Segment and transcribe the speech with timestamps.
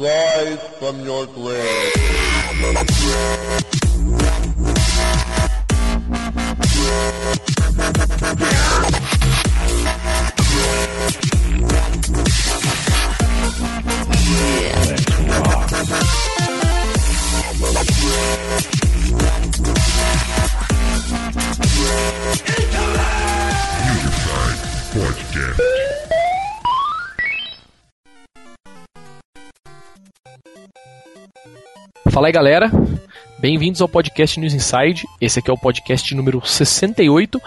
[0.00, 2.00] Rise from your grave.
[32.20, 32.70] Fala aí galera,
[33.38, 35.06] bem-vindos ao podcast News Inside.
[35.18, 37.40] Esse aqui é o podcast número 68.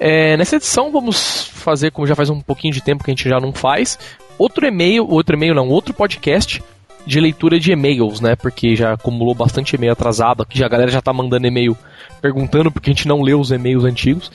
[0.00, 3.28] É, nessa edição vamos fazer, como já faz um pouquinho de tempo que a gente
[3.28, 3.98] já não faz,
[4.38, 6.62] outro e-mail, outro e-mail não, outro podcast
[7.04, 8.34] de leitura de e-mails, né?
[8.34, 11.76] Porque já acumulou bastante e-mail atrasado aqui, já a galera já tá mandando e-mail
[12.22, 14.32] perguntando porque a gente não leu os e-mails antigos.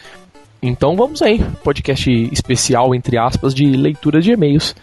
[0.62, 4.76] Então vamos aí, podcast especial entre aspas de leitura de e-mails.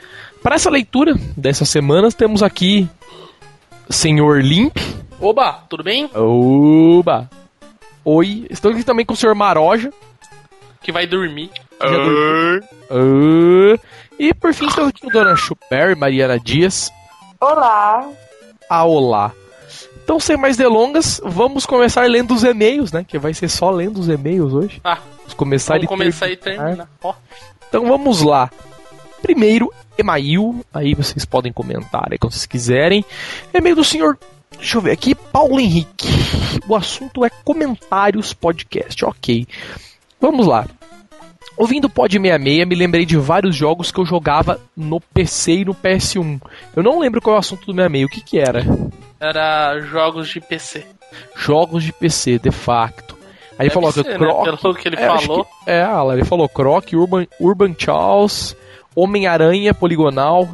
[0.42, 2.88] Para essa leitura dessas semanas temos aqui
[3.88, 4.76] Senhor Limp.
[5.20, 6.10] Oba, tudo bem?
[6.14, 7.28] Oba!
[8.04, 9.92] Oi, estou aqui também com o Senhor Maroja.
[10.82, 11.50] Que vai dormir.
[11.80, 12.62] dormiu.
[12.90, 13.78] Ah,
[14.18, 16.92] e por fim estou aqui com a Dona Chuper, Mariana Dias.
[17.40, 18.08] Olá.
[18.70, 19.32] Ah, olá.
[20.04, 23.04] Então, sem mais delongas, vamos começar lendo os e-mails, né?
[23.06, 24.80] Que vai ser só lendo os e-mails hoje.
[24.84, 26.64] Ah, Vamos começar vamos e começar e terminar.
[26.66, 26.88] terminar.
[27.02, 27.14] Ó,
[27.68, 28.48] Então vamos lá.
[29.30, 30.64] Primeiro, e-mail.
[30.72, 33.04] Aí vocês podem comentar aí quando vocês quiserem.
[33.52, 34.16] E-mail do senhor.
[34.56, 35.16] Deixa eu ver aqui.
[35.16, 36.06] Paulo Henrique.
[36.68, 39.04] O assunto é comentários podcast.
[39.04, 39.44] Ok.
[40.20, 40.64] Vamos lá.
[41.56, 45.64] Ouvindo o Pod 66, me lembrei de vários jogos que eu jogava no PC e
[45.64, 46.40] no PS1.
[46.76, 48.04] Eu não lembro qual é o assunto do 66.
[48.04, 48.64] O que que era?
[49.18, 50.86] era jogos de PC.
[51.34, 53.16] Jogos de PC, de facto.
[53.58, 54.46] Aí Deve falou que ser, o Croc.
[54.46, 54.56] né?
[54.60, 55.44] Pelo que ele É, falou.
[55.44, 58.54] que- é, ele falou Croc, Urban, Urban Charles,
[58.96, 60.48] Homem-Aranha Poligonal,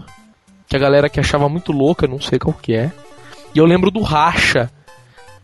[0.66, 2.90] que a galera que achava muito louca, não sei qual que é.
[3.54, 4.68] E eu lembro do Racha,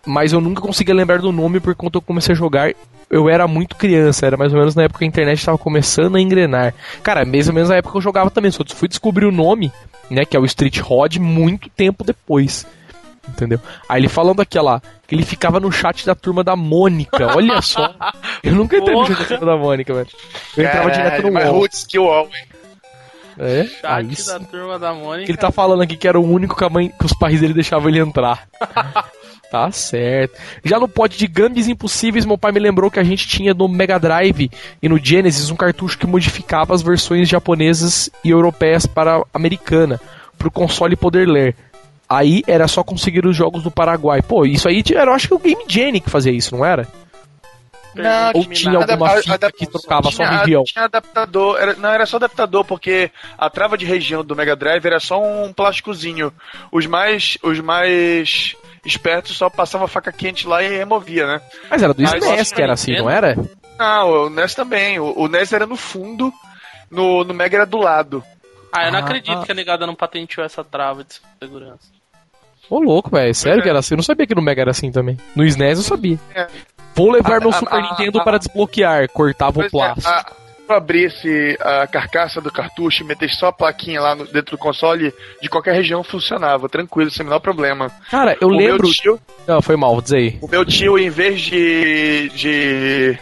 [0.05, 2.73] mas eu nunca conseguia lembrar do nome porque quando eu comecei a jogar,
[3.11, 6.17] eu era muito criança, era mais ou menos na época que a internet estava começando
[6.17, 6.75] a engrenar.
[7.03, 9.73] Cara, mais ou menos na época que eu jogava também, só fui descobrir o nome,
[10.11, 12.67] né, que é o Street Rod, muito tempo depois.
[13.29, 13.61] Entendeu?
[13.89, 17.37] Aí ele falando aqui, ó lá, que ele ficava no chat da turma da Mônica.
[17.37, 17.95] Olha só.
[18.43, 20.09] Eu nunca entrei no chat da turma da Mônica, velho.
[20.57, 21.59] Eu entrava direto no mas UOL.
[21.59, 22.58] Roots que UOL, hein?
[23.39, 23.65] É?
[23.65, 24.45] Chat Aí da sim.
[24.45, 25.31] turma da Mônica.
[25.31, 27.55] Ele tá falando aqui que era o único que, a mãe, que os pais dele
[27.55, 28.49] deixavam ele entrar.
[29.51, 30.39] tá certo.
[30.65, 33.69] Já no pod de Gambis Impossíveis, meu pai me lembrou que a gente tinha no
[33.69, 34.51] Mega Drive
[34.83, 40.01] e no Genesis um cartucho que modificava as versões japonesas e europeias para a americana,
[40.37, 41.55] pro console poder ler.
[42.09, 44.23] Aí era só conseguir os jogos do Paraguai.
[44.23, 46.89] Pô, isso aí era, eu acho que o Game Genie que fazia isso, não era?
[48.03, 50.65] Não, Ou que tinha nada, alguma fita adap- que trocava só tinha- região?
[50.65, 54.85] Tinha adaptador, era, não, era só adaptador, porque a trava de região do Mega Drive
[54.85, 56.33] era só um plásticozinho.
[56.73, 58.55] Os mais, os mais
[58.85, 61.41] espertos só passavam a faca quente lá e removia, né?
[61.71, 63.37] Mas era do Mas SNES que era assim, não era?
[63.79, 64.99] Não, o NES também.
[64.99, 66.33] O, o NES era no fundo,
[66.91, 68.25] no, no Mega era do lado.
[68.73, 69.45] Ah, eu não Ah, acredito ah.
[69.45, 71.89] que a negada não patenteou essa trava de segurança.
[72.69, 73.35] Ô, louco, velho.
[73.35, 73.95] Sério que era assim?
[73.95, 75.17] Eu não sabia que no Mega era assim também.
[75.35, 76.19] No SNES eu sabia.
[76.35, 76.47] É.
[76.99, 79.09] Vou levar meu A- a- Super a- Nintendo a- para desbloquear.
[79.11, 80.09] Cortava o é, plástico.
[80.09, 80.25] a-
[80.69, 84.51] Se eu abrisse a carcaça do cartucho e metesse só a plaquinha lá no- dentro
[84.57, 87.91] do console, de qualquer região funcionava, tranquilo, sem o menor problema.
[88.11, 88.83] Cara, eu o lembro.
[88.87, 90.39] Meu tio, Não, foi mal, vou dizer aí.
[90.43, 93.19] o meu tio, em vez de, de.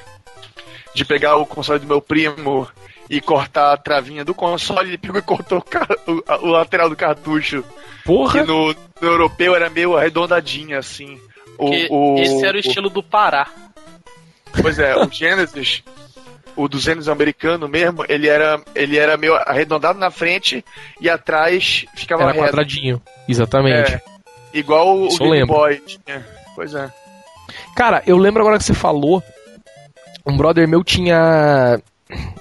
[0.95, 2.67] de pegar o console do meu primo
[3.09, 5.59] e cortar a travinha do console, ele pegou e cortou
[6.07, 7.63] o, o- a- o lateral do cartucho.
[7.63, 8.43] Que Porra!
[8.45, 11.21] no, no europeu era meio arredondadinho, assim.
[11.59, 13.47] O, Porque o- esse era o o- estilo do Pará.
[14.61, 15.83] Pois é, o Genesis,
[16.57, 20.65] o do Genesis americano mesmo, ele era, ele era meio arredondado na frente
[21.01, 22.45] e atrás ficava Era reto.
[22.47, 23.01] quadradinho.
[23.29, 23.93] Exatamente.
[23.95, 24.03] É,
[24.55, 25.55] igual o eu Game lembro.
[25.55, 25.83] Boy.
[26.55, 26.91] Pois é.
[27.77, 29.23] Cara, eu lembro agora que você falou.
[30.25, 31.81] Um brother meu tinha.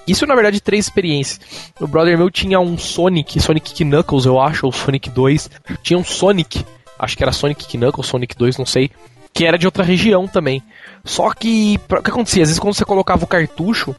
[0.06, 1.72] Isso na verdade três experiências.
[1.80, 5.50] O brother meu tinha um Sonic, Sonic Knuckles, eu acho, ou Sonic 2.
[5.82, 6.64] Tinha um Sonic,
[6.98, 8.90] acho que era Sonic Knuckles, Sonic 2, não sei.
[9.36, 10.62] Que era de outra região também.
[11.04, 12.42] Só que, o que acontecia?
[12.42, 13.94] Às vezes quando você colocava o cartucho.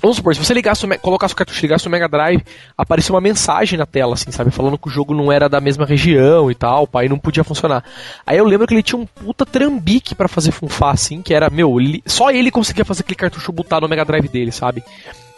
[0.00, 2.42] Vamos supor, se você ligasse o, colocasse o cartucho ligasse o Mega Drive,
[2.78, 4.50] aparecia uma mensagem na tela, assim, sabe?
[4.50, 7.82] Falando que o jogo não era da mesma região e tal, pai, não podia funcionar.
[8.26, 11.48] Aí eu lembro que ele tinha um puta trambique pra fazer funfar, assim, que era,
[11.50, 14.82] meu, ele- só ele conseguia fazer aquele cartucho botar no Mega Drive dele, sabe?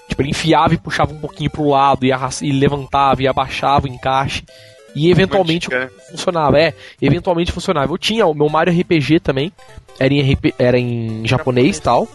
[0.09, 3.87] Tipo, ele enfiava e puxava um pouquinho pro lado, e, arras- e levantava e abaixava
[3.87, 4.43] o encaixe.
[4.95, 6.03] E eventualmente Mantica, né?
[6.11, 7.93] funcionava, é, eventualmente funcionava.
[7.93, 9.53] Eu tinha o meu Mario RPG também,
[9.99, 12.09] era em, RP era em japonês e tal.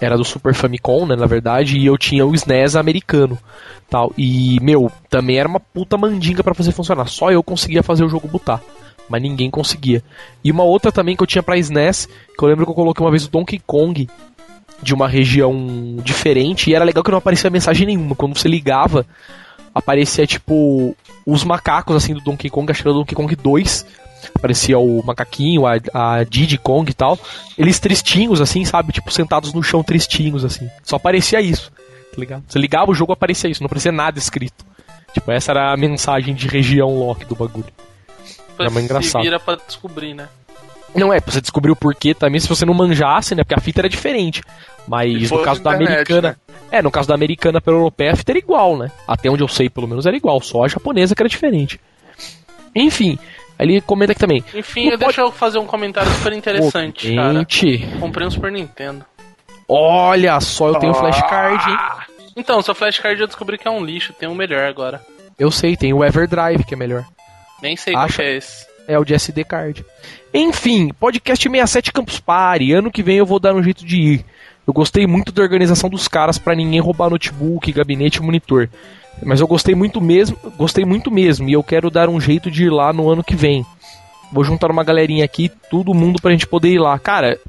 [0.00, 3.36] era do Super Famicom, né, na verdade, e eu tinha o SNES americano,
[3.90, 4.12] tal.
[4.16, 7.06] E, meu, também era uma puta mandinga pra fazer funcionar.
[7.08, 8.62] Só eu conseguia fazer o jogo botar,
[9.08, 10.02] mas ninguém conseguia.
[10.44, 13.04] E uma outra também que eu tinha pra SNES, que eu lembro que eu coloquei
[13.04, 14.08] uma vez o Donkey Kong
[14.80, 18.14] de uma região diferente, e era legal que não aparecia mensagem nenhuma.
[18.14, 19.04] Quando você ligava,
[19.78, 20.96] aparecia tipo
[21.26, 23.86] os macacos assim do Donkey Kong, acho que era o Donkey Kong 2.
[24.34, 27.18] Aparecia o macaquinho, a, a Diddy Kong e tal.
[27.56, 28.92] Eles tristinhos, assim, sabe?
[28.92, 30.68] Tipo, sentados no chão tristinhos, assim.
[30.82, 32.42] Só aparecia isso, tá ligado?
[32.48, 34.66] Você ligava o jogo, aparecia isso, não aparecia nada escrito.
[35.14, 37.72] Tipo, essa era a mensagem de região lock do bagulho.
[38.58, 39.22] Era mais engraçado.
[39.22, 40.28] Vira pra descobrir, né?
[40.94, 43.44] Não é, pra você descobrir o porquê também, se você não manjasse, né?
[43.44, 44.42] Porque a fita era diferente.
[44.86, 46.28] Mas no caso da internet, americana.
[46.30, 46.47] né?
[46.70, 48.90] É, no caso da americana pela europeia, a fita era igual, né?
[49.06, 50.40] Até onde eu sei, pelo menos, era igual.
[50.40, 51.80] Só a japonesa que era diferente.
[52.74, 53.18] Enfim,
[53.58, 54.44] ele comenta aqui também.
[54.54, 57.34] Enfim, deixa eu fazer um comentário super interessante, Pô, cara.
[57.34, 59.04] gente, Comprei um Super Nintendo.
[59.68, 61.76] olha só, eu tenho flashcard, hein?
[62.36, 65.00] Então, seu flashcard eu descobri que é um lixo, tem um melhor agora.
[65.38, 67.04] Eu sei, tem o Everdrive, que é melhor.
[67.62, 68.16] Nem sei qual Acha?
[68.16, 68.66] que é esse.
[68.86, 69.84] É o de SD card.
[70.32, 72.72] Enfim, podcast 67 Campus Party.
[72.72, 74.24] Ano que vem eu vou dar um jeito de ir.
[74.68, 78.68] Eu gostei muito da organização dos caras pra ninguém roubar notebook, gabinete monitor.
[79.24, 82.64] Mas eu gostei muito mesmo, gostei muito mesmo e eu quero dar um jeito de
[82.64, 83.64] ir lá no ano que vem.
[84.30, 86.98] Vou juntar uma galerinha aqui, todo mundo pra gente poder ir lá.
[86.98, 87.40] Cara,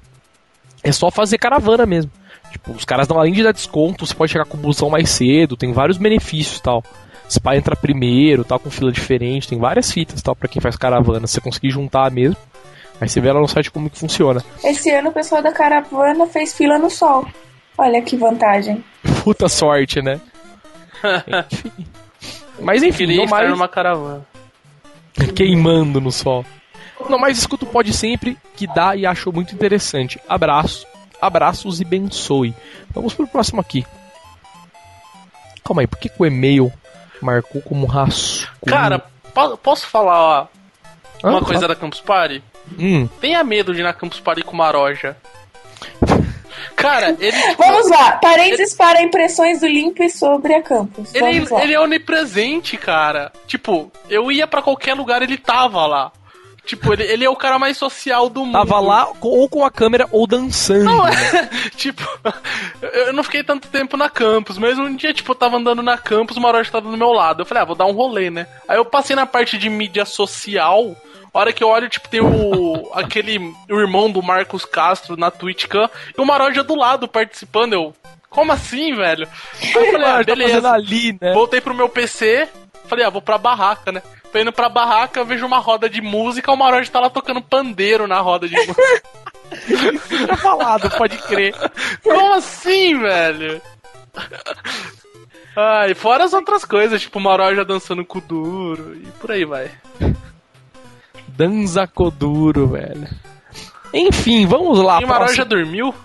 [0.82, 2.10] é só fazer caravana mesmo.
[2.54, 5.10] Tipo, os caras dão além de dar desconto, você pode chegar com o busão mais
[5.10, 6.82] cedo, tem vários benefícios tal.
[7.28, 10.78] Você pode entrar primeiro, tal, com fila diferente, tem várias fitas tal para quem faz
[10.78, 11.28] caravana.
[11.28, 12.38] Você conseguir juntar mesmo,
[13.02, 14.44] aí você vê lá no site como que funciona.
[14.64, 17.26] Esse ano o pessoal da caravana fez fila no sol.
[17.78, 18.84] Olha que vantagem.
[19.24, 20.20] Puta sorte, né?
[21.52, 21.72] Enfim.
[22.62, 24.26] Mas enfim, não mais numa caravana.
[25.36, 26.44] queimando no sol.
[27.10, 30.20] Não, mas escuto pode sempre, que dá e acho muito interessante.
[30.28, 30.86] Abraço,
[31.22, 32.54] abraços e bençoe.
[32.94, 33.86] Vamos pro próximo aqui.
[35.64, 36.70] Calma aí, por que, que o e-mail
[37.22, 38.50] marcou como rascunho?
[38.68, 39.00] Cara,
[39.34, 40.48] po- posso falar ó,
[41.24, 41.46] Ah, uma tá.
[41.46, 42.44] coisa da Campus Party?
[42.78, 45.16] Hum, Tenha medo de ir na Campus Party com Maroja.
[46.76, 47.38] Cara, ele.
[47.58, 51.14] Vamos lá, parênteses para impressões do Limp sobre a campus.
[51.14, 53.32] Ele, ele é onipresente, cara.
[53.48, 56.12] Tipo, eu ia pra qualquer lugar, ele tava lá.
[56.66, 58.52] Tipo, ele, ele é o cara mais social do mundo.
[58.54, 60.84] tava lá com- ou com a câmera ou dançando.
[60.84, 61.12] Não, né?
[61.66, 62.04] é, tipo,
[62.82, 65.98] eu não fiquei tanto tempo na campus, mas um dia, tipo, eu tava andando na
[65.98, 67.42] campus, o Maroja tava do meu lado.
[67.42, 68.46] Eu falei, ah, vou dar um rolê, né?
[68.68, 70.96] Aí eu passei na parte de mídia social,
[71.34, 72.90] hora que eu olho, tipo, tem o.
[72.94, 73.38] aquele.
[73.70, 77.74] o irmão do Marcos Castro na TwitchCam, e o Maroja do lado participando.
[77.74, 77.94] Eu.
[78.30, 79.28] Como assim, velho?
[79.62, 80.72] Aí eu falei, ah, Tá beleza.
[80.72, 81.34] ali, né?
[81.34, 82.48] Voltei pro meu PC,
[82.86, 84.04] falei, ah, vou pra barraca, né?
[84.32, 88.06] Tô indo pra barraca, vejo uma roda de música, o Maroja tá lá tocando pandeiro
[88.06, 89.02] na roda de música.
[90.08, 91.56] Tinha falado, pode crer.
[92.04, 93.60] Como assim, velho?
[95.56, 99.32] Ah, e fora as outras coisas, tipo o Maroja dançando com o duro e por
[99.32, 99.72] aí vai.
[101.40, 103.08] Danza Koduro, velho.
[103.94, 105.00] Enfim, vamos lá.
[105.00, 105.46] o Maroja próximo.
[105.46, 105.96] dormiu?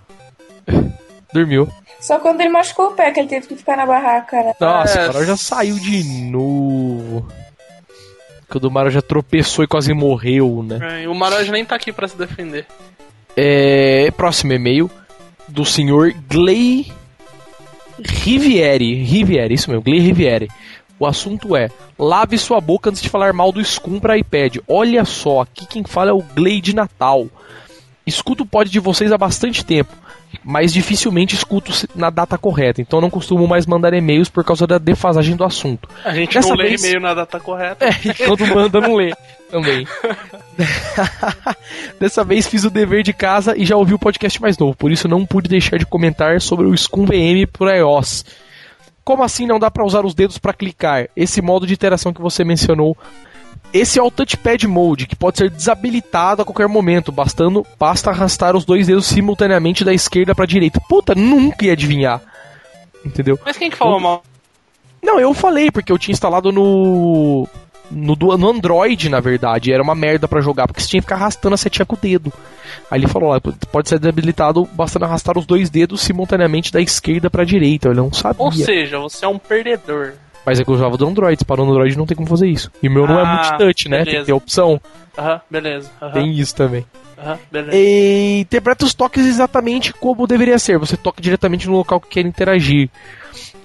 [1.34, 1.68] Dormiu.
[2.00, 4.54] Só quando ele machucou o pé que ele teve que ficar na barraca, né?
[4.60, 5.04] Nossa, É.
[5.10, 7.26] o Maroja saiu de novo.
[8.48, 11.02] Quando o Maroja tropeçou e quase morreu, né?
[11.02, 12.66] É, o Maroja nem tá aqui pra se defender.
[13.36, 14.88] É, próximo e-mail
[15.48, 16.92] do senhor Gley
[17.98, 19.02] Riviere.
[19.02, 20.48] Riviere, isso mesmo, Gley Riviere.
[20.98, 24.56] O assunto é: lave sua boca antes de falar mal do Scum para iPad.
[24.68, 27.26] Olha só, aqui quem fala é o Gley de Natal.
[28.06, 29.92] Escuto o pod de vocês há bastante tempo,
[30.44, 34.76] mas dificilmente escuto na data correta, então não costumo mais mandar e-mails por causa da
[34.76, 35.88] defasagem do assunto.
[36.04, 37.84] A gente Dessa não lê vez- e-mail na data correta.
[37.86, 39.12] É, e quando manda, não lê.
[39.50, 39.86] Também.
[41.98, 44.90] Dessa vez fiz o dever de casa e já ouvi o podcast mais novo, por
[44.92, 48.24] isso não pude deixar de comentar sobre o Scum VM por iOS.
[49.04, 51.08] Como assim não dá pra usar os dedos pra clicar?
[51.14, 52.96] Esse modo de interação que você mencionou.
[53.72, 58.54] Esse é o Touchpad Mode, que pode ser desabilitado a qualquer momento, bastando basta arrastar
[58.54, 60.80] os dois dedos simultaneamente da esquerda pra direita.
[60.88, 62.22] Puta, nunca ia adivinhar.
[63.04, 63.38] Entendeu?
[63.44, 64.22] Mas quem que falou mal?
[65.02, 67.46] Não, eu falei, porque eu tinha instalado no.
[67.94, 69.72] No, no Android, na verdade.
[69.72, 71.98] Era uma merda pra jogar, porque você tinha que ficar arrastando a setinha com o
[71.98, 72.32] dedo.
[72.90, 77.30] Aí ele falou: ó, pode ser desabilitado bastando arrastar os dois dedos simultaneamente da esquerda
[77.30, 77.88] pra direita.
[77.88, 78.42] Eu não sabia.
[78.44, 80.14] Ou seja, você é um perdedor.
[80.46, 81.38] Mas é que eu usava do Android.
[81.38, 82.70] Se parou no Android, não tem como fazer isso.
[82.82, 84.04] E o meu não é Ah, multitouch, né?
[84.04, 84.78] Tem que ter opção.
[85.16, 85.90] Aham, beleza.
[86.02, 86.84] Aham, Tem isso também.
[87.18, 87.76] aham, beleza.
[87.76, 90.76] E interpreta os toques exatamente como deveria ser.
[90.78, 92.90] Você toca diretamente no local que quer interagir.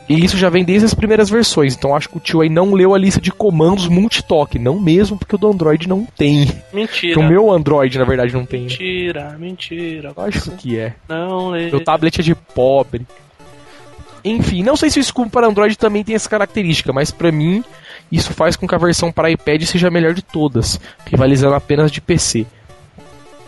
[0.09, 2.73] E isso já vem desde as primeiras versões, então acho que o tio aí não
[2.73, 6.49] leu a lista de comandos multitoque, não mesmo porque o do Android não tem.
[6.73, 7.13] Mentira.
[7.13, 8.61] Que o meu Android, na verdade, não tem.
[8.61, 10.11] Mentira, mentira.
[10.17, 10.95] Lógico que é.
[11.07, 11.69] Não lê.
[11.69, 13.05] Meu tablet é de pobre.
[14.25, 17.63] Enfim, não sei se o Scooby para Android também tem essa característica, mas pra mim
[18.11, 21.91] isso faz com que a versão para iPad seja a melhor de todas, rivalizando apenas
[21.91, 22.47] de PC.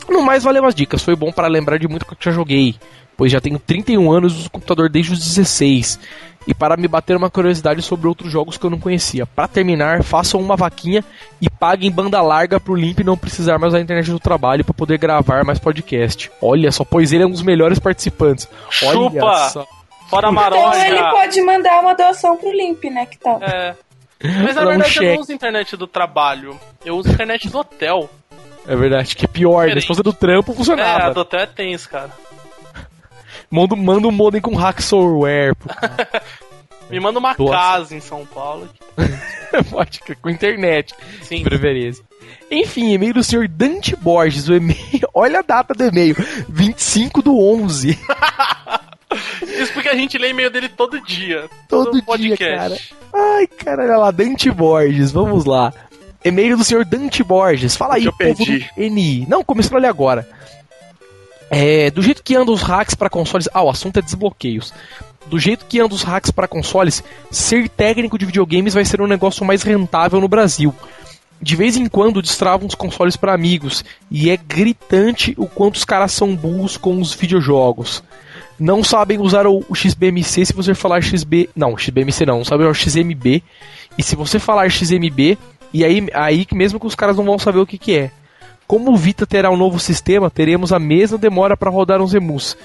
[0.08, 2.76] No mais, valeu as dicas, foi bom para lembrar de muito que eu já joguei,
[3.18, 6.00] pois já tenho 31 anos e uso computador desde os 16.
[6.48, 9.26] E para me bater uma curiosidade sobre outros jogos que eu não conhecia.
[9.28, 11.04] Para terminar, façam uma vaquinha
[11.40, 14.98] e paguem banda larga pro Limp não precisar mais da internet do trabalho para poder
[14.98, 16.32] gravar mais podcast.
[16.42, 18.48] Olha só, pois ele é um dos melhores participantes.
[18.84, 19.50] Olha Chupa!
[19.50, 19.68] só.
[20.10, 23.06] Fora a Então ele pode mandar uma doação pro Limp, né?
[23.06, 23.42] Que tal?
[23.42, 23.76] É.
[24.24, 25.14] Mas na verdade eu cheque.
[25.16, 26.60] não uso internet do trabalho.
[26.84, 28.10] Eu uso internet do hotel.
[28.68, 29.72] É verdade, que é pior?
[29.72, 31.14] Se fosse do trampo, É, a funcionava.
[31.14, 32.10] do hotel é tenso, cara.
[33.52, 35.56] Manda, manda um modem com cara.
[36.90, 37.58] Me manda uma Doação.
[37.58, 38.68] casa em São Paulo.
[39.72, 41.38] Pode crer, com internet, Sim.
[41.38, 42.04] de preferência.
[42.50, 44.50] Enfim, e-mail do senhor Dante Borges.
[44.50, 44.78] O e-mail,
[45.14, 46.16] olha a data do e-mail:
[46.50, 47.98] 25 do 11.
[49.60, 51.50] Isso porque a gente lê e-mail dele todo dia.
[51.70, 52.94] Todo dia, podcast.
[53.14, 55.74] Ai, cara, olha lá, Dante Borges, vamos lá.
[56.24, 57.76] E-mail do senhor Dante Borges.
[57.76, 58.70] Fala aí, Eu povo perdi.
[58.78, 59.26] NI.
[59.28, 60.28] Não, começou ali agora.
[61.54, 63.50] É, do jeito que andam os hacks para consoles.
[63.54, 64.74] Ah, o assunto é desbloqueios.
[65.28, 69.08] Do jeito que andam os hacks para consoles, ser técnico de videogames vai ser um
[69.08, 70.74] negócio mais rentável no Brasil.
[71.42, 75.84] De vez em quando destravam os consoles para amigos e é gritante o quanto os
[75.84, 78.02] caras são burros com os videojogos.
[78.58, 81.50] Não sabem usar o, o XBMC se você falar XB.
[81.54, 83.44] Não, XBMC não, não sabem usar o XMB.
[83.98, 85.38] E se você falar XMB,
[85.74, 88.12] e aí, aí mesmo que os caras não vão saber o que, que é.
[88.72, 92.56] Como o Vita terá um novo sistema, teremos a mesma demora para rodar uns emus.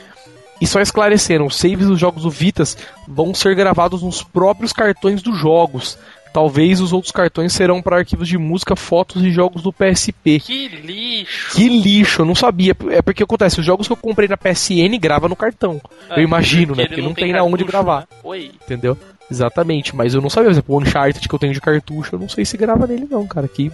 [0.60, 5.20] E só esclarecendo, os saves dos jogos do Vitas vão ser gravados nos próprios cartões
[5.20, 5.98] dos jogos.
[6.32, 10.38] Talvez os outros cartões serão para arquivos de música, fotos e jogos do PSP.
[10.38, 11.56] Que lixo.
[11.56, 12.76] Que lixo, eu não sabia.
[12.90, 15.80] É porque acontece, os jogos que eu comprei na PSN grava no cartão.
[16.16, 16.82] eu imagino, né?
[16.82, 18.00] ele Porque não tem na onde cartucho, gravar.
[18.02, 18.06] né?
[18.22, 18.52] Oi.
[18.64, 18.96] Entendeu?
[19.30, 22.18] Exatamente, mas eu não sabia, por exemplo, o Uncharted que eu tenho de cartucho, eu
[22.18, 23.48] não sei se grava nele não, cara.
[23.48, 23.70] Que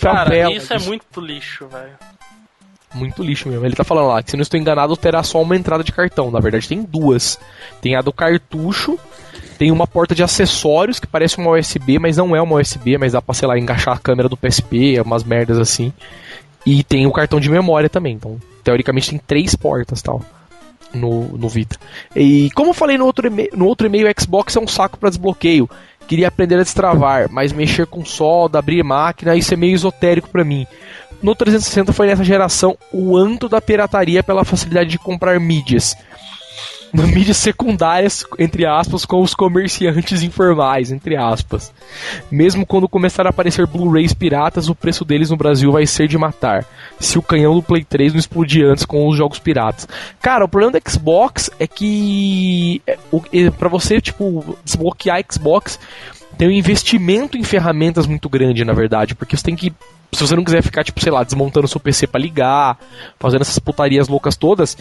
[0.00, 0.52] Cara, favela.
[0.52, 1.92] isso é muito lixo, velho.
[2.94, 3.64] Muito lixo mesmo.
[3.64, 6.30] Ele tá falando lá que, se não estou enganado, terá só uma entrada de cartão.
[6.30, 7.38] Na verdade, tem duas.
[7.80, 8.98] Tem a do cartucho,
[9.58, 13.12] tem uma porta de acessórios que parece uma USB, mas não é uma USB, mas
[13.12, 15.92] dá pra, sei lá, encaixar a câmera do PSP, umas merdas assim.
[16.64, 18.14] E tem o cartão de memória também.
[18.14, 20.22] Então, teoricamente, tem três portas tal.
[20.96, 21.76] No, no Vita.
[22.14, 25.68] E como eu falei no outro, no outro e-mail, Xbox é um saco para desbloqueio.
[26.06, 30.44] Queria aprender a destravar, mas mexer com solda, abrir máquina, isso é meio esotérico para
[30.44, 30.66] mim.
[31.22, 35.96] No 360 foi nessa geração o anto da pirataria pela facilidade de comprar mídias.
[37.04, 41.72] Mídias secundárias, entre aspas, com os comerciantes informais, entre aspas.
[42.30, 46.16] Mesmo quando começar a aparecer Blu-rays piratas, o preço deles no Brasil vai ser de
[46.16, 46.64] matar.
[46.98, 49.86] Se o canhão do Play 3 não explodir antes com os jogos piratas.
[50.20, 52.98] Cara, o problema do Xbox é que é,
[53.32, 55.78] é, pra você, tipo, desbloquear Xbox,
[56.38, 59.72] tem um investimento em ferramentas muito grande, na verdade, porque você tem que
[60.12, 62.78] se você não quiser ficar, tipo, sei lá, desmontando seu PC pra ligar,
[63.18, 64.76] fazendo essas putarias loucas todas,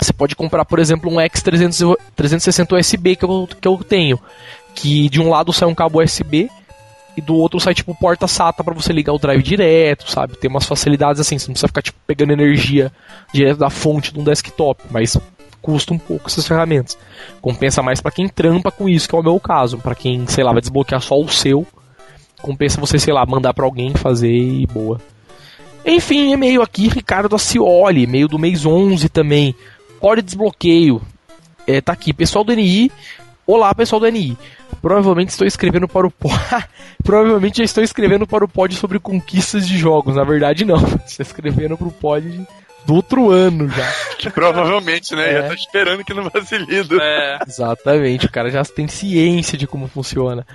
[0.00, 4.18] você pode comprar, por exemplo, um X360 USB que eu, que eu tenho.
[4.74, 6.50] Que de um lado sai um cabo USB
[7.16, 10.36] e do outro sai tipo porta SATA pra você ligar o drive direto, sabe?
[10.36, 12.90] Tem umas facilidades assim, você não precisa ficar tipo pegando energia
[13.32, 15.16] direto da fonte de um desktop, mas
[15.62, 16.98] custa um pouco essas ferramentas.
[17.40, 20.44] Compensa mais pra quem trampa com isso, que é o meu caso, Pra quem, sei
[20.44, 21.66] lá, vai desbloquear só o seu,
[22.42, 25.00] compensa você, sei lá, mandar pra alguém fazer e boa.
[25.86, 29.54] Enfim, e-mail aqui, Ricardo Acioli, e-mail do mês 11 também.
[30.04, 31.00] Hora de desbloqueio.
[31.66, 32.92] É, tá aqui, pessoal do NI.
[33.46, 34.36] Olá, pessoal do NI.
[34.82, 36.38] Provavelmente estou escrevendo para o pod.
[37.02, 40.14] Provavelmente já estou escrevendo para o pod sobre conquistas de jogos.
[40.14, 40.76] Na verdade, não.
[41.08, 42.46] Estou escrevendo para o pod
[42.84, 43.90] do outro ano já.
[44.20, 45.30] Que provavelmente, né?
[45.30, 45.32] É.
[45.40, 47.00] Já tá esperando que não fosse lido.
[47.00, 47.38] É.
[47.46, 50.46] Exatamente, o cara já tem ciência de como funciona.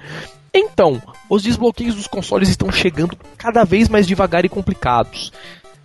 [0.54, 5.32] Então, os desbloqueios dos consoles estão chegando cada vez mais devagar e complicados.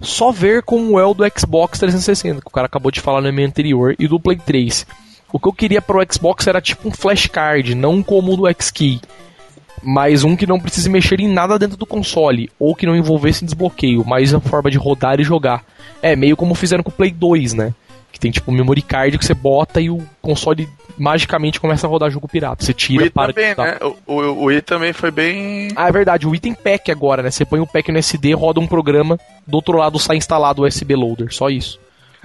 [0.01, 3.29] Só ver como é o do Xbox 360, que o cara acabou de falar no
[3.29, 4.87] e-mail anterior, e do Play 3.
[5.33, 9.01] O que eu queria pro Xbox era tipo um flashcard, não como o do X-Key.
[9.83, 13.45] Mas um que não precise mexer em nada dentro do console, ou que não envolvesse
[13.45, 15.65] desbloqueio, mas a forma de rodar e jogar.
[16.01, 17.75] É, meio como fizeram com o Play 2, né?
[18.15, 21.91] Que tem tipo um memory card que você bota e o console magicamente começa a
[21.91, 22.65] rodar jogo pirata.
[22.65, 23.79] Você O tira, Wii para também, de né?
[24.07, 25.69] O, o, o Wii também foi bem.
[25.75, 27.33] Ah, é verdade, o item pack agora, né?
[27.33, 30.65] Você põe o pack no SD, roda um programa, do outro lado sai instalado o
[30.67, 31.81] USB Loader, só isso.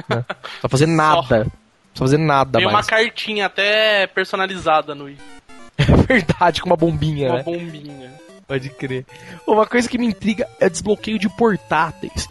[0.07, 0.17] Né?
[0.29, 1.21] Não vai fazer nada.
[1.27, 1.49] precisa
[1.95, 2.85] fazer nada Tem uma mais.
[2.85, 5.17] cartinha até personalizada no Wii.
[5.79, 7.43] É verdade, com uma bombinha, Uma né?
[7.43, 8.11] bombinha.
[8.49, 9.05] Pode crer.
[9.45, 12.27] Uma coisa que me intriga é desbloqueio de portáteis.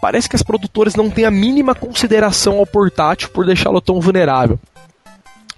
[0.00, 4.60] Parece que as produtoras não têm a mínima consideração ao portátil por deixá-lo tão vulnerável.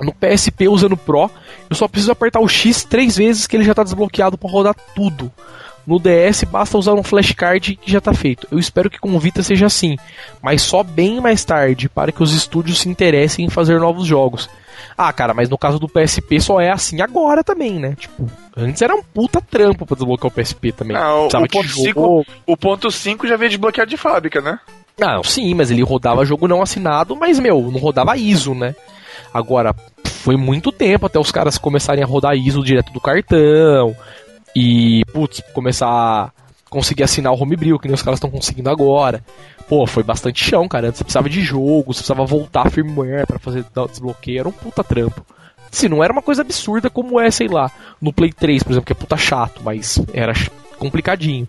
[0.01, 1.31] No PSP usando Pro,
[1.69, 4.75] eu só preciso apertar o X três vezes que ele já está desbloqueado para rodar
[4.95, 5.31] tudo.
[5.89, 8.47] No DS basta usar um flashcard que já está feito.
[8.51, 9.97] Eu espero que com o Vita seja assim,
[10.43, 14.51] mas só bem mais tarde, para que os estúdios se interessem em fazer novos jogos.
[14.99, 17.97] Ah, cara, mas no caso do PSP só é assim agora também, né?
[17.99, 20.95] Tipo, antes era um puta trampo pra desbloquear o PSP também.
[20.95, 21.87] Não, Precisava o ponto jogo.
[21.87, 24.61] 5 o ponto 5 já veio desbloqueado de fábrica, né?
[24.99, 28.75] Não, sim, mas ele rodava jogo não assinado, mas, meu, não rodava ISO, né?
[29.33, 33.97] Agora, foi muito tempo até os caras começarem a rodar ISO direto do cartão
[34.61, 36.33] e, putz, começar a
[36.69, 39.23] conseguir assinar o homebrew, que nem os caras estão conseguindo agora.
[39.69, 40.89] Pô, foi bastante chão, cara.
[40.89, 44.53] Antes você precisava de jogo, você precisava voltar a firmware pra fazer desbloqueio, era um
[44.53, 45.25] puta trampo.
[45.71, 47.71] Se não era uma coisa absurda como é, sei lá,
[48.03, 50.33] no Play 3, por exemplo, que é puta chato, mas era
[50.77, 51.47] complicadinho.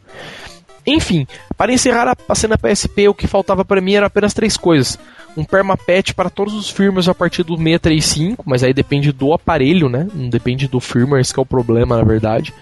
[0.85, 1.25] Enfim,
[1.57, 4.99] para encerrar a, cena PSP, o que faltava para mim era apenas três coisas.
[5.35, 9.89] Um permapatch para todos os firmwares a partir do 635, mas aí depende do aparelho,
[9.89, 10.07] né?
[10.13, 12.53] Não depende do firmware, esse é o problema, na verdade.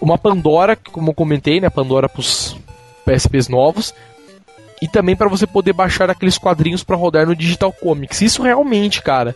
[0.00, 1.68] Uma Pandora, como eu comentei, né?
[1.68, 2.56] Pandora para os
[3.04, 3.94] PSPs novos.
[4.80, 8.20] E também para você poder baixar aqueles quadrinhos para rodar no Digital Comics.
[8.22, 9.34] Isso realmente, cara.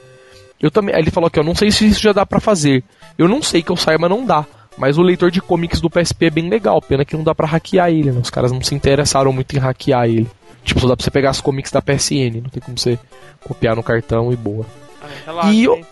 [0.60, 0.94] Eu também.
[0.94, 2.84] Aí ele falou aqui, eu não sei se isso já dá para fazer.
[3.18, 4.46] Eu não sei que eu saiba, não dá.
[4.78, 6.80] Mas o leitor de comics do PSP é bem legal.
[6.80, 8.20] Pena que não dá pra hackear ele, né?
[8.22, 10.30] Os caras não se interessaram muito em hackear ele.
[10.64, 12.40] Tipo, só dá pra você pegar as comics da PSN.
[12.40, 12.96] Não tem como você
[13.44, 14.64] copiar no cartão e boa.
[15.02, 15.84] Ai, relaxa, E eu- hein?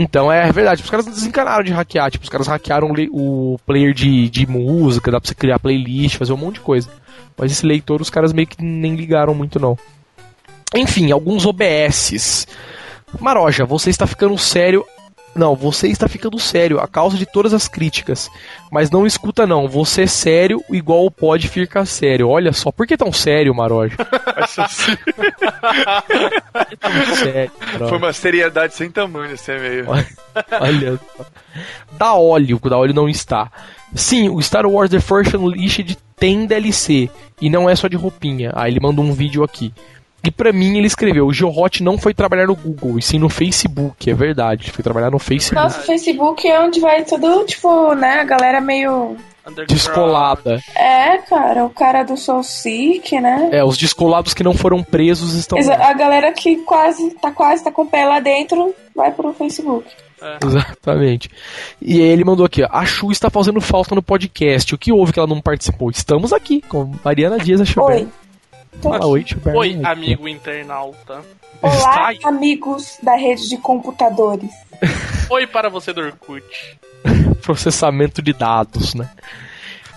[0.00, 2.08] Então é verdade, os caras desencanaram de hackear.
[2.08, 6.32] Tipo, os caras hackearam o player de, de música, dá pra você criar playlist, fazer
[6.32, 6.88] um monte de coisa.
[7.36, 9.76] Mas esse leitor os caras meio que nem ligaram muito, não.
[10.72, 12.46] Enfim, alguns OBSs.
[13.18, 14.86] Maroja, você está ficando sério.
[15.38, 18.28] Não, você está ficando sério a causa de todas as críticas.
[18.72, 19.68] Mas não escuta, não.
[19.68, 22.28] Você é sério igual o pode ficar sério.
[22.28, 23.96] Olha só, por que tão sério, Maroja?
[27.14, 27.88] Sério, Maroja.
[27.88, 29.86] Foi uma seriedade sem tamanho esse e-mail.
[30.60, 31.26] Olha só.
[31.92, 33.50] Da óleo, o da óleo não está.
[33.94, 37.08] Sim, o Star Wars The First Unleashed tem DLC.
[37.40, 38.50] E não é só de roupinha.
[38.54, 39.72] Ah, ele mandou um vídeo aqui.
[40.24, 43.28] E pra mim ele escreveu: o Geohot não foi trabalhar no Google, e sim no
[43.28, 44.10] Facebook.
[44.10, 45.62] É verdade, ele foi trabalhar no Facebook.
[45.62, 48.20] Nossa, o Facebook é onde vai tudo, tipo, né?
[48.20, 49.16] A galera meio.
[49.66, 50.62] Descolada.
[50.76, 53.48] É, cara, o cara do Soul Seek, né?
[53.52, 55.88] É, os descolados que não foram presos estão Exa- lá.
[55.88, 59.86] A galera que quase tá quase tá com o pé lá dentro vai pro Facebook.
[60.44, 61.30] Exatamente.
[61.80, 64.74] E aí ele mandou aqui: ó, a Chu está fazendo falta no podcast.
[64.74, 65.90] O que houve que ela não participou?
[65.90, 67.96] Estamos aqui com Mariana Dias, a Chuber.
[67.98, 68.08] Oi.
[68.84, 69.24] Oi.
[69.54, 71.22] Oi, amigo internauta.
[71.60, 72.18] Olá, aí.
[72.24, 74.50] amigos da rede de computadores.
[75.30, 76.44] Oi para você do Orkut.
[77.42, 79.10] processamento de dados, né?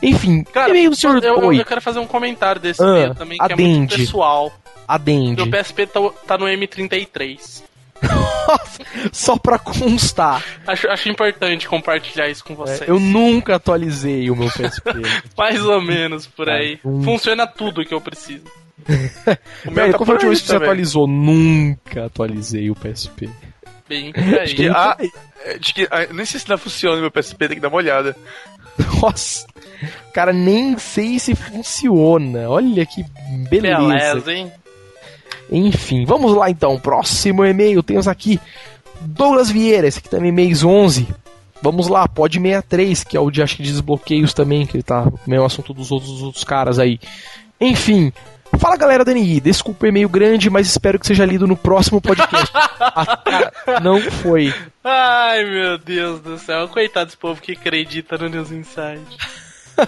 [0.02, 3.38] Enfim, Cara, do senhor eu, eu- Oi, eu quero fazer um comentário desse Ah, também,
[3.38, 3.98] que é muito adende.
[3.98, 4.52] pessoal.
[4.88, 5.36] adende.
[5.36, 7.64] Meu PSP tá, tá no M33.
[9.14, 12.90] Só pra constar, Acho, acho importante compartilhar isso com é, vocês.
[12.90, 14.90] eu nunca atualizei o meu PSP.
[15.38, 16.80] Mais ou menos por aí.
[16.84, 17.04] Hum.
[17.04, 18.46] Funciona tudo que eu preciso.
[19.66, 20.68] O meu Velho, tá qual foi a última aí vez que você também.
[20.68, 21.08] atualizou?
[21.08, 23.30] Nunca atualizei o PSP.
[23.88, 24.54] Bem aí.
[24.54, 24.98] Que, ah,
[25.46, 27.68] é, de que, ah, nem sei se ainda funciona o meu PSP, tem que dar
[27.68, 28.16] uma olhada.
[29.02, 29.46] Nossa,
[30.14, 32.50] cara, nem sei se funciona.
[32.50, 33.04] Olha que
[33.50, 33.78] beleza.
[33.78, 34.52] Beleza, hein?
[35.52, 36.80] Enfim, vamos lá então.
[36.80, 38.40] Próximo e-mail temos aqui
[39.02, 41.08] Douglas Vieira, esse aqui também mês 11.
[41.62, 44.84] Vamos lá, pode 63, que é o de acho que de desbloqueios também, que ele
[44.84, 47.00] tá meio assunto dos outros, dos outros caras aí.
[47.60, 48.12] Enfim,
[48.60, 52.02] fala galera da NI, desculpa o e-mail grande, mas espero que seja lido no próximo
[52.02, 52.52] podcast.
[52.94, 54.54] Ah, cara, não foi.
[54.84, 56.68] Ai, meu Deus do céu.
[56.68, 59.00] Coitado desse povo que acredita no News Inside.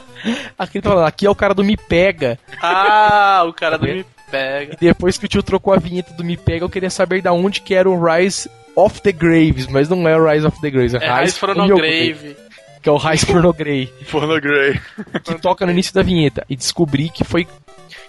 [0.57, 2.39] Aqui, ele tá falando, aqui é o cara do Me Pega.
[2.61, 4.73] Ah, o cara do Me Pega.
[4.73, 7.33] E depois que o tio trocou a vinheta do Me Pega, eu queria saber da
[7.33, 10.69] onde que era o Rise of the Graves, mas não é o Rise of the
[10.69, 12.37] Graves, é, É Raiz from Your Grave, Fronograve.
[12.81, 13.93] que é o Rise Pornograve.
[14.09, 14.79] Porno Grey.
[15.23, 16.45] que toca no início da vinheta.
[16.49, 17.47] E descobri que foi.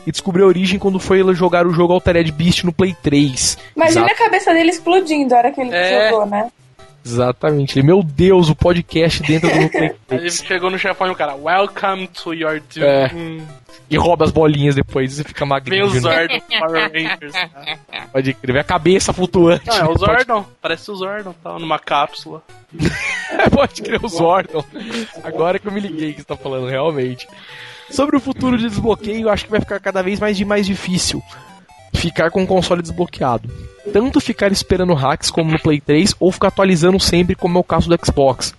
[0.07, 3.57] E descobri a origem quando foi jogar o jogo Altered Beast no Play 3.
[3.75, 6.11] Imagina Exato- a cabeça dele explodindo a hora que ele É.
[6.11, 6.51] jogou, né?
[7.05, 7.79] Exatamente.
[7.79, 10.43] Ele, Meu Deus, o podcast dentro do Play Aí ele 3.
[10.47, 12.83] chegou no chefão e o cara, Welcome to your doom.
[12.85, 13.11] É.
[13.90, 15.87] E rouba as bolinhas depois e fica Vem magrinho.
[15.87, 16.14] o de novo.
[16.14, 17.35] Zordon Power Rangers.
[18.11, 18.53] Pode crer.
[18.55, 19.67] Vem a cabeça flutuante.
[19.67, 20.47] Não, é o Pode- Zordon.
[20.62, 22.43] Parece o Zordon, tá numa cápsula.
[23.53, 24.64] Pode crer, o Zordon.
[25.23, 27.29] Agora que eu me liguei que você tá falando, realmente.
[27.90, 31.23] Sobre o futuro de desbloqueio, acho que vai ficar cada vez mais, mais difícil.
[31.94, 33.49] ficar com o console desbloqueado.
[33.92, 37.64] Tanto ficar esperando hacks como no Play 3 ou ficar atualizando sempre, como é o
[37.64, 38.55] caso do Xbox.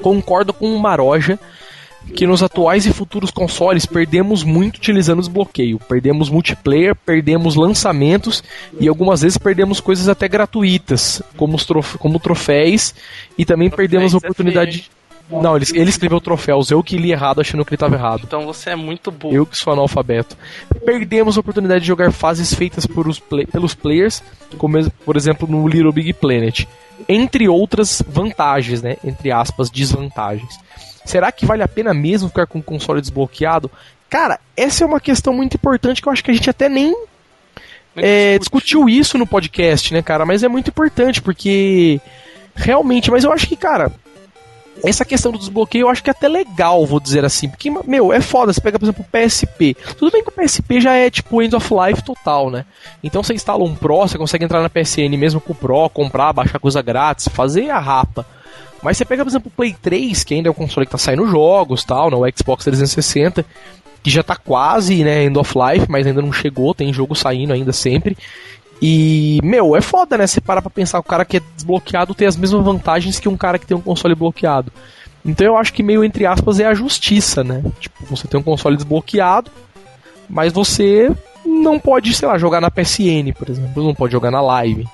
[0.00, 1.38] Concordo com o Maroja
[2.14, 5.78] que nos atuais e futuros consoles perdemos muito utilizando desbloqueio.
[5.78, 8.44] Perdemos multiplayer, perdemos lançamentos
[8.78, 12.94] e algumas vezes perdemos coisas até gratuitas, como, os trof como troféus,
[13.36, 14.90] e também perdemos a é oportunidade.
[15.30, 18.22] Não, ele, ele escreveu troféus, eu que li errado achando que ele estava errado.
[18.24, 19.34] Então você é muito burro.
[19.34, 20.36] Eu que sou analfabeto.
[20.84, 24.22] Perdemos a oportunidade de jogar fases feitas por os play- pelos players,
[24.56, 26.64] como por exemplo no Little Big Planet.
[27.08, 28.96] Entre outras vantagens, né?
[29.04, 30.58] Entre aspas, desvantagens.
[31.04, 33.70] Será que vale a pena mesmo ficar com o console desbloqueado?
[34.08, 36.94] Cara, essa é uma questão muito importante que eu acho que a gente até nem
[37.96, 40.24] é, discutiu isso no podcast, né, cara?
[40.24, 42.00] Mas é muito importante porque
[42.54, 43.90] realmente, mas eu acho que, cara,
[44.84, 47.48] essa questão do desbloqueio eu acho que é até legal, vou dizer assim.
[47.48, 48.52] Porque, meu, é foda.
[48.52, 49.76] Você pega, por exemplo, o PSP.
[49.96, 52.64] Tudo bem que o PSP já é tipo end of life total, né?
[53.02, 56.32] Então você instala um Pro, você consegue entrar na PSN mesmo com o Pro, comprar,
[56.32, 58.26] baixar coisa grátis, fazer a rapa.
[58.82, 60.98] Mas você pega, por exemplo, o Play 3, que ainda é o console que tá
[60.98, 63.44] saindo jogos tal, no Xbox 360,
[64.02, 67.52] que já tá quase, né, end of life, mas ainda não chegou, tem jogo saindo
[67.52, 68.16] ainda sempre.
[68.80, 70.26] E, meu, é foda, né?
[70.26, 73.36] Você parar pra pensar, o cara que é desbloqueado tem as mesmas vantagens que um
[73.36, 74.72] cara que tem um console bloqueado.
[75.24, 77.64] Então eu acho que meio entre aspas é a justiça, né?
[77.80, 79.50] Tipo, você tem um console desbloqueado,
[80.28, 81.10] mas você
[81.44, 84.86] não pode, sei lá, jogar na PSN, por exemplo, não pode jogar na live.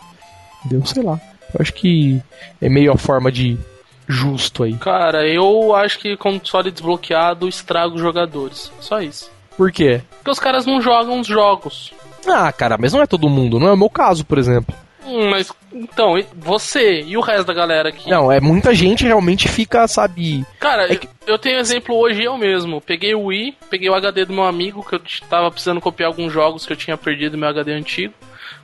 [0.65, 0.87] Entendeu?
[0.87, 1.21] Sei lá.
[1.53, 2.23] Eu acho que
[2.61, 3.59] é meio a forma de
[4.07, 4.75] justo aí.
[4.75, 8.73] Cara, eu acho que console desbloqueado estraga os jogadores.
[8.81, 9.31] Só isso.
[9.57, 10.01] Por quê?
[10.17, 11.93] Porque os caras não jogam os jogos.
[12.27, 14.75] Ah, cara, mas não é todo mundo, não é o meu caso, por exemplo.
[15.05, 18.09] Hum, mas então, você e o resto da galera aqui?
[18.09, 20.45] Não, é muita gente realmente fica, sabe.
[20.61, 22.81] Cara, É que- eu tenho exemplo hoje eu mesmo.
[22.81, 26.33] Peguei o Wii, peguei o HD do meu amigo, que eu tava precisando copiar alguns
[26.33, 28.15] jogos que eu tinha perdido no meu HD antigo.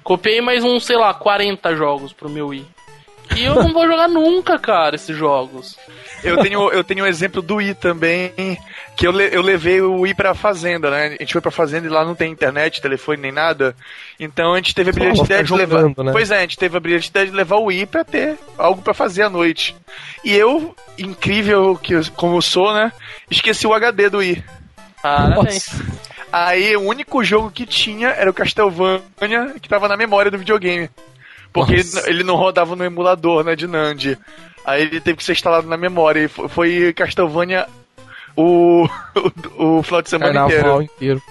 [0.04, 2.64] Copiei mais uns, sei lá, 40 jogos pro meu Wii.
[3.36, 5.76] E eu não vou jogar nunca, cara, esses jogos.
[6.24, 8.32] Eu tenho, eu tenho um exemplo do Wii também,
[8.96, 11.06] que eu, le- eu levei o Wii pra fazenda, né?
[11.06, 13.76] A gente foi pra fazenda e lá não tem internet, telefone nem nada.
[14.18, 15.82] Então a gente teve a brilhante ideia de levar.
[16.04, 16.12] né?
[16.12, 18.82] Pois é, a gente teve a brilhante ideia de levar o Wii pra ter algo
[18.82, 19.76] pra fazer à noite.
[20.24, 22.92] E eu, incrível que como eu sou, né?
[23.30, 24.42] Esqueci o HD do Wii.
[25.02, 25.68] Parabéns.
[26.32, 30.90] Aí o único jogo que tinha era o Castlevania, que tava na memória do videogame.
[31.66, 34.18] Porque ele, ele não rodava no emulador, né, de Nandi.
[34.64, 36.20] Aí ele teve que ser instalado na memória.
[36.24, 37.66] E fo- foi Castlevania
[38.36, 38.86] o,
[39.58, 40.82] o, o final de semana Carnaval inteiro.
[40.82, 41.22] inteiro.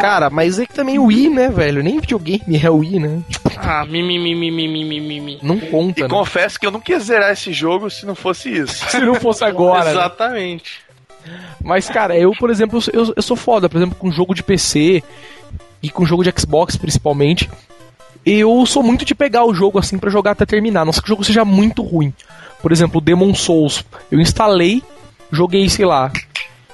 [0.00, 1.82] Cara, mas é que também o Wii, né, velho?
[1.82, 3.22] Nem videogame é o Wii, né?
[3.56, 6.08] Ah, mimimi, mimimi, mimimi, não conta, E né?
[6.08, 8.84] confesso que eu não queria zerar esse jogo se não fosse isso.
[8.90, 9.90] Se não fosse agora, né?
[9.90, 10.80] Exatamente.
[11.62, 15.02] Mas, cara, eu, por exemplo, eu, eu sou foda, por exemplo, com jogo de PC
[15.82, 17.48] e com jogo de Xbox, principalmente.
[18.24, 21.06] Eu sou muito de pegar o jogo assim pra jogar até terminar, não ser que
[21.06, 22.12] o jogo seja muito ruim.
[22.62, 23.84] Por exemplo, o Demon Souls.
[24.10, 24.82] Eu instalei,
[25.32, 26.12] joguei, sei lá,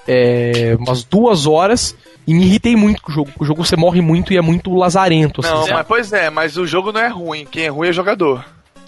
[0.07, 3.27] é, umas duas horas e me irritei muito com o jogo.
[3.31, 5.41] porque O jogo você morre muito e é muito lazarento.
[5.41, 5.73] Assim, Não, sabe?
[5.75, 7.47] mas pois é, mas o jogo não é ruim.
[7.49, 8.45] Quem é ruim é jogador.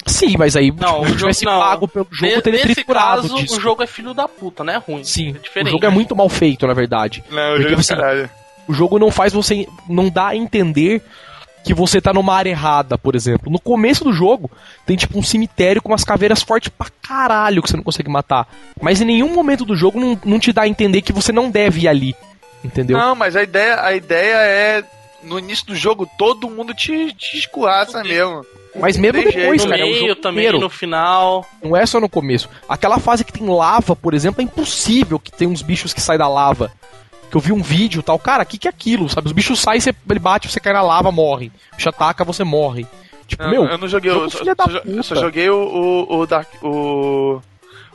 [0.06, 1.62] Sim, mas aí Não, se o eu tivesse jogo- não.
[1.62, 3.58] pago pelo jogo, Ne- teria Nesse triturado caso, disso.
[3.58, 5.04] o jogo é filho da puta, não é ruim.
[5.04, 5.68] Sim, é diferente.
[5.68, 7.22] o jogo é muito mal feito, na verdade.
[7.30, 8.30] Não, o Porque jogo é caralho.
[8.66, 9.66] O jogo não faz você.
[9.88, 11.02] não dá a entender
[11.68, 13.52] que você tá numa área errada, por exemplo.
[13.52, 14.50] No começo do jogo,
[14.86, 18.48] tem tipo um cemitério com umas caveiras fortes pra caralho que você não consegue matar.
[18.80, 21.50] Mas em nenhum momento do jogo não, não te dá a entender que você não
[21.50, 22.16] deve ir ali.
[22.64, 22.96] Entendeu?
[22.96, 24.84] Não, mas a ideia, a ideia é.
[25.22, 28.46] No início do jogo, todo mundo te, te esculaça mesmo.
[28.74, 30.60] Mas mesmo depois, No cara, é o meio jogo também, inteiro.
[30.60, 31.44] no final.
[31.62, 32.48] Não é só no começo.
[32.66, 36.18] Aquela fase que tem lava, por exemplo, é impossível que tem uns bichos que saem
[36.18, 36.72] da lava.
[37.30, 38.18] Que eu vi um vídeo e tal.
[38.18, 39.08] Cara, o que, que é aquilo?
[39.08, 39.26] Sabe?
[39.26, 41.52] Os bichos saem, você, ele bate, você cai na lava, morre.
[41.72, 42.86] O bicho ataca, você morre.
[43.26, 44.38] Tipo, Não, meu, eu não joguei, eu só,
[44.84, 46.48] eu só joguei o, o, o Dark.
[46.62, 47.40] O.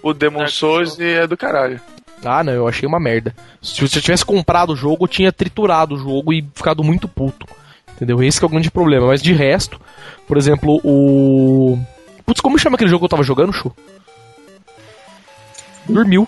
[0.03, 0.99] O Demon Dark Souls Souls.
[0.99, 1.79] e é do caralho.
[2.25, 3.33] Ah, não, eu achei uma merda.
[3.61, 7.47] Se eu tivesse comprado o jogo, eu tinha triturado o jogo e ficado muito puto.
[7.95, 8.21] Entendeu?
[8.21, 9.07] Esse que é o grande problema.
[9.07, 9.79] Mas de resto,
[10.27, 11.77] por exemplo, o.
[12.25, 13.73] Putz, como chama aquele jogo que eu tava jogando, Chu?
[15.87, 16.27] Dormiu.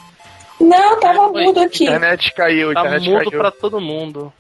[0.60, 1.84] Não, tava Oi, mudo aqui.
[1.86, 3.40] Internet caiu, Tá internet mudo caiu.
[3.40, 4.32] pra todo mundo.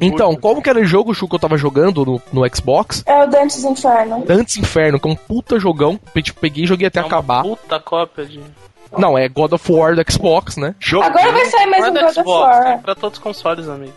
[0.00, 3.02] Então, como que era o jogo, Chu, que eu tava jogando no, no Xbox?
[3.04, 4.24] É o Dantes Inferno.
[4.24, 6.00] Dantes Inferno, que é um puta jogão.
[6.22, 7.42] Tipo, peguei e joguei até É uma acabar.
[7.42, 8.40] puta cópia de.
[8.96, 10.74] Não, é God of War do Xbox, né?
[10.80, 12.82] Jogo Agora vai sair mais um é God do of Xbox, tem War.
[12.82, 13.92] pra todos os consoles, amigo.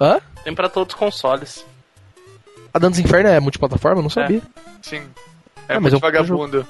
[0.00, 0.20] Hã?
[0.44, 1.64] Tem pra todos os consoles.
[2.74, 3.98] A Dantes Inferno é multiplataforma?
[3.98, 4.42] Eu não sabia.
[4.80, 5.02] Sim.
[5.68, 6.66] É Ah, mas muito é um puta vagabundo.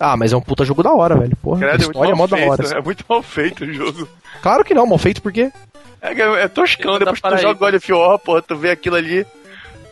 [0.00, 1.36] Ah, mas é um puta jogo da hora, velho.
[1.36, 2.50] Porra, a Credo, é muito história é mó mal da feito.
[2.50, 2.78] hora.
[2.78, 4.08] É muito mal feito o jogo.
[4.40, 5.52] Claro que não, mal feito por quê?
[6.00, 7.54] É, é toscão, Filho depois que tu joga.
[7.54, 9.26] God of War, pô, tu vê aquilo ali,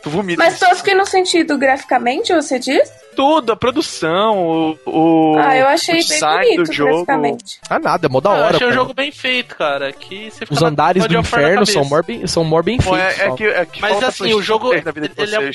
[0.03, 0.43] tu vomita.
[0.43, 2.91] Mas tosco no sentido graficamente, você diz?
[3.19, 6.91] tudo, a produção, o, o, ah, eu achei o bem bonito do jogo.
[7.05, 7.59] graficamente.
[7.69, 8.55] Ah, nada, é mó da Ah, eu hora.
[8.57, 9.93] achei um jogo bem feito, cara.
[9.93, 13.19] Que você Os andares do inferno são mó bem, são mó bem Pô, feitos.
[13.19, 15.51] é, é que, é que Mas assim, o jogo, 3 na vida de ele é-.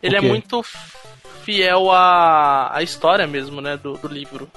[0.00, 0.64] Ele é muito
[1.44, 3.76] fiel à, à história mesmo, né?
[3.76, 4.48] Do, do livro.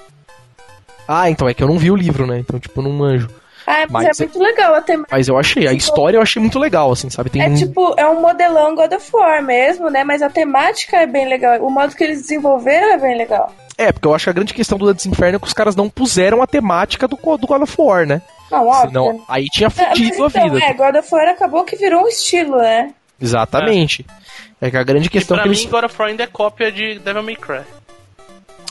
[1.06, 2.38] Ah, então é que eu não vi o livro, né?
[2.38, 3.28] Então, tipo, eu não manjo.
[3.66, 5.16] Ah, mas, Mas é muito legal a temática.
[5.16, 7.30] Mas eu achei, a história eu achei muito legal, assim, sabe?
[7.30, 10.04] Tem É um- tipo, é um modelão God of War mesmo, né?
[10.04, 11.58] Mas a temática é bem legal.
[11.62, 13.54] O modo que eles desenvolveram é bem legal.
[13.78, 15.74] É, porque eu acho que a grande questão do Dantes Inferno é que os caras
[15.74, 18.20] não puseram a temática do, do God of War, né?
[18.50, 18.88] Não, óbvio.
[18.88, 20.64] Senão, aí tinha É, fudido a então, vida.
[20.64, 22.92] É, God of War acabou que virou um estilo, né?
[23.20, 24.04] Exatamente.
[24.08, 24.23] É.
[24.70, 25.70] que a grande E questão é pra que mim, eles...
[25.70, 27.60] God of War ainda é cópia de Devil May Cry.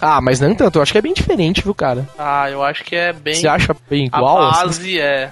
[0.01, 2.07] Ah, mas não tanto, eu acho que é bem diferente, viu, cara?
[2.17, 3.35] Ah, eu acho que é bem.
[3.35, 4.41] Você acha bem a igual?
[4.49, 4.61] assim?
[4.65, 5.31] base é.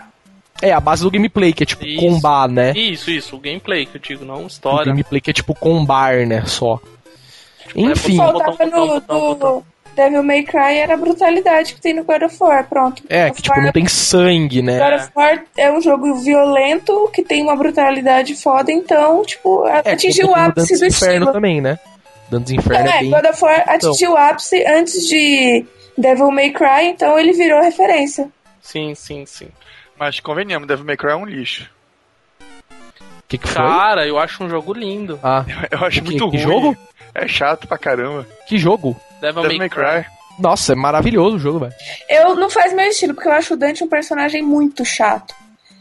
[0.61, 1.99] É, a base do gameplay, que é tipo Isso.
[1.99, 2.71] combar, né?
[2.75, 4.85] Isso, isso, o gameplay que eu digo, não O história.
[4.85, 6.45] gameplay que é tipo combar, né?
[6.45, 6.79] Só.
[7.75, 9.65] Enfim, Botão, Faltava botão, no botão, do botão.
[9.95, 13.03] Devil May Cry era a brutalidade que tem no God of War, pronto.
[13.09, 14.79] é, que tipo, War- não tem sangue, né?
[14.79, 19.91] God of War é um jogo violento que tem uma brutalidade foda, então, tipo, É,
[19.91, 21.33] atingiu o ápice Dantes do Inferno estilo.
[21.33, 21.77] também, né?
[22.29, 23.11] Dantes Inferno é é, bem...
[23.11, 25.65] God of War atingiu o ápice antes de
[25.97, 28.29] Devil May Cry, então ele virou referência.
[28.61, 29.49] Sim, sim, sim.
[29.99, 31.69] Mas convenhamos, Devil May Cry é um lixo.
[32.39, 32.43] O
[33.27, 33.61] que que foi?
[33.63, 35.19] Cara, eu acho um jogo lindo.
[35.23, 36.43] Ah, Eu acho Que- muito que ruim.
[36.43, 36.77] jogo?
[37.13, 38.25] É chato pra caramba.
[38.47, 38.95] que jogo?
[39.21, 40.05] Devil, Devil May Cry.
[40.39, 41.73] Nossa, é maravilhoso o jogo, velho.
[42.09, 45.33] Eu não faz meu estilo, porque eu acho o Dante um personagem muito chato.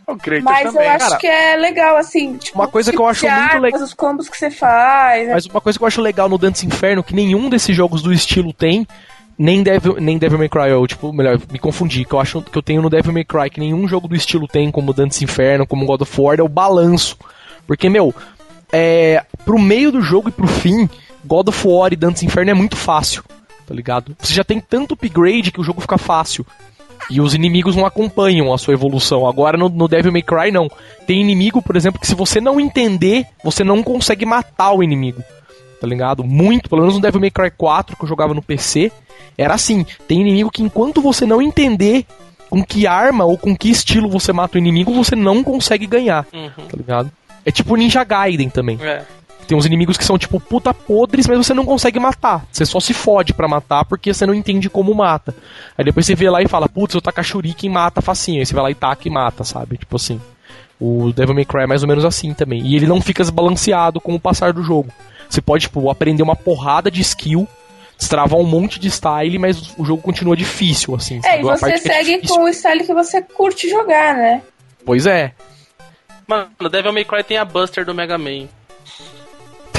[0.06, 0.88] O Kratos Mas eu também.
[0.88, 1.16] acho cara.
[1.18, 4.28] que é legal, assim, tipo, Uma coisa os que eu acho muito legal- Os combos
[4.28, 5.26] que você faz.
[5.28, 5.34] né?
[5.34, 8.12] Mas uma coisa que eu acho legal no Dantes Inferno, que nenhum desses jogos do
[8.12, 8.86] estilo tem,
[9.38, 12.58] nem Devil, nem Devil May Cry, eu, tipo, melhor, me confundi, que eu acho que
[12.58, 15.66] eu tenho no Devil May Cry, que nenhum jogo do estilo tem, como Dantes Inferno,
[15.66, 17.16] como God of War, é o balanço.
[17.66, 18.12] Porque, meu,
[18.72, 20.90] é, pro meio do jogo e pro fim,
[21.24, 23.22] God of War e Dantes Inferno é muito fácil,
[23.66, 24.16] tá ligado?
[24.18, 26.46] Você já tem tanto upgrade que o jogo fica fácil.
[27.08, 29.26] E os inimigos não acompanham a sua evolução.
[29.26, 30.70] Agora no, no Devil May Cry, não.
[31.06, 35.22] Tem inimigo, por exemplo, que se você não entender, você não consegue matar o inimigo.
[35.80, 36.22] Tá ligado?
[36.22, 38.92] Muito, pelo menos no Devil May Cry 4, que eu jogava no PC,
[39.36, 39.84] era assim.
[40.06, 42.06] Tem inimigo que enquanto você não entender
[42.50, 46.26] com que arma ou com que estilo você mata o inimigo, você não consegue ganhar.
[46.32, 46.66] Uhum.
[46.68, 47.10] Tá ligado?
[47.44, 48.78] É tipo Ninja Gaiden também.
[48.82, 49.02] É.
[49.50, 52.46] Tem uns inimigos que são tipo puta podres, mas você não consegue matar.
[52.52, 55.34] Você só se fode pra matar porque você não entende como mata.
[55.76, 58.38] Aí depois você vê lá e fala, putz, eu tacar shuriken e mata facinho.
[58.38, 59.76] Aí você vai lá e taca e mata, sabe?
[59.76, 60.20] Tipo assim.
[60.80, 62.64] O Devil May Cry é mais ou menos assim também.
[62.64, 64.88] E ele não fica desbalanceado com o passar do jogo.
[65.28, 67.48] Você pode, tipo, aprender uma porrada de skill,
[67.98, 71.20] destravar um monte de style, mas o jogo continua difícil, assim.
[71.24, 72.36] É, e você é segue difícil.
[72.36, 74.42] com o style que você curte jogar, né?
[74.86, 75.32] Pois é.
[76.24, 78.46] Mano, Devil May Cry tem a Buster do Mega Man.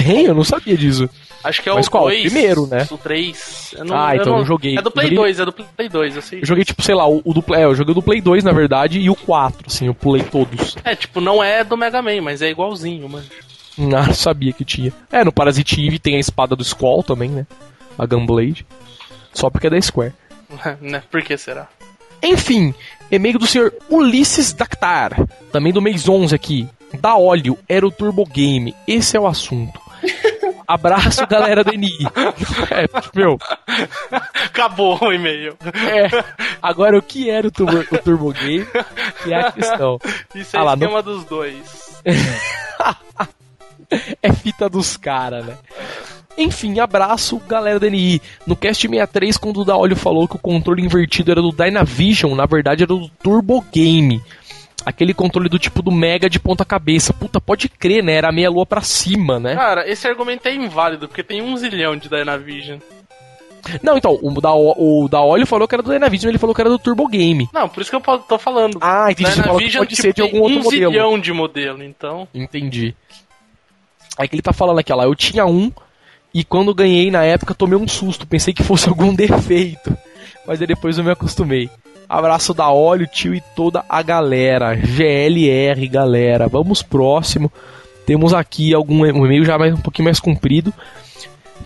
[0.03, 1.09] Tem, eu não sabia disso.
[1.43, 2.05] Acho que é Mas o qual?
[2.05, 2.21] O 2.
[2.21, 2.87] primeiro, né?
[2.91, 3.73] O 3.
[3.77, 4.77] Eu Ah, então eu não joguei.
[4.77, 6.41] É do Play Joguei- 2, é do Play 2, eu sei.
[6.41, 7.61] Eu joguei, tipo, sei lá, o, o do Play.
[7.61, 10.21] É, eu joguei o do Play 2, na verdade, e o 4, assim, eu pulei
[10.23, 10.77] todos.
[10.83, 13.25] É, tipo, não é do Mega Man, mas é igualzinho, mano.
[13.79, 14.93] Ah, não sabia que tinha.
[15.11, 17.47] É, no Parasite Eve tem a espada do Squall também, né?
[17.97, 18.65] A Gunblade.
[19.33, 20.13] Só porque é da Square.
[20.79, 21.01] né?
[21.09, 21.67] Por que será?
[22.21, 22.71] Enfim,
[23.11, 26.67] e-mail do senhor Ulisses Dactar, também do mês 11 aqui.
[26.99, 28.75] Da óleo, era o Turbo Game.
[28.87, 29.79] Esse é o assunto.
[30.73, 31.97] Abraço, galera do NI.
[32.71, 33.38] É, meu,
[34.45, 35.57] Acabou o e-mail.
[35.63, 36.07] é.
[36.62, 38.65] Agora, o que era o Turbo, o Turbo Game?
[39.23, 39.99] Que é a questão.
[40.34, 42.01] Isso é Ah lá, no- esquema dos dois.
[44.21, 45.57] É fita dos caras, né?
[46.38, 48.21] Enfim, abraço, galera da NI.
[48.47, 52.45] No Cast 63, quando o Daolio falou que o controle invertido era do Dynavision, na
[52.45, 54.21] verdade era do Turbo Game.
[54.85, 57.13] Aquele controle do tipo do Mega de ponta cabeça.
[57.13, 58.13] Puta, pode crer, né?
[58.13, 59.55] Era meia lua pra cima, né?
[59.55, 62.79] Cara, esse argumento é inválido, porque tem um zilhão de Dynavision.
[63.83, 66.69] Não, então, o da, o Daolio falou que era do Dynavision, ele falou que era
[66.69, 67.47] do Turbo Game.
[67.53, 68.79] Não, por isso que eu tô falando.
[68.81, 69.31] Ah, entendi.
[69.33, 70.91] Dynavision, pode tipo, ser de algum outro um modelo.
[70.91, 72.27] zilhão de modelo, então...
[72.33, 72.95] Entendi.
[74.17, 75.71] Aí que ele tá falando aqui, ó lá, eu tinha um
[76.33, 79.95] e quando ganhei na época tomei um susto, pensei que fosse algum defeito,
[80.45, 81.69] mas aí depois eu me acostumei.
[82.13, 84.76] Abraço da óleo, tio e toda a galera.
[84.76, 86.50] GLR, galera.
[86.50, 87.50] Vamos próximo.
[88.06, 90.74] Temos aqui algum um e-mail já mais, um pouquinho mais comprido,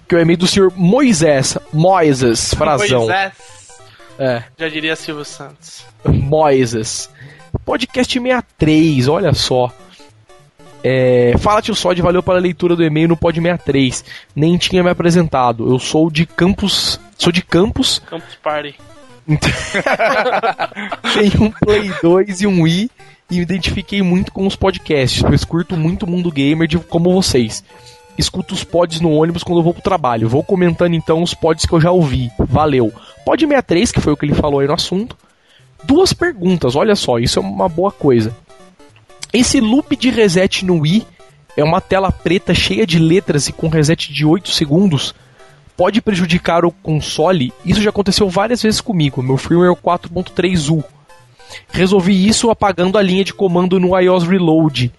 [0.08, 3.00] que é o e-mail do senhor Moisés, Moises, frazão.
[3.08, 3.34] Moisés,
[4.20, 4.44] É.
[4.56, 5.84] já diria Silvio Santos.
[6.08, 7.10] Moises.
[7.66, 9.72] Podcast 63, olha só.
[10.84, 14.06] É, fala tio Sod, valeu pela leitura do e-mail no Pod 63.
[14.36, 15.68] Nem tinha me apresentado.
[15.68, 17.00] Eu sou de Campos.
[17.18, 18.00] Sou de Campos.
[18.08, 18.76] Campus Party.
[21.14, 22.92] Tenho um Play 2 e um Wii.
[23.32, 27.64] e me identifiquei muito com os podcasts, pois curto muito mundo gamer de, como vocês.
[28.18, 30.30] Escuto os pods no ônibus quando eu vou pro trabalho.
[30.30, 32.32] Vou comentando então os pods que eu já ouvi.
[32.40, 32.94] Valeu.
[33.26, 35.18] Pod 63, que foi o que ele falou aí no assunto.
[35.84, 38.36] Duas perguntas, olha só, isso é uma boa coisa.
[39.34, 41.06] Esse loop de reset no Wii
[41.58, 45.14] é uma tela preta cheia de letras e com reset de 8 segundos.
[45.78, 47.54] Pode prejudicar o console?
[47.66, 49.22] Isso já aconteceu várias vezes comigo.
[49.22, 50.84] Meu firmware é o 4.3U.
[51.70, 54.92] Resolvi isso apagando a linha de comando no iOS Reload,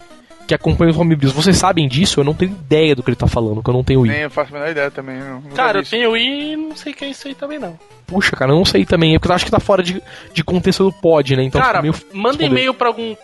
[0.47, 1.33] que acompanha os homebrews.
[1.33, 2.21] Vocês sabem disso?
[2.21, 4.13] Eu não tenho ideia do que ele tá falando, que eu não tenho Wii.
[4.13, 5.19] Nem eu faço a menor ideia também.
[5.55, 5.91] Cara, eu isso.
[5.91, 7.79] tenho I e não sei o que é isso aí também não.
[8.07, 9.15] Puxa, cara, eu não sei também.
[9.15, 10.01] É porque eu acho que tá fora de,
[10.33, 11.43] de contexto do pod, né?
[11.43, 12.47] Então Cara, meio manda responder.
[12.47, 13.17] e-mail pra algum,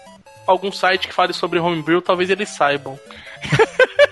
[0.47, 2.99] algum site que fale sobre homebrew, talvez eles saibam.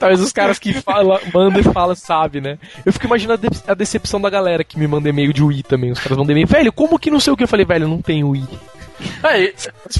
[0.00, 2.58] Talvez os caras que fala, mandam e falam, sabe, né?
[2.84, 5.62] Eu fico imaginando a, de- a decepção da galera que me manda e-mail de Wii
[5.62, 5.92] também.
[5.92, 7.44] Os caras mandam e-mail, velho, como que não sei o que?
[7.44, 8.48] Eu falei, velho, não tenho Wii.
[9.22, 9.54] Aí,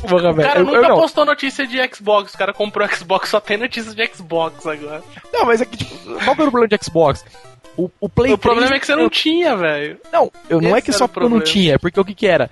[0.09, 0.97] Porra, o cara eu, nunca eu não.
[0.97, 5.03] postou notícia de Xbox, o cara comprou Xbox, só tem notícia de Xbox agora.
[5.33, 7.25] não, mas é que, tipo, qual que era o problema de Xbox?
[7.77, 9.97] O, o Play O problema é que você não tinha, velho.
[10.13, 12.15] Não, eu, não é Esse que era só eu não tinha, é porque o que
[12.15, 12.51] que era?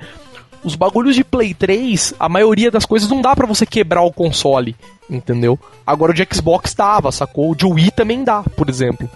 [0.65, 4.13] Os bagulhos de Play 3, a maioria das coisas não dá pra você quebrar o
[4.13, 4.75] console,
[5.09, 5.59] entendeu?
[5.87, 7.51] Agora o de Xbox dava, sacou?
[7.51, 9.09] O de Wii também dá, por exemplo.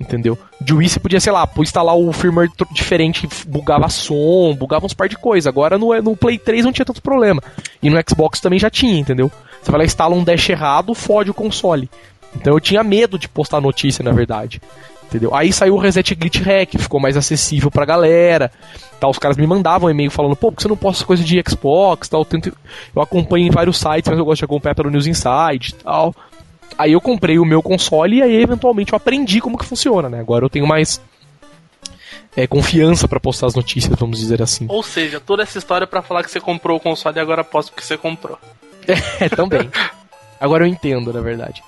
[0.00, 0.38] Entendeu?
[0.60, 5.08] De Wii você podia, sei lá, instalar o firmware diferente, bugava som, bugava uns par
[5.08, 5.46] de coisas.
[5.46, 7.42] Agora no, no Play 3 não tinha tanto problema.
[7.82, 9.30] E no Xbox também já tinha, entendeu?
[9.60, 11.90] Você vai lá, instala um dash errado, fode o console.
[12.36, 14.60] Então eu tinha medo de postar notícia, na verdade.
[15.08, 15.34] Entendeu?
[15.34, 18.52] Aí saiu o Reset Glitch Hack, ficou mais acessível pra galera.
[19.00, 21.42] Tal, os caras me mandavam e-mail falando, pô, por que você não posta coisa de
[21.48, 22.08] Xbox?
[22.08, 22.52] Tal, eu, tento,
[22.94, 26.14] eu acompanho em vários sites, mas eu gosto de acompanhar pelo News Inside e tal.
[26.76, 30.20] Aí eu comprei o meu console e aí eventualmente eu aprendi como que funciona, né?
[30.20, 31.00] Agora eu tenho mais
[32.36, 34.66] é, confiança pra postar as notícias, vamos dizer assim.
[34.68, 37.70] Ou seja, toda essa história pra falar que você comprou o console e agora posso
[37.70, 38.38] porque você comprou.
[39.20, 39.68] É, também.
[40.40, 41.62] Agora eu entendo, na verdade.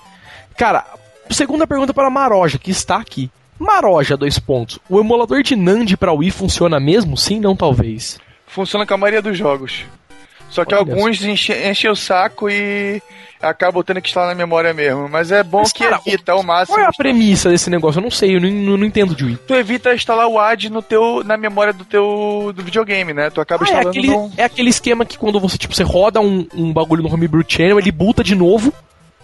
[0.57, 0.85] Cara,
[1.33, 3.29] segunda pergunta para a Maroja, que está aqui.
[3.59, 4.79] Maroja, dois pontos.
[4.89, 7.15] O emulador de Nandi pra Wii funciona mesmo?
[7.15, 8.19] Sim, não, talvez.
[8.47, 9.85] Funciona com a maioria dos jogos.
[10.49, 13.01] Só que Olha alguns enche- enchem o saco e
[13.41, 15.07] acabam tendo que instalar na memória mesmo.
[15.07, 16.75] Mas é bom Mas, que cara, evita ao máximo.
[16.75, 17.99] Qual é a premissa desse negócio?
[17.99, 19.39] Eu não sei, eu não, eu não entendo de Wii.
[19.47, 23.29] Tu evita instalar o AD no teu, na memória do teu do videogame, né?
[23.29, 24.31] Tu acaba Ah, é, instalando aquele, no...
[24.35, 27.79] é aquele esquema que quando você, tipo, você roda um, um bagulho no Homebrew Channel,
[27.79, 28.73] ele buta de novo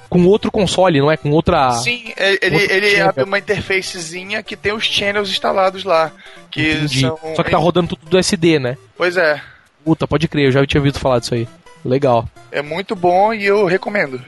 [0.10, 1.18] com outro console, não é?
[1.18, 1.72] Com outra...
[1.74, 3.10] Sim, é- ele, ele channel.
[3.10, 6.12] abre uma interfacezinha que tem os channels instalados lá.
[6.52, 7.02] Que Entendi.
[7.02, 7.20] são.
[7.36, 8.78] Só que tá rodando tudo do SD, né?
[8.98, 9.42] Pois é.
[9.84, 11.48] Puta, pode crer, eu já tinha ouvido falar disso aí.
[11.84, 12.28] Legal.
[12.52, 14.22] É muito bom e eu recomendo.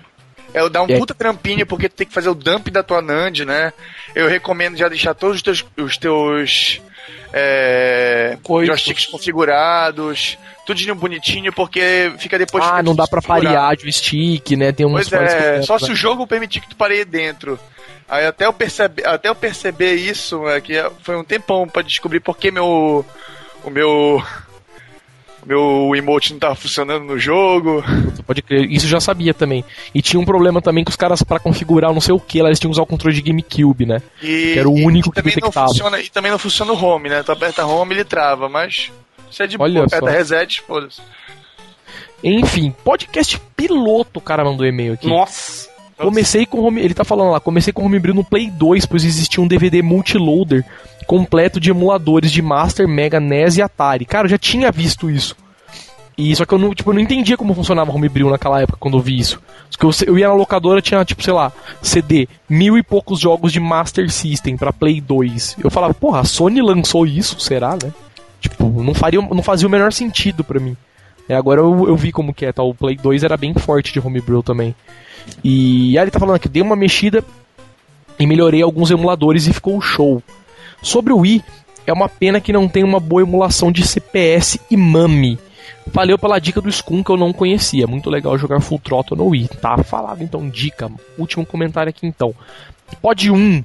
[0.53, 3.01] É dar um aí- puta trampinho porque tu tem que fazer o dump da tua
[3.01, 3.71] NAND, né?
[4.15, 6.81] Eu recomendo já deixar todos os teus, os teus
[7.31, 12.63] é, joysticks configurados, tudinho bonitinho, porque fica depois.
[12.63, 14.71] ah, não dá pra parear joystick, né?
[14.71, 17.59] Tem uns Pois é, só se o jogo permitir que tu pareie dentro.
[18.07, 22.19] Aí até eu perceber, até eu perceber isso, é, que foi um tempão pra descobrir
[22.19, 23.05] por que meu
[23.63, 24.23] o meu
[25.45, 27.83] meu emote não tava funcionando no jogo.
[28.25, 29.63] Pode crer, isso eu já sabia também.
[29.93, 32.49] E tinha um problema também que os caras, pra configurar não sei o que, lá
[32.49, 34.01] eles tinham que usar o controle de GameCube, né?
[34.21, 35.67] E, Que era o único e que também não detectava.
[35.69, 37.23] funciona E também não funciona o home, né?
[37.23, 38.91] Tu aperta home ele trava, mas
[39.31, 40.11] isso é de Olha boa, aperta só.
[40.11, 41.01] reset, foda-se.
[42.23, 45.07] Enfim, podcast piloto, o cara mandou e-mail aqui.
[45.07, 45.68] Nossa.
[45.99, 49.43] Comecei com home, ele tá falando lá, comecei com Homebrew no Play 2, pois existia
[49.43, 50.63] um DVD multiloader
[51.05, 54.05] completo de emuladores de Master, Mega, NES e Atari.
[54.05, 55.35] Cara, eu já tinha visto isso.
[56.17, 58.97] E só que eu não, tipo, eu não entendia como funcionava Homebrew naquela época quando
[58.97, 59.41] eu vi isso.
[59.81, 63.59] Eu, eu ia na locadora, tinha, tipo, sei lá, CD, mil e poucos jogos de
[63.59, 65.57] Master System pra Play 2.
[65.63, 67.93] Eu falava, porra, a Sony lançou isso, será, né?
[68.39, 70.75] Tipo, não, faria, não fazia o menor sentido pra mim.
[71.29, 72.63] É, agora eu, eu vi como que é, tá?
[72.63, 74.75] O Play 2 era bem forte de Homebrew também.
[75.43, 77.23] E aí ele tá falando aqui, dei uma mexida
[78.17, 80.23] e melhorei alguns emuladores e ficou show.
[80.81, 81.43] Sobre o Wii,
[81.85, 85.37] é uma pena que não tem uma boa emulação de CPS e MAME.
[85.87, 87.87] Valeu pela dica do Scum que eu não conhecia.
[87.87, 89.49] Muito legal jogar Full Throttle no Wii.
[89.61, 90.91] Tá falado então, dica.
[91.17, 92.33] Último comentário aqui então.
[93.01, 93.63] Pod 1.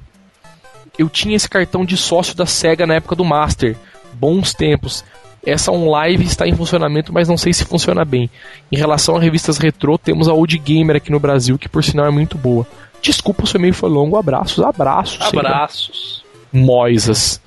[0.97, 3.75] Eu tinha esse cartão de sócio da SEGA na época do Master.
[4.13, 5.03] Bons tempos.
[5.45, 8.29] Essa OnLive está em funcionamento, mas não sei se funciona bem.
[8.71, 12.07] Em relação a revistas retrô, temos a Old Gamer aqui no Brasil, que por sinal
[12.07, 12.65] é muito boa.
[13.01, 14.17] Desculpa, o seu e-mail foi longo.
[14.17, 15.23] Abraços, abraços.
[15.23, 15.39] sempre.
[15.39, 16.25] Abraços.
[16.51, 17.39] Moisas.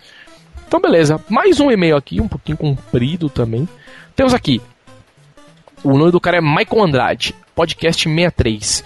[0.67, 1.21] Então, beleza.
[1.29, 3.69] Mais um e-mail aqui, um pouquinho comprido também.
[4.15, 4.61] Temos aqui.
[5.83, 8.85] O nome do cara é Michael Andrade, podcast 63.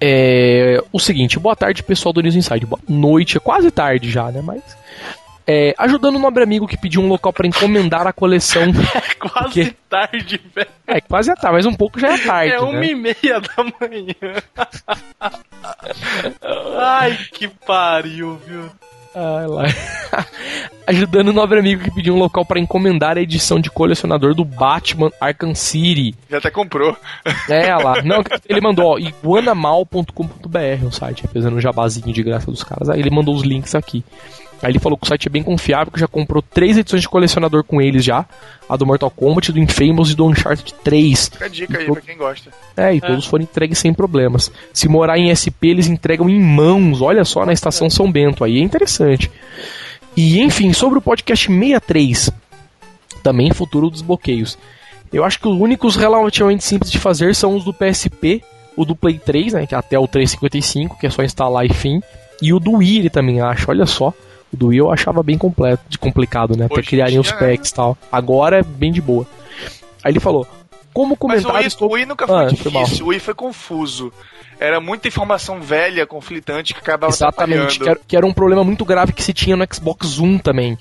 [0.00, 2.66] É, o seguinte, boa tarde pessoal do News Inside.
[2.66, 4.40] Boa noite, é quase tarde já, né?
[4.42, 4.62] Mas.
[5.50, 8.64] É, ajudando um nobre amigo que pediu um local pra encomendar a coleção.
[8.98, 9.74] É quase quê?
[9.88, 10.68] tarde, velho.
[10.86, 12.52] É, quase é tarde, mas um pouco já é tarde.
[12.52, 12.86] É uma né?
[12.88, 14.42] e meia da manhã.
[16.78, 18.70] Ai, que pariu, viu?
[19.14, 19.64] Ah, lá.
[20.86, 24.44] Ajudando o nobre amigo que pediu um local pra encomendar a edição de colecionador do
[24.44, 26.14] Batman Arkham City.
[26.30, 26.96] Já até comprou.
[27.48, 28.02] É, lá.
[28.02, 32.88] Não, ele mandou, ó, iguanamal.com.br o site, fazendo um jabazinho de graça dos caras.
[32.88, 34.04] Aí ele mandou os links aqui.
[34.62, 37.08] Aí ele falou que o site é bem confiável, que já comprou três edições de
[37.08, 38.24] colecionador com eles já.
[38.68, 41.28] A do Mortal Kombat, do Infamous e do Uncharted 3.
[41.28, 42.50] Fica a dica aí pra quem gosta.
[42.76, 44.50] É, e todos foram entregues sem problemas.
[44.72, 48.42] Se morar em SP, eles entregam em mãos, olha só, na estação São Bento.
[48.42, 49.30] Aí é interessante.
[50.16, 52.30] E enfim, sobre o podcast 63,
[53.22, 54.58] também futuro dos bloqueios.
[55.12, 58.42] Eu acho que os únicos relativamente simples de fazer são os do PSP,
[58.76, 61.72] o do Play 3, né, que é até o 355, que é só instalar e
[61.72, 62.00] fim,
[62.42, 64.12] e o do Wii ele também acho, olha só.
[64.52, 67.70] O do Wii eu achava bem completo, de complicado, né, até Hoje criarem os packs
[67.70, 67.98] e tal.
[68.10, 69.26] Agora é bem de boa.
[70.02, 70.46] Aí ele falou:
[70.92, 72.84] "Como Mas o comentários Wii, o Wii nunca foi Ah, foi mal.
[72.84, 74.12] difícil, o Wii foi confuso.
[74.60, 78.84] Era muita informação velha, conflitante, que acabava Exatamente, que era, que era um problema muito
[78.84, 80.76] grave que se tinha no Xbox One também.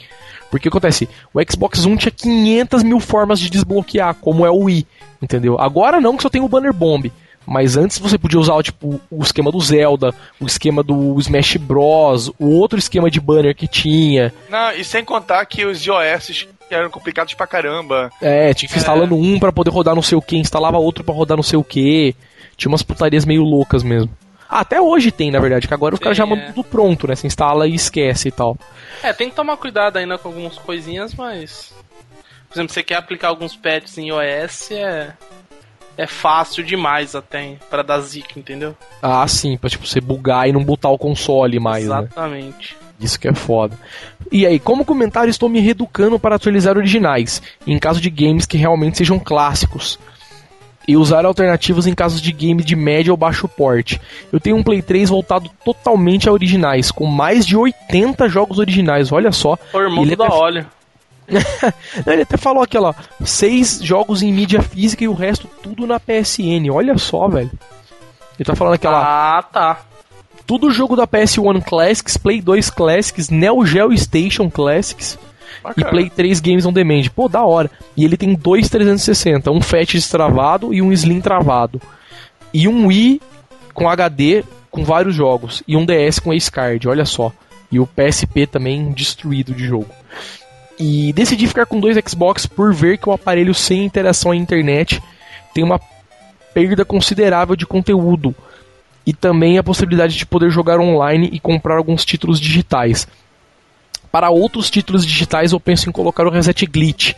[0.50, 4.88] Porque acontece, o Xbox One tinha 500 mil formas de desbloquear, como é o Wii,
[5.22, 5.60] entendeu?
[5.60, 7.12] Agora não, que só tem o Banner Bomb.
[7.48, 12.28] Mas antes você podia usar tipo, o esquema do Zelda, o esquema do Smash Bros,
[12.38, 14.34] o outro esquema de banner que tinha.
[14.50, 18.12] Não, e sem contar que os iOS eram complicados pra caramba.
[18.22, 21.06] É, tinha que ficar instalando um pra poder rodar não sei o que, instalava outro
[21.06, 22.14] pra rodar não sei o que.
[22.58, 24.12] Tinha umas putarias meio loucas mesmo.
[24.50, 26.52] Ah, até hoje tem, na verdade, que agora os caras já Tem, mandam é.
[26.52, 27.16] tudo pronto, né?
[27.16, 28.58] Você instala e esquece e tal.
[29.04, 31.74] É, tem que tomar cuidado ainda com algumas coisinhas, mas.
[32.50, 35.14] Por exemplo, você quer aplicar alguns patches em iOS, é.
[35.98, 38.76] É fácil demais até para dar zica, entendeu?
[39.02, 41.98] Ah, sim, pra tipo, você bugar e não botar o console mais, né?
[42.02, 42.78] Exatamente.
[43.00, 43.78] Isso que é foda.
[44.32, 48.58] E aí, como comentário, estou me reeducando para atualizar originais, em caso de games que
[48.58, 50.00] realmente sejam clássicos.
[50.88, 54.00] E usar alternativas em casos de games de médio ou baixo porte.
[54.32, 59.12] Eu tenho um Play 3 voltado totalmente a originais, com mais de 80 jogos originais,
[59.12, 59.58] olha só.
[59.74, 60.66] O irmão Ele do da até- óleo.
[62.08, 62.94] Ele até falou aqui, ó,
[63.26, 67.52] seis jogos em mídia física e o resto tudo na PSN, olha só, velho.
[68.40, 69.82] Ele tá falando lá, Ah, tá.
[70.46, 75.18] tudo jogo da PS1 Classics, Play 2 Classics, Neo Geo Station Classics
[75.60, 75.90] e Bacana.
[75.90, 77.04] Play 3 Games on Demand.
[77.16, 77.70] Pô, da hora.
[77.96, 81.82] E ele tem dois 360, um Fat destravado e um Slim travado.
[82.54, 83.22] E um Wii
[83.74, 87.32] com HD com vários jogos e um DS com Ace Card, olha só.
[87.72, 89.88] E o PSP também destruído de jogo.
[90.80, 95.02] E decidi ficar com dois Xbox por ver que o aparelho sem interação à internet
[95.54, 95.80] tem uma
[96.54, 98.36] perda considerável de conteúdo
[99.06, 103.08] e também a possibilidade de poder jogar online e comprar alguns títulos digitais.
[104.12, 107.14] Para outros títulos digitais, eu penso em colocar o Reset Glitch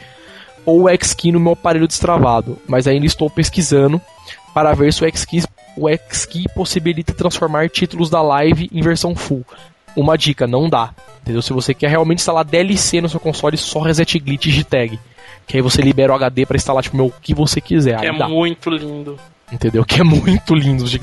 [0.65, 3.99] ou o X-Key no meu aparelho destravado, mas ainda estou pesquisando
[4.53, 5.43] para ver se o X-Key,
[5.75, 9.45] o X-Key possibilita transformar títulos da live em versão full.
[9.95, 10.93] Uma dica, não dá.
[11.21, 11.41] Entendeu?
[11.41, 14.99] Se você quer realmente instalar DLC no seu console, só Reset Glitch e Gtag.
[15.47, 17.99] Que aí você libera o HD para instalar tipo, meu, o que você quiser.
[17.99, 18.27] Que é dá.
[18.27, 19.19] muito lindo.
[19.51, 19.83] Entendeu?
[19.83, 20.99] Que é muito lindo de.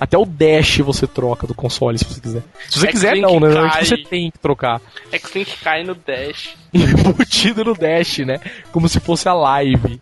[0.00, 2.42] Até o dash você troca do console se você quiser.
[2.68, 3.54] Se você É quiser, que não, né?
[3.54, 3.84] cai.
[3.84, 4.80] Você tem que trocar.
[5.12, 6.56] X-Link cai no dash.
[6.74, 8.40] Embutido no dash, né?
[8.72, 10.00] Como se fosse a live.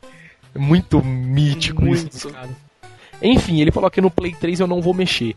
[0.54, 2.02] É muito mítico isso.
[2.04, 2.12] Muito.
[2.22, 2.50] dos caras.
[3.22, 5.36] Enfim, ele falou que no Play 3 eu não vou mexer.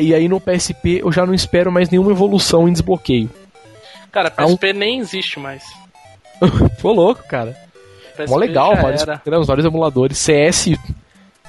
[0.00, 3.30] E aí no PSP eu já não espero mais nenhuma evolução em desbloqueio.
[4.12, 5.62] Cara, Ah, um- PSP nem existe mais.
[6.78, 7.56] Foi louco, cara.
[8.16, 9.18] PSP Mó legal, vários era.
[9.18, 10.18] programas, vários emuladores.
[10.18, 10.70] CS,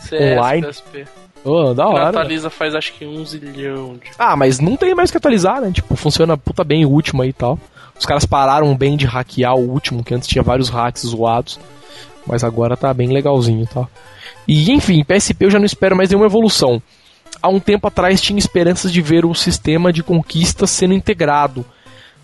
[0.01, 0.67] CS, online.
[0.67, 1.05] PSP.
[1.45, 2.09] oh, da hora.
[2.09, 4.09] atualiza faz acho que um zilhão de.
[4.19, 5.71] Ah, mas não tem mais que atualizar, né?
[5.71, 7.57] Tipo, funciona puta bem o último aí e tal.
[7.97, 11.59] Os caras pararam bem de hackear o último, que antes tinha vários hacks zoados.
[12.27, 13.89] Mas agora tá bem legalzinho e tal.
[14.47, 16.81] E enfim, PSP eu já não espero mais nenhuma evolução.
[17.41, 21.65] Há um tempo atrás tinha esperanças de ver o sistema de conquista sendo integrado.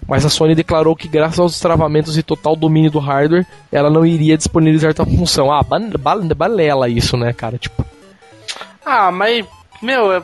[0.08, 4.06] Mas a Sony declarou que graças aos travamentos e total domínio do hardware, ela não
[4.06, 5.51] iria disponibilizar tal função.
[5.51, 5.64] Ah,
[6.36, 7.58] balela isso, né, cara?
[7.58, 7.86] Tipo,
[8.86, 9.45] Ah, mas,
[9.82, 10.22] meu, é,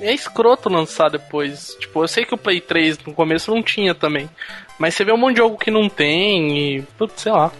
[0.00, 1.76] é escroto lançar depois.
[1.78, 4.28] Tipo, eu sei que o Play 3 no começo não tinha também.
[4.78, 6.82] Mas você vê um monte de jogo que não tem e.
[6.98, 7.52] Putz, sei lá.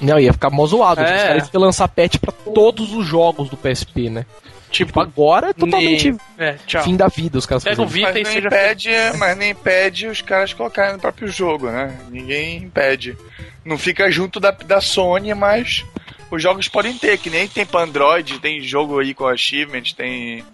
[0.00, 1.00] não, ia ficar mó zoado.
[1.02, 1.16] É.
[1.16, 4.24] Os caras iam lançar patch pra todos os jogos do PSP, né?
[4.70, 7.86] Tipo, Tipo, agora é totalmente nem- É, fim da vida os caras Pega o.
[7.86, 8.46] Vita Mas e nem, seja.
[8.46, 11.98] impede, mas nem impede os caras colocarem no próprio jogo, né?
[12.08, 13.16] Ninguém impede.
[13.64, 15.84] Não fica junto da, da Sony, mas
[16.30, 20.44] os jogos podem ter, que nem tem pra Android, tem jogo aí com achievement, tem.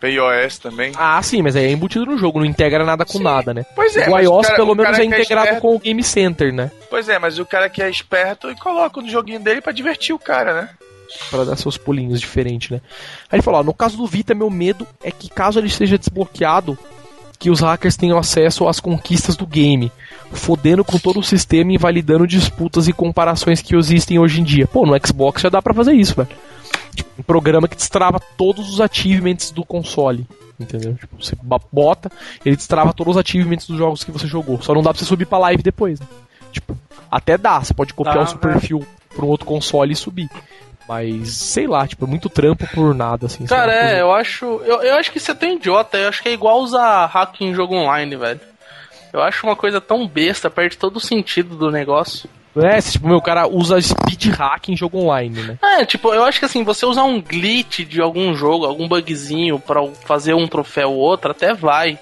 [0.00, 0.90] pra iOS também.
[0.96, 3.22] Ah, sim, mas aí é embutido no jogo, não integra nada com Sim.
[3.22, 3.64] nada, né?
[3.74, 6.02] Pois é, o iOS, cara- pelo o menos, é é integrado esperto- com o Game
[6.02, 6.72] Center, né?
[6.90, 10.12] Pois é, mas o cara que é esperto e coloca no joguinho dele pra divertir
[10.12, 10.68] o cara, né?
[11.30, 12.80] Pra dar seus pulinhos diferentes, né?
[13.30, 15.98] Aí ele falou, ó, no caso do Vita, meu medo é que caso ele seja
[15.98, 16.76] desbloqueado,
[17.38, 19.90] que os hackers tenham acesso às conquistas do game,
[20.30, 24.66] fodendo com todo o sistema e invalidando disputas e comparações que existem hoje em dia.
[24.66, 26.28] Pô, no Xbox já dá pra fazer isso, velho.
[26.94, 30.26] Tipo, um programa que destrava todos os achievements do console.
[30.60, 30.94] Entendeu?
[30.94, 31.36] Tipo, você
[31.72, 32.12] bota,
[32.44, 34.62] ele destrava todos os achievements dos jogos que você jogou.
[34.62, 36.06] Só não dá pra você subir pra live depois, né?
[36.52, 36.76] Tipo,
[37.10, 40.30] até dá, você pode copiar Dá, o seu perfil pra um outro console e subir.
[40.88, 43.46] Mas, sei lá, tipo, é muito trampo por nada, assim.
[43.46, 44.44] Cara, é, eu acho.
[44.64, 47.40] Eu, eu acho que você é tão idiota, eu acho que é igual usar hack
[47.40, 48.40] em jogo online, velho.
[49.12, 52.28] Eu acho uma coisa tão besta, perde todo o sentido do negócio.
[52.56, 55.58] É, tipo, meu cara usa speed hack em jogo online, né?
[55.62, 59.58] É, tipo, eu acho que assim, você usar um glitch de algum jogo, algum bugzinho
[59.58, 61.98] pra fazer um troféu ou outro, até vai.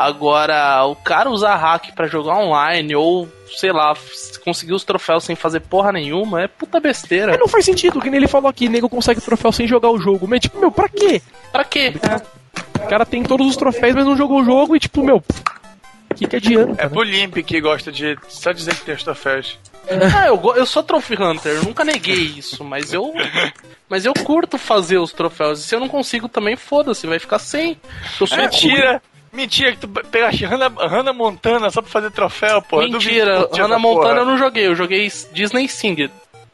[0.00, 3.94] Agora, o cara usar hack pra jogar online ou, sei lá,
[4.42, 7.32] conseguir os troféus sem fazer porra nenhuma, é puta besteira.
[7.32, 9.98] Mas não faz sentido, que nem ele falou aqui, nego consegue troféu sem jogar o
[9.98, 10.26] jogo.
[10.26, 11.20] Mas, tipo, meu, pra quê?
[11.52, 11.92] Pra quê?
[12.82, 16.14] O cara tem todos os troféus, mas não jogou o jogo e, tipo, meu, o
[16.14, 16.80] que, que adianta?
[16.80, 16.88] É né?
[16.88, 19.58] pro Limp que gosta de só dizer que tem os troféus.
[20.16, 23.12] Ah, eu, eu sou Trophy Hunter, eu nunca neguei isso, mas eu.
[23.88, 25.58] Mas eu curto fazer os troféus.
[25.58, 27.76] E se eu não consigo também, foda-se, vai ficar sem.
[28.20, 29.02] Eu sou Mentira!
[29.32, 32.76] Mentira que tu pegaste Hannah, Hannah Montana só pra fazer troféu, pô.
[32.76, 33.78] Duvido Mentira, Hannah essa porra.
[33.78, 36.10] Montana eu não joguei, eu joguei Disney Sing.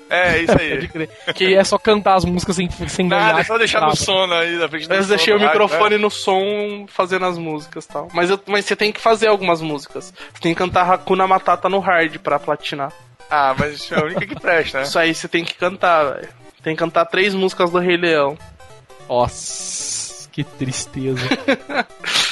[0.09, 0.70] É, isso aí.
[0.77, 1.09] Pode crer.
[1.35, 3.27] Que é só cantar as músicas sem, sem ganhar.
[3.29, 5.99] Nada, é só deixar no sono aí na frente Mas deixei o microfone né?
[5.99, 8.09] no som fazendo as músicas e tal.
[8.12, 10.12] Mas, eu, mas você tem que fazer algumas músicas.
[10.33, 12.93] Você tem que cantar Hakuna Matata no hard pra platinar.
[13.31, 14.85] Ah, mas isso é a única que presta, né?
[14.85, 16.29] Isso aí você tem que cantar, velho.
[16.62, 18.39] Tem que cantar três músicas do Rei Leão.
[19.09, 21.27] Nossa, que tristeza.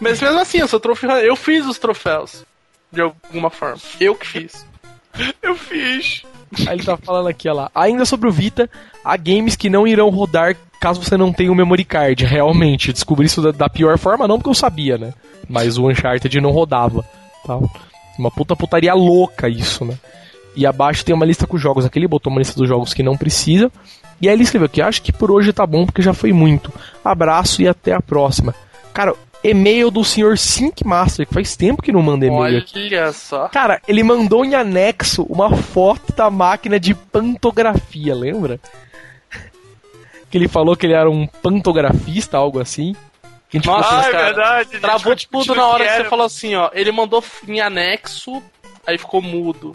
[0.00, 1.10] Mas mesmo assim, eu sou troféu.
[1.18, 2.44] Eu fiz os troféus.
[2.90, 3.78] De alguma forma.
[4.00, 4.66] Eu que fiz.
[5.42, 6.22] Eu fiz.
[6.66, 7.70] Aí ele tá falando aqui, ó lá.
[7.74, 8.68] Ainda sobre o Vita,
[9.04, 12.24] há games que não irão rodar caso você não tenha um memory card.
[12.24, 15.12] Realmente, eu descobri isso da, da pior forma, não porque eu sabia, né?
[15.48, 17.04] Mas o Uncharted não rodava.
[17.46, 17.70] Tal.
[18.18, 19.96] Uma puta putaria louca isso, né?
[20.56, 21.84] E abaixo tem uma lista com os jogos.
[21.84, 23.70] Aqui ele botou uma lista dos jogos que não precisa.
[24.20, 26.72] E aí ele escreveu que acho que por hoje tá bom porque já foi muito.
[27.04, 28.54] Abraço e até a próxima.
[28.92, 32.88] Cara, e-mail do senhor Sync Master, que faz tempo que não manda e-mail aqui.
[32.94, 33.48] Olha só.
[33.48, 38.60] Cara, ele mandou em anexo uma foto da máquina de pantografia, lembra?
[40.30, 42.94] Que ele falou que ele era um pantografista, algo assim.
[43.48, 44.24] Que a gente Nossa, ficou Ah, é cara.
[44.26, 44.78] verdade.
[44.80, 46.70] Travou ficou tudo na hora que que você falou assim, ó.
[46.72, 48.40] Ele mandou em anexo,
[48.86, 49.74] aí ficou mudo.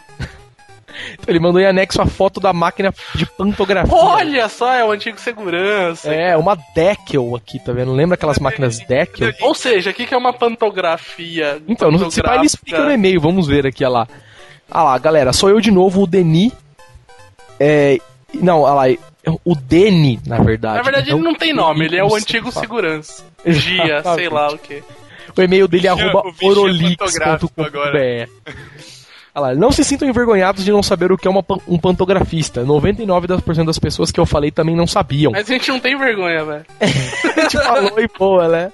[0.96, 3.93] Assim, ele mandou em anexo a foto da máquina de pantografia.
[3.96, 6.14] Olha só, é o antigo segurança.
[6.14, 7.93] É, uma Deckel aqui, tá vendo?
[7.93, 9.34] Lembra aquelas máquinas Deckel?
[9.41, 11.62] Ou seja, o que, é uma pantografia?
[11.68, 14.08] Então, não sei se ele explica no e-mail, vamos ver aqui, olha lá.
[14.70, 16.52] Ah lá, galera, sou eu de novo, o Deni.
[17.60, 17.98] É.
[18.34, 18.98] Não, olha lá,
[19.43, 20.78] o Deni, na verdade.
[20.78, 23.24] Na verdade, Então, ele não tem nome, ele é o antigo segurança.
[23.46, 24.84] Gia, sei lá o que.
[25.38, 28.30] O e-mail dele é Vigia- arroba orolix.com.br.
[29.38, 32.64] Olha lá, não se sintam envergonhados de não saber o que é uma um pantografista.
[32.64, 35.34] 99% das pessoas que eu falei também não sabiam.
[35.34, 36.66] Mas a gente não tem vergonha, velho.
[36.80, 38.72] A gente falou e boa, né?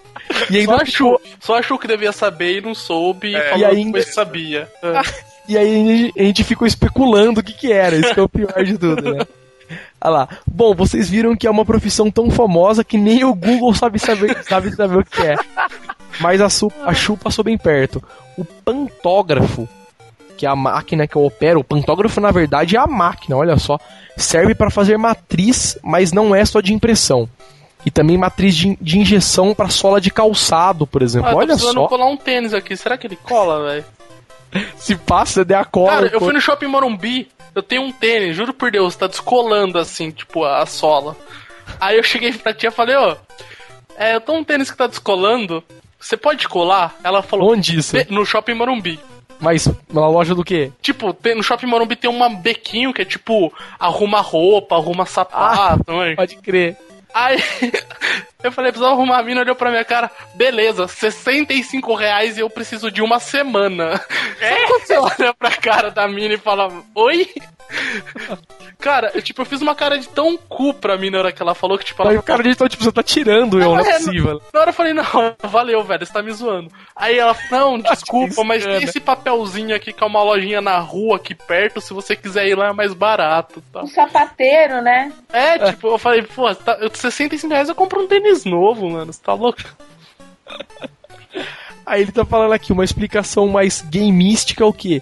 [0.51, 3.39] E ainda Só ficou- achou, só achou que devia saber e não soube É.
[3.39, 4.69] e falou ainda- que sabia.
[4.83, 5.01] É.
[5.49, 8.23] E aí a gente- a gente ficou especulando o que que era, isso que é
[8.23, 9.25] o pior de tudo, né?
[9.99, 10.29] Olha lá.
[10.45, 14.37] Bom, vocês viram que é uma profissão tão famosa que nem o Google sabe saber,
[14.43, 15.35] sabe saber o que é.
[16.19, 18.01] Mas a, su, a Chu passou bem perto.
[18.37, 19.67] O pantógrafo,
[20.41, 23.57] que é a máquina que eu opero, o pantógrafo na verdade é a máquina, olha
[23.59, 23.77] só.
[24.17, 27.29] Serve para fazer matriz, mas não é só de impressão.
[27.85, 31.27] E também matriz de, de injeção para sola de calçado, por exemplo.
[31.27, 31.87] Ah, eu tô olha precisando só.
[31.87, 32.75] colar um tênis aqui.
[32.75, 33.85] Será que ele cola, velho?
[34.77, 35.91] Se passa, der a cola.
[35.91, 36.25] Cara, eu pô.
[36.25, 40.43] fui no shopping Morumbi, eu tenho um tênis, juro por Deus, tá descolando assim, tipo,
[40.43, 41.15] a, a sola.
[41.79, 43.15] Aí eu cheguei pra tia e falei, ó,
[43.95, 45.63] é, eu tô um tênis que tá descolando,
[45.99, 46.95] você pode colar?
[47.03, 47.93] Ela falou, Onde isso?
[47.95, 48.99] "Be- no shopping Morumbi.
[49.41, 50.71] Mas na loja do quê?
[50.81, 55.91] Tipo, tem- no shopping Morumbi tem uma bequinho que é tipo, arruma roupa, arruma sapato,
[55.97, 56.15] né?
[56.15, 56.77] Pode crer.
[57.13, 57.37] Aí
[58.43, 62.49] eu falei, preciso arrumar a mina, olhou pra minha cara, beleza, 65 reais e eu
[62.49, 63.99] preciso de uma semana.
[64.39, 64.49] É?
[64.49, 67.27] Sabe quando você olha pra cara da mina e fala, oi?
[68.79, 71.41] Cara, eu, tipo, eu fiz uma cara de tão cu pra mim na hora que
[71.41, 73.75] ela falou que, tipo, ela Aí o cara de então, tipo, você tá tirando eu,
[73.75, 74.41] não é é, possível.
[74.53, 75.03] Na hora eu falei, não,
[75.43, 76.71] valeu, velho, você tá me zoando.
[76.95, 81.17] Aí ela, não, desculpa, mas tem esse papelzinho aqui que é uma lojinha na rua
[81.17, 83.83] aqui perto, se você quiser ir lá é mais barato, tá?
[83.83, 85.11] Um sapateiro, né?
[85.31, 89.13] É, tipo, eu falei, pô, tá, eu- 65 reais eu compro um tênis novo, mano,
[89.13, 89.61] você tá louco?
[91.85, 95.01] Aí ele tá falando aqui, uma explicação mais gameística é o quê?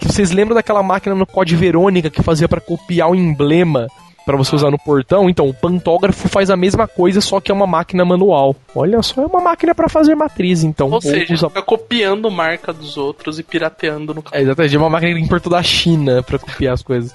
[0.00, 3.86] Que vocês lembram daquela máquina no Code Verônica que fazia pra copiar o emblema
[4.24, 5.28] pra você usar no portão?
[5.28, 8.56] Então, o pantógrafo faz a mesma coisa, só que é uma máquina manual.
[8.74, 10.90] Olha só, é uma máquina pra fazer matriz, então.
[10.90, 14.90] Ou seja, usa- fica copiando marca dos outros e pirateando no É, exatamente, é uma
[14.90, 17.14] máquina que importou da China pra copiar as coisas.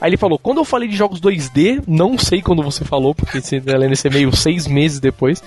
[0.00, 3.40] Aí ele falou, quando eu falei de jogos 2D, não sei quando você falou, porque
[3.40, 5.42] você tá lendo esse e-mail seis meses depois,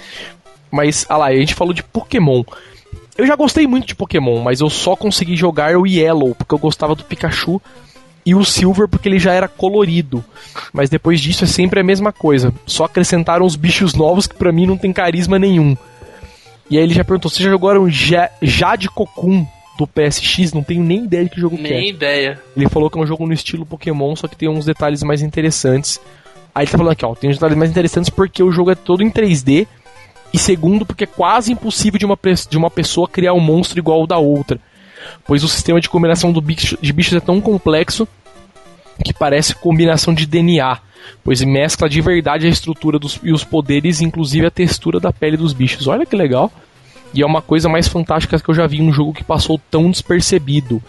[0.69, 2.43] mas, ah lá, a gente falou de Pokémon.
[3.17, 6.59] Eu já gostei muito de Pokémon, mas eu só consegui jogar o Yellow, porque eu
[6.59, 7.59] gostava do Pikachu,
[8.25, 10.23] e o Silver porque ele já era colorido.
[10.73, 14.51] Mas depois disso é sempre a mesma coisa, só acrescentaram os bichos novos que pra
[14.51, 15.75] mim não tem carisma nenhum.
[16.69, 19.45] E aí ele já perguntou, você já jogaram Ja- Jade Cocoon
[19.79, 20.51] do PSX?
[20.53, 21.69] Não tenho nem ideia de que jogo que é.
[21.77, 22.39] Nem ideia.
[22.55, 25.21] Ele falou que é um jogo no estilo Pokémon, só que tem uns detalhes mais
[25.21, 25.99] interessantes.
[26.53, 28.75] Aí ele tá falando aqui, ó, tem uns detalhes mais interessantes porque o jogo é
[28.75, 29.65] todo em 3D.
[30.33, 32.17] E segundo, porque é quase impossível de uma,
[32.49, 34.59] de uma pessoa criar um monstro igual ao da outra.
[35.25, 38.07] Pois o sistema de combinação do bicho- de bichos é tão complexo
[39.03, 40.79] que parece combinação de DNA.
[41.23, 45.37] Pois mescla de verdade a estrutura dos, e os poderes, inclusive a textura da pele
[45.37, 45.87] dos bichos.
[45.87, 46.51] Olha que legal.
[47.13, 49.59] E é uma coisa mais fantástica que eu já vi em um jogo que passou
[49.71, 50.83] tão despercebido.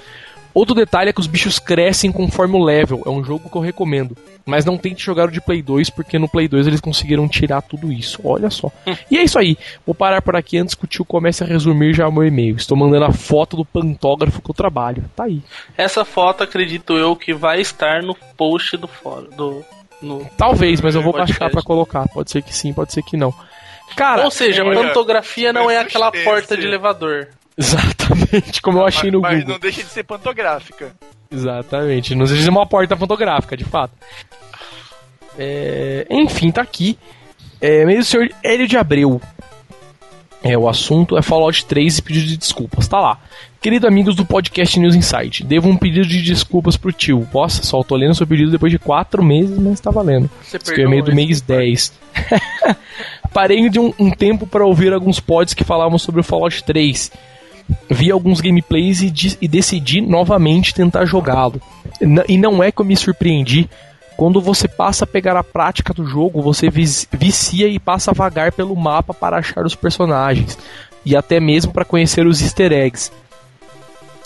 [0.58, 3.00] Outro detalhe é que os bichos crescem conforme o level.
[3.06, 4.16] É um jogo que eu recomendo.
[4.44, 7.62] Mas não tente jogar o de Play 2, porque no Play 2 eles conseguiram tirar
[7.62, 8.20] tudo isso.
[8.24, 8.68] Olha só.
[9.08, 9.56] E é isso aí.
[9.86, 12.56] Vou parar por aqui antes que o tio comece a resumir já o meu e-mail.
[12.56, 15.04] Estou mandando a foto do pantógrafo que eu trabalho.
[15.14, 15.40] Tá aí.
[15.76, 19.30] Essa foto, acredito eu, que vai estar no post do fórum.
[19.30, 19.64] Do,
[20.02, 20.28] no...
[20.36, 22.08] Talvez, mas eu vou baixar pra colocar.
[22.08, 23.32] Pode ser que sim, pode ser que não.
[23.94, 27.28] Cara, Ou seja, é- pantografia não é aquela porta de elevador.
[27.58, 29.54] Exatamente como eu achei no mas, mas Google.
[29.54, 30.92] não deixa de ser pantográfica.
[31.30, 32.14] Exatamente.
[32.14, 33.92] Não seja uma porta fotográfica, de fato.
[35.38, 36.98] É, enfim, tá aqui.
[37.60, 39.20] É, meio senhor Hélio de Abreu.
[40.42, 42.86] É, o assunto é Fallout 3 e pedido de desculpas.
[42.86, 43.18] Tá lá.
[43.60, 47.26] Querido amigos do podcast News Insight, devo um pedido de desculpas pro tio.
[47.34, 50.30] Nossa, só tô lendo seu pedido depois de quatro meses, mas tá valendo.
[50.44, 51.92] Você é meio do mês 10.
[53.34, 57.10] Parei de um, um tempo para ouvir alguns pods que falavam sobre o Fallout 3.
[57.90, 61.60] Vi alguns gameplays e, di- e decidi novamente tentar jogá-lo.
[62.28, 63.68] E não é que eu me surpreendi.
[64.16, 68.52] Quando você passa a pegar a prática do jogo, você vicia e passa a vagar
[68.52, 70.58] pelo mapa para achar os personagens.
[71.04, 73.12] E até mesmo para conhecer os easter eggs.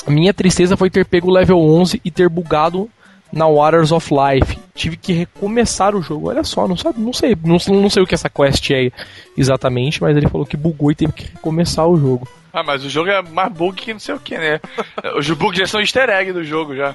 [0.07, 2.89] A minha tristeza foi ter pego o level 11 e ter bugado
[3.33, 4.59] na Waters of Life.
[4.75, 6.29] Tive que recomeçar o jogo.
[6.29, 8.91] Olha só, não, sabe, não sei, não, não sei o que essa quest é
[9.37, 12.27] exatamente, mas ele falou que bugou e teve que recomeçar o jogo.
[12.53, 14.61] Ah, mas o jogo é mais bug que não sei o que, né?
[15.17, 16.95] Os bugs já são easter egg do jogo já.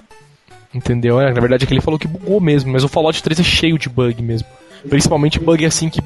[0.73, 1.19] Entendeu?
[1.19, 3.43] É, Na verdade é que ele falou que bugou mesmo, mas o Fallout 3 é
[3.43, 4.47] cheio de bug mesmo.
[4.87, 5.99] Principalmente bug assim que,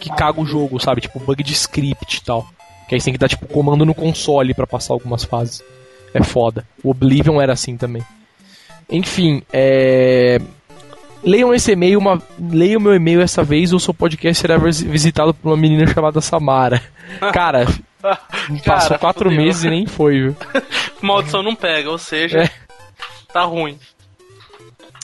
[0.00, 1.00] que caga o jogo, sabe?
[1.02, 2.48] Tipo bug de script e tal.
[2.88, 5.62] Que aí você tem que dar tipo comando no console pra passar algumas fases.
[6.12, 6.66] É foda.
[6.82, 8.02] O Oblivion era assim também.
[8.90, 10.40] Enfim, é.
[11.24, 12.22] Leiam esse e-mail, uma...
[12.38, 16.20] leiam meu e-mail essa vez ou seu podcast será vis- visitado por uma menina chamada
[16.20, 16.80] Samara.
[17.32, 17.66] Cara,
[18.64, 19.44] passou quatro fudeu.
[19.44, 20.36] meses e nem foi, viu?
[21.02, 22.50] Maldição não pega, ou seja, É.
[23.32, 23.78] tá ruim.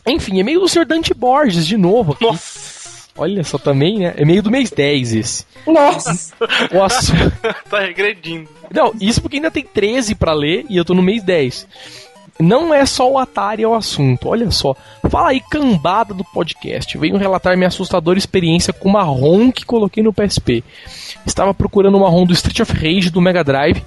[0.06, 0.84] Enfim, e-mail do Sr.
[0.84, 2.12] Dante Borges, de novo.
[2.12, 2.24] aqui.
[2.24, 2.82] Nossa,
[3.16, 4.14] Olha só também, né?
[4.16, 5.46] E-mail do mês 10 esse.
[5.66, 6.32] Nossa!
[6.72, 7.12] O assu-
[7.68, 8.48] tá regredindo.
[8.74, 11.66] Não, isso porque ainda tem 13 pra ler e eu tô no mês 10.
[12.43, 14.74] Não é só o Atari é o assunto, olha só.
[15.09, 16.99] Fala aí, cambada do podcast.
[16.99, 20.64] Venho relatar minha assustadora experiência com uma ROM que coloquei no PSP.
[21.24, 23.84] Estava procurando uma ROM do Street of Rage do Mega Drive.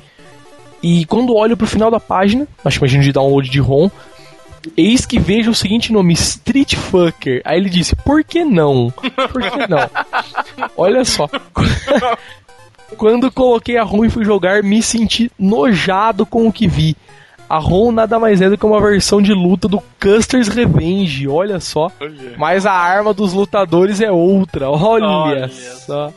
[0.82, 3.90] E quando olho pro final da página, acho que imagino de download de ROM,
[4.78, 7.42] eis que vejo o seguinte nome, Street Fucker.
[7.44, 8.90] Aí ele disse, por que não?
[9.34, 9.90] Por que não?
[10.78, 11.28] Olha só.
[12.96, 16.96] Quando coloquei a ROM e fui jogar, me senti nojado com o que vi.
[17.50, 21.60] A ROM nada mais é do que uma versão de luta do Custer's Revenge, olha
[21.60, 21.92] só.
[22.38, 26.12] Mas a arma dos lutadores é outra, olha, Olha só.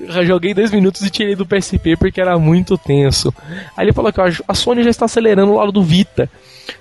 [0.00, 3.34] Já joguei dois minutos e tirei do PSP porque era muito tenso.
[3.76, 6.30] Aí ele falou que ó, a Sony já está acelerando o lado do Vita.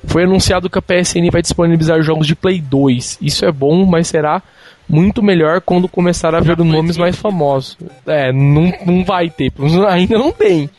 [0.05, 3.17] Foi anunciado que a PSN vai disponibilizar jogos de Play 2.
[3.21, 4.41] Isso é bom, mas será
[4.87, 7.77] muito melhor quando começar a ver foi nomes mais famosos.
[8.05, 9.51] É, não, não vai ter,
[9.89, 10.69] ainda não tem.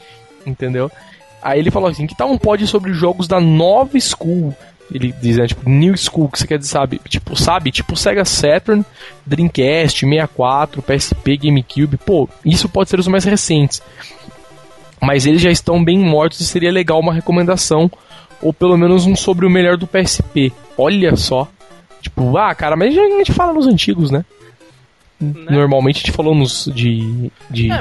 [0.47, 0.91] Entendeu?
[1.43, 4.55] Aí ele falou assim: que tal um pod sobre jogos da nova school?
[4.95, 7.01] Ele diz, né, tipo, New School, que você quer dizer, sabe?
[7.09, 7.71] Tipo, sabe?
[7.71, 8.85] Tipo Sega Saturn,
[9.25, 11.97] Dreamcast, 64, PSP, GameCube.
[11.97, 13.83] Pô, isso pode ser os mais recentes.
[15.01, 17.91] Mas eles já estão bem mortos e seria legal uma recomendação.
[18.43, 20.53] Ou pelo menos um sobre o melhor do PSP.
[20.77, 21.49] Olha só.
[22.03, 24.25] Tipo, ah, cara, mas a gente fala nos antigos, né?
[25.21, 27.31] Normalmente a gente falou nos de.
[27.49, 27.71] de...
[27.71, 27.81] É,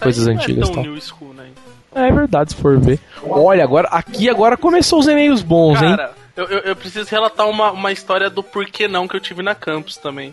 [0.00, 0.88] Coisas não antigas, é tão tá.
[0.88, 1.48] new school, né?
[1.98, 3.00] É verdade, se for ver.
[3.22, 5.96] Olha, agora aqui agora começou os e-mails bons, hein?
[5.96, 9.42] Cara, eu, eu, eu preciso relatar uma, uma história do porquê não que eu tive
[9.42, 10.32] na campus também.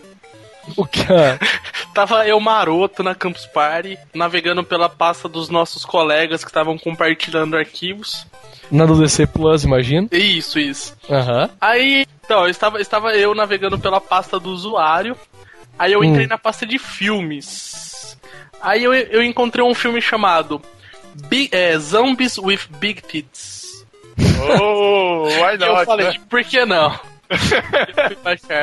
[0.75, 1.03] O que?
[1.93, 7.55] Tava eu maroto na Campus Party, navegando pela pasta dos nossos colegas que estavam compartilhando
[7.55, 8.27] arquivos.
[8.69, 10.09] Na do DC Plus, imagino.
[10.11, 10.95] Isso, isso.
[11.09, 11.49] Aham.
[11.61, 15.15] Aí, então, eu estava, estava eu navegando pela pasta do usuário.
[15.77, 18.17] Aí eu entrei na pasta de filmes.
[18.61, 20.61] Aí eu, eu encontrei um filme chamado
[21.29, 23.85] Bi- é, Zombies with Big Tits.
[24.61, 25.85] Oh, why E eu not?
[25.85, 26.13] falei, né?
[26.29, 26.97] por que não?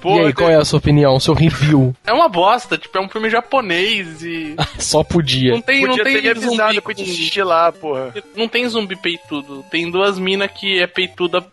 [0.00, 1.18] Pô, e aí, qual é a sua opinião?
[1.18, 1.94] Seu review?
[2.06, 4.54] É uma bosta, tipo, é um filme japonês e.
[4.78, 5.52] Só podia.
[5.52, 8.14] Não tem, podia não tem ter zumbi pra com- assistir lá, porra.
[8.36, 9.64] Não tem zumbi peitudo.
[9.70, 11.44] Tem duas minas que é peituda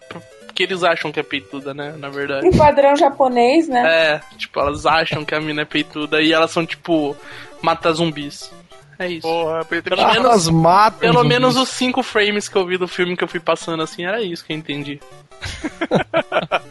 [0.53, 1.95] que eles acham que é peituda, né?
[1.97, 2.45] Na verdade.
[2.45, 3.81] Em padrão japonês, né?
[3.87, 7.15] É, tipo, elas acham que a mina é peituda e elas são, tipo,
[7.61, 8.51] mata zumbis.
[9.03, 9.21] É isso.
[9.27, 10.99] Porra, podia ter me Pelo menos- matam.
[10.99, 14.05] Pelo menos os cinco frames que eu vi do filme que eu fui passando assim,
[14.05, 14.99] era isso que eu entendi.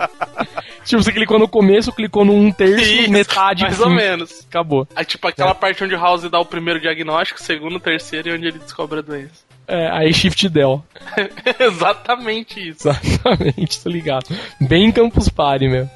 [0.85, 3.63] Tipo, você clicou no começo, clicou no um terço, Isso, metade.
[3.63, 4.45] Mais ou menos.
[4.49, 4.87] Acabou.
[4.97, 8.29] Aí, tipo, aquela parte onde o House dá o primeiro diagnóstico, o segundo, o terceiro
[8.29, 9.45] e onde ele descobre a doença.
[9.69, 10.85] É, aí Shift Del.
[11.59, 12.89] Exatamente isso.
[12.89, 14.27] Exatamente, tô ligado.
[14.61, 15.89] Bem Campus Party, meu.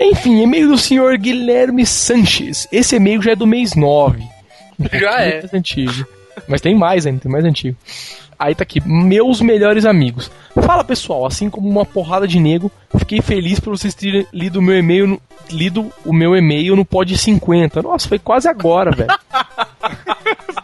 [0.00, 2.66] Enfim, e-mail do senhor Guilherme Sanches.
[2.72, 4.22] Esse e-mail já é do mês 9.
[4.92, 5.42] Já é.
[5.52, 6.06] Antigo.
[6.48, 7.76] Mas tem mais ainda, tem mais antigo.
[8.38, 10.30] Aí tá aqui, meus melhores amigos.
[10.66, 14.62] Fala pessoal, assim como uma porrada de nego, fiquei feliz por vocês terem lido o
[14.62, 17.82] meu e-mail, no- lido o meu e-mail no Pod 50.
[17.82, 19.10] Nossa, foi quase agora, velho.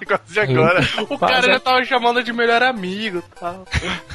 [0.09, 0.81] Quase agora.
[1.03, 3.67] O Quase cara já tava chamando de melhor amigo e tal.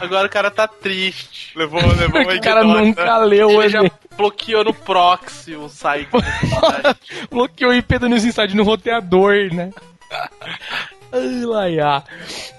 [0.02, 1.56] Agora o cara tá triste.
[1.56, 3.82] Levou, levou uma o cara nunca leu o Ele já
[4.18, 6.10] bloqueou no proxy o site.
[7.30, 9.70] Bloqueou o IP do News Inside no roteador, né?
[11.12, 12.04] Ai, laiá.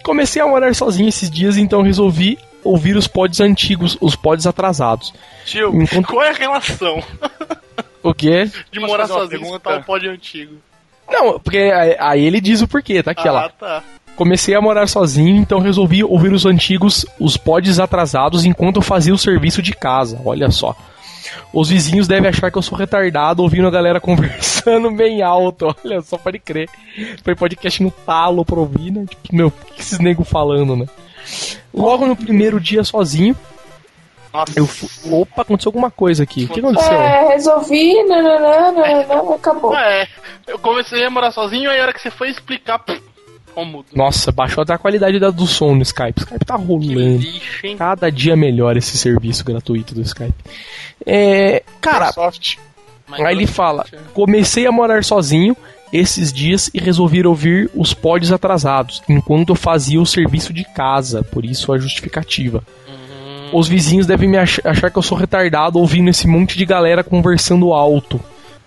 [0.04, 5.12] Comecei a morar sozinho esses dias, então resolvi ouvir os pods antigos, os pods atrasados.
[5.44, 7.02] Tio, Enquanto- Qual é a relação
[8.02, 8.44] O quê?
[8.70, 9.56] de Posso morar sozinho e pergunta?
[9.56, 10.54] escutar o pod antigo?
[11.10, 11.58] Não, porque
[11.98, 13.46] aí ele diz o porquê, tá aqui, ó lá.
[13.46, 13.82] Ah, tá.
[14.16, 19.12] Comecei a morar sozinho, então resolvi ouvir os antigos, os pods atrasados, enquanto eu fazia
[19.12, 20.20] o serviço de casa.
[20.24, 20.74] Olha só.
[21.52, 25.74] Os vizinhos devem achar que eu sou retardado ouvindo a galera conversando bem alto.
[25.84, 26.68] Olha só, pode crer.
[27.22, 29.04] Foi podcast no talo pra ouvir, né?
[29.08, 30.86] Tipo, meu, o que esses nego falando, né?
[31.72, 33.36] Logo no primeiro dia sozinho,
[34.32, 34.52] Nossa.
[34.56, 34.68] eu
[35.10, 36.44] Opa, aconteceu alguma coisa aqui.
[36.44, 36.92] O que aconteceu?
[36.92, 39.74] É, resolvi, nananã, nananã, acabou.
[39.76, 40.06] É,
[40.46, 43.02] eu comecei a morar sozinho, aí a hora que você foi explicar, pff,
[43.62, 43.84] mudo.
[43.94, 46.14] Nossa, baixou até a qualidade da- do som no Skype.
[46.16, 47.18] O Skype tá Que rolando.
[47.18, 47.76] lixo, hein?
[47.76, 50.32] Cada dia melhor esse serviço gratuito do Skype.
[51.04, 52.56] É, cara, Microsoft.
[53.12, 53.84] aí ele fala:
[54.14, 55.54] comecei a morar sozinho
[55.92, 61.22] esses dias e resolvi ouvir os pods atrasados enquanto eu fazia o serviço de casa,
[61.22, 62.64] por isso a justificativa.
[63.52, 67.04] Os vizinhos devem me ach- achar que eu sou retardado ouvindo esse monte de galera
[67.04, 68.18] conversando alto.
[68.18, 68.24] tá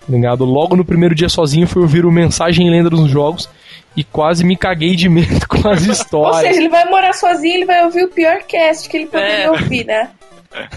[0.08, 0.46] Ligado?
[0.46, 3.50] Logo no primeiro dia sozinho fui ouvir o Mensagem e Lenda dos Jogos
[3.98, 6.42] e quase me caguei de medo com as Ou histórias.
[6.42, 9.50] seja, ele vai morar sozinho, ele vai ouvir o pior cast que ele poderia É.
[9.50, 10.10] ouvir, né?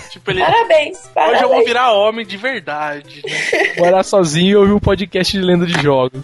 [0.10, 0.42] Tipo, ele...
[0.42, 1.36] Parabéns, parabéns.
[1.38, 3.22] Hoje eu vou virar homem de verdade.
[3.26, 3.74] né?
[3.80, 6.22] morar sozinho e ouvir o podcast de Lenda de Jogos.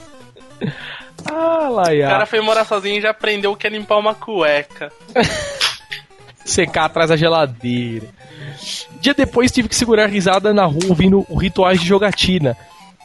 [1.25, 2.07] Ah, O Laia.
[2.07, 4.91] cara foi morar sozinho e já aprendeu o que é limpar uma cueca.
[6.43, 8.07] secar atrás da geladeira.
[8.99, 12.55] Dia depois tive que segurar risada na rua ouvindo o rituais de jogatina.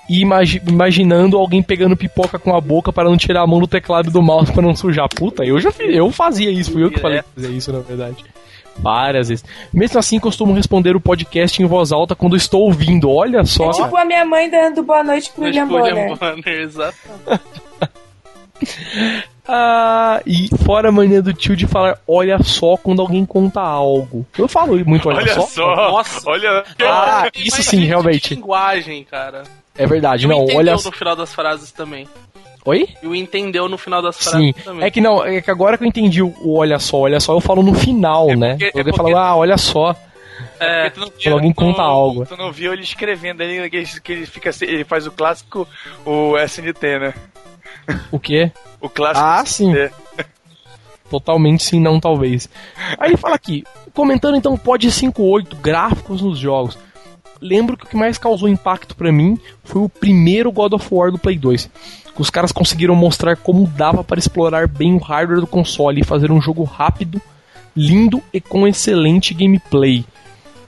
[0.09, 3.67] E imagi- imaginando alguém pegando pipoca com a boca para não tirar a mão do
[3.69, 5.09] teclado do mouse para não sujar.
[5.09, 7.79] Puta, eu já fiz, eu fazia isso, fui eu que falei que fazia isso, na
[7.79, 8.17] verdade.
[8.79, 9.45] Várias vezes.
[9.73, 13.11] Mesmo assim, costumo responder o podcast em voz alta quando estou ouvindo.
[13.11, 13.69] Olha só.
[13.71, 16.19] É tipo a minha mãe dando boa noite pro William William Bonner.
[16.19, 16.95] Bonner.
[19.47, 24.25] Ah, e fora a mania do tio de falar olha só quando alguém conta algo.
[24.39, 25.41] Eu falo muito olha, Olha só.
[25.43, 25.77] só.
[25.77, 26.31] Nossa.
[26.31, 26.65] Olha.
[26.81, 28.35] Ah, isso sim, realmente.
[28.37, 29.43] linguagem, cara.
[29.77, 30.73] É verdade, E o não, entendeu olha.
[30.75, 32.07] no final das frases também.
[32.65, 32.89] Oi?
[33.03, 34.85] E o entendeu no final das frases Sim, também.
[34.85, 37.41] é que não, é que agora que eu entendi o, olha só, olha só, eu
[37.41, 38.51] falo no final, É né?
[38.51, 39.97] porque- é Alguém porque- fala, ah, olha só.
[40.61, 42.27] É, Tu não Quando alguém tu não- conta algo.
[42.27, 45.67] Tu não viu ele escrevendo ali, que ele, que ele fica, ele faz o clássico,
[46.07, 47.15] o SNT, né?
[48.13, 48.53] O quê?
[48.81, 49.73] O clássico Ah, sim.
[49.73, 49.93] SNT.
[51.11, 52.49] Totalmente sim, não talvez.
[52.99, 56.79] Aí ele fala aqui, comentando então pod 58, gráficos nos jogos.
[57.43, 61.11] Lembro que o que mais causou impacto pra mim foi o primeiro God of War
[61.11, 61.69] do Play 2.
[62.15, 66.05] Que os caras conseguiram mostrar como dava para explorar bem o hardware do console e
[66.05, 67.21] fazer um jogo rápido,
[67.77, 70.05] lindo e com excelente gameplay.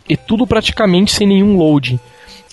[0.08, 2.00] E tudo praticamente sem nenhum load.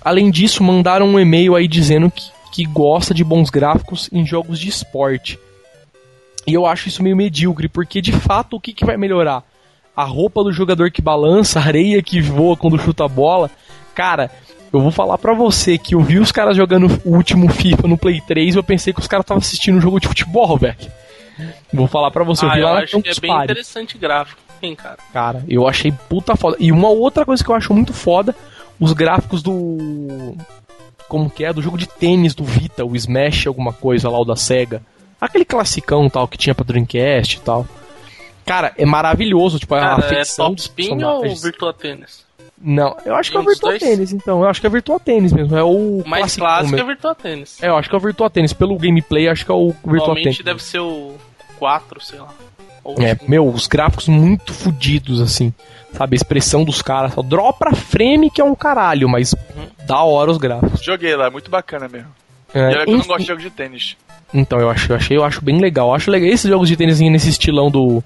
[0.04, 4.60] Além disso, mandaram um e-mail aí dizendo que, que gosta de bons gráficos em jogos
[4.60, 5.40] de esporte.
[6.46, 9.44] E eu acho isso meio medíocre, porque de fato o que, que vai melhorar?
[9.96, 13.50] A roupa do jogador que balança, a areia que voa quando chuta a bola.
[13.96, 14.32] Cara,
[14.72, 17.98] eu vou falar pra você que eu vi os caras jogando o último FIFA no
[17.98, 20.78] Play 3 e eu pensei que os caras estavam assistindo um jogo de futebol, velho.
[21.74, 23.44] Vou falar pra você, eu Ah, vi eu lá na acho que é bem Party.
[23.46, 24.98] interessante gráfico, hein, cara.
[25.12, 26.56] Cara, eu achei puta foda.
[26.60, 28.36] E uma outra coisa que eu acho muito foda,
[28.80, 30.36] os gráficos do.
[31.08, 31.52] Como que é?
[31.52, 34.82] Do jogo de tênis do Vita, o Smash, alguma coisa lá, o da SEGA.
[35.20, 37.68] Aquele classicão tal que tinha pra Dreamcast e tal.
[38.46, 41.36] Cara, é maravilhoso, tipo, a Cara, é afeição Top Spin ou.
[41.36, 42.26] Virtua Tênis?
[42.64, 43.82] Não, eu acho que é o Virtua dois?
[43.82, 44.42] Tênis, então.
[44.44, 45.58] Eu acho que é o Virtua Tênis mesmo.
[45.58, 46.88] É o O mais classicão clássico é mesmo.
[46.88, 47.58] Virtua Tênis.
[47.64, 48.54] É, eu acho que é o Virtua Tênis.
[48.54, 50.44] Pelo gameplay, acho que é o Virtua Normalmente Tênis.
[50.46, 51.14] deve ser o
[51.58, 52.30] 4, sei lá.
[52.84, 53.30] Ou É, cinco.
[53.30, 55.54] meu, os gráficos muito fodidos, assim.
[55.94, 57.14] Sabe, a expressão dos caras.
[57.14, 59.36] Só drop pra frame que é um caralho, mas
[59.86, 60.82] da hora os gráficos.
[60.82, 62.08] Joguei lá, é muito bacana mesmo.
[62.54, 63.96] É, eu não enfim, gosto de jogo de tênis.
[64.34, 65.90] Então, eu acho, eu achei, eu acho bem legal.
[65.90, 66.30] Eu acho legal.
[66.30, 68.04] Esses jogos de tênis nesse estilão do,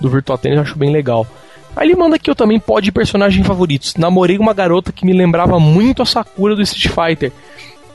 [0.00, 1.26] do Virtua Tennis eu acho bem legal.
[1.76, 3.94] Aí ele manda aqui eu também pode personagens favoritos.
[3.96, 7.32] Namorei uma garota que me lembrava muito a Sakura do Street Fighter.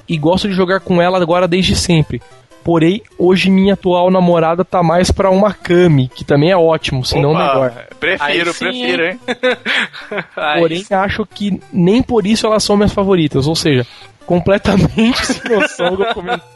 [0.08, 2.22] E gosto de jogar com ela agora desde sempre.
[2.64, 7.20] Porém, hoje minha atual namorada tá mais pra uma Kami, que também é ótimo, se
[7.20, 7.88] não melhor.
[8.00, 9.20] Prefiro, Aí sim, prefiro, hein?
[10.60, 13.48] Porém, acho que nem por isso elas são minhas favoritas.
[13.48, 13.86] Ou seja,
[14.26, 16.48] completamente sem noção do que eu comentei.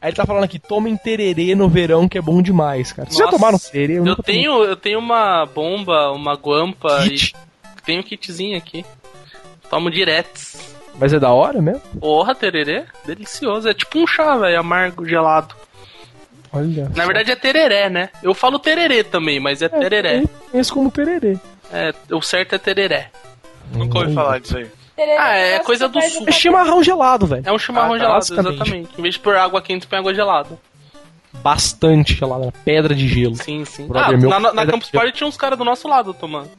[0.00, 3.08] Aí ele tá falando aqui, tomem tererê no verão que é bom demais, cara.
[3.08, 3.98] Vocês já tomaram tererê?
[3.98, 4.16] eu tomei.
[4.24, 7.34] tenho, eu tenho uma bomba, uma guampa Kit.
[7.78, 8.84] e tenho um kitzinho aqui.
[9.70, 10.40] Tomo direto.
[10.98, 11.80] Mas é da hora mesmo?
[12.00, 13.68] Porra, tererê, delicioso.
[13.68, 15.54] É tipo um chá, velho, amargo, gelado.
[16.52, 16.90] Olha.
[16.94, 18.08] Na verdade é tereré, né?
[18.22, 20.22] Eu falo tererê também, mas é tereré.
[20.22, 21.38] Eu conheço como tererê.
[21.72, 23.10] É, o certo é tereré.
[23.72, 24.66] Nunca ouvi falar disso aí.
[25.18, 26.24] Ah, é coisa do sul.
[26.26, 27.42] É chimarrão gelado, velho.
[27.44, 28.88] É um chimarrão Ah, gelado, exatamente.
[28.98, 30.58] Em vez de pôr água quente, põe água gelada.
[31.42, 33.36] Bastante gelado, pedra de gelo.
[33.36, 33.86] Sim, sim.
[33.86, 34.90] Brother ah, meu, na, na é Campus.
[34.90, 36.50] Party tinha uns caras do nosso lado tomando.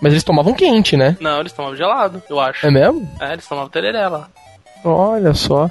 [0.00, 1.16] Mas eles tomavam quente, né?
[1.18, 2.66] Não, eles tomavam gelado, eu acho.
[2.66, 3.10] É mesmo?
[3.20, 4.28] É, eles tomavam tereré lá.
[4.84, 5.70] Olha só.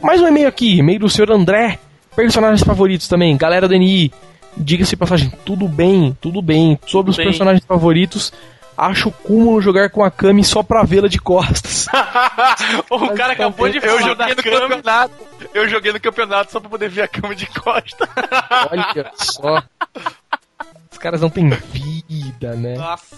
[0.00, 1.78] Mais um e-mail aqui, e-mail do senhor André.
[2.14, 4.12] Personagens favoritos também, galera do NI.
[4.56, 6.78] Diga-se passagem, tudo bem, tudo bem.
[6.86, 7.26] Sobre os bem.
[7.26, 8.32] personagens favoritos,
[8.76, 11.86] acho cúmulo jogar com a Kami só pra vê-la de costas.
[12.90, 15.14] o cara acabou de Eu joguei no campeonato.
[15.52, 18.08] Eu joguei no campeonato só pra poder ver a cama de costa.
[18.70, 19.62] Olha só.
[20.90, 22.76] Os caras não têm vida, né?
[22.76, 23.16] Nossa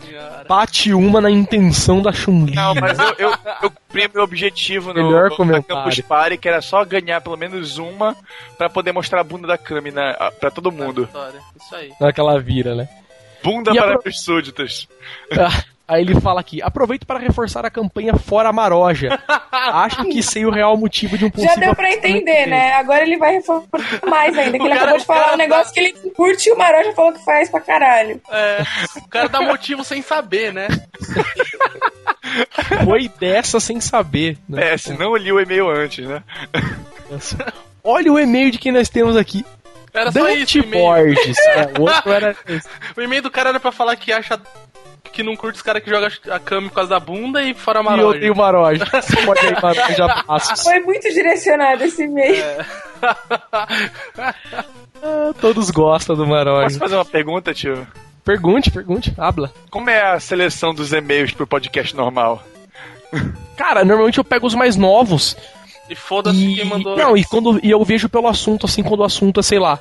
[0.00, 0.44] senhora.
[0.48, 2.54] Bate uma na intenção da Chun-Li.
[2.54, 5.62] Não, mas eu, eu, eu cumpri meu objetivo no, Melhor no, na.
[5.62, 8.16] Campus Party, que era só ganhar pelo menos uma
[8.58, 11.08] pra poder mostrar a bunda da Kami na, pra todo mundo.
[11.60, 11.92] Isso aí.
[12.00, 12.88] Naquela vira, né?
[13.42, 14.88] Bunda E para pro- os súditos.
[15.32, 19.18] Ah, Aí ele fala aqui: aproveito para reforçar a campanha Fora Maroja.
[19.52, 21.54] Acho que sei o real motivo de um possível.
[21.54, 22.72] Já deu pra entender, né?
[22.74, 23.68] Agora ele vai reforçar
[24.08, 24.56] mais ainda.
[24.58, 26.56] Que O ele cara- acabou de falar um negócio tá- que ele curte e o
[26.56, 28.20] Maró já falou que faz pra caralho.
[28.30, 28.62] É,
[28.96, 30.68] o cara dá motivo sem saber, né?
[32.84, 34.38] Foi dessa sem saber.
[34.48, 34.74] Né?
[34.74, 36.22] É, se não eu li o e-mail antes, né?
[37.84, 39.44] Olha o e-mail de quem nós temos aqui.
[39.94, 40.84] Era só Dante isso o e-mail.
[41.14, 41.38] Borges.
[41.48, 42.36] É, o outro era.
[42.48, 42.68] esse.
[42.96, 44.40] O e-mail do cara era pra falar que acha
[45.12, 47.80] que não curte os caras que jogam a cama por causa da bunda e fora
[47.80, 48.20] E eu maroja.
[48.20, 48.86] tenho Maroja.
[49.26, 50.62] Pode Maroja Passos.
[50.62, 52.42] Foi muito direcionado esse e-mail.
[52.42, 52.66] É.
[55.04, 56.78] Ah, todos gostam do Posso Maroja.
[56.78, 57.86] fazer uma pergunta, tio?
[58.24, 59.12] Pergunte, pergunte.
[59.18, 59.52] Habla.
[59.68, 62.40] Como é a seleção dos e-mails pro podcast normal?
[63.56, 65.36] Cara, normalmente eu pego os mais novos.
[65.88, 66.54] E foda-se E...
[66.56, 66.96] quem mandou.
[66.96, 69.78] Não, e, quando, e eu vejo pelo assunto, assim, quando o assunto é, sei lá.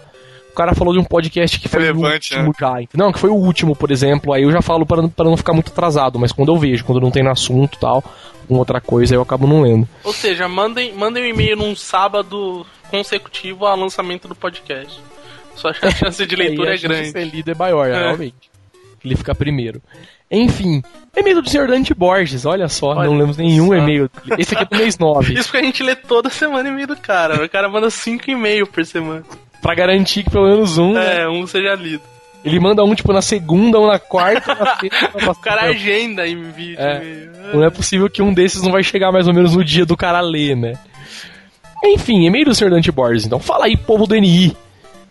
[0.50, 2.74] O cara falou de um podcast que foi Relevante, o último já.
[2.94, 4.34] Não, que foi o último, por exemplo.
[4.34, 6.20] Aí eu já falo para para não ficar muito atrasado.
[6.20, 8.04] Mas quando eu vejo, quando não tem no assunto e tal,
[8.42, 9.88] alguma outra coisa, aí eu acabo não lendo.
[10.04, 15.00] Ou seja, mandem, mandem um e-mail num sábado consecutivo ao lançamento do podcast.
[15.56, 17.06] Sua chance de leitura Aí a é chance grande.
[17.08, 17.98] de ser lido é maior, É.
[17.98, 18.52] realmente.
[19.06, 19.82] Ele fica primeiro.
[20.32, 20.82] Enfim,
[21.16, 21.68] e-mail do Sr.
[21.68, 23.76] Dante Borges, olha só, Olha não lemos nenhum só.
[23.76, 24.10] e-mail.
[24.38, 26.96] Esse aqui é do mês 9, Isso que a gente lê toda semana e-mail do
[26.96, 27.44] cara.
[27.44, 29.24] O cara manda 5 e-mails por semana.
[29.62, 31.24] pra garantir que pelo menos um, né?
[31.24, 32.02] É, um seja lido.
[32.44, 36.42] Ele manda um, tipo, na segunda, ou na quarta, na sexta, O cara agenda em
[36.52, 36.80] vídeo.
[36.80, 36.96] É.
[36.98, 37.32] e-mail.
[37.54, 39.96] Não é possível que um desses não vai chegar mais ou menos no dia do
[39.98, 40.74] cara ler, né?
[41.84, 42.70] Enfim, e-mail do Sr.
[42.70, 43.26] Dante Borges.
[43.26, 44.56] Então, fala aí, povo do NI.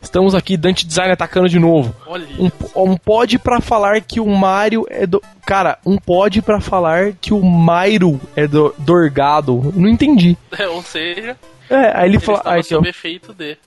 [0.01, 1.95] Estamos aqui, Dante Design atacando de novo.
[2.07, 2.27] Olha.
[2.39, 2.51] Um,
[2.93, 5.23] um pod pra falar que o Mario é do.
[5.45, 9.73] Cara, um pod pra falar que o Mairo é do, dorgado.
[9.77, 10.37] Não entendi.
[10.73, 11.37] Ou seja,
[11.69, 12.41] É, aí ele fala.
[12.45, 13.59] Aí, aqui, ó, sob efeito de.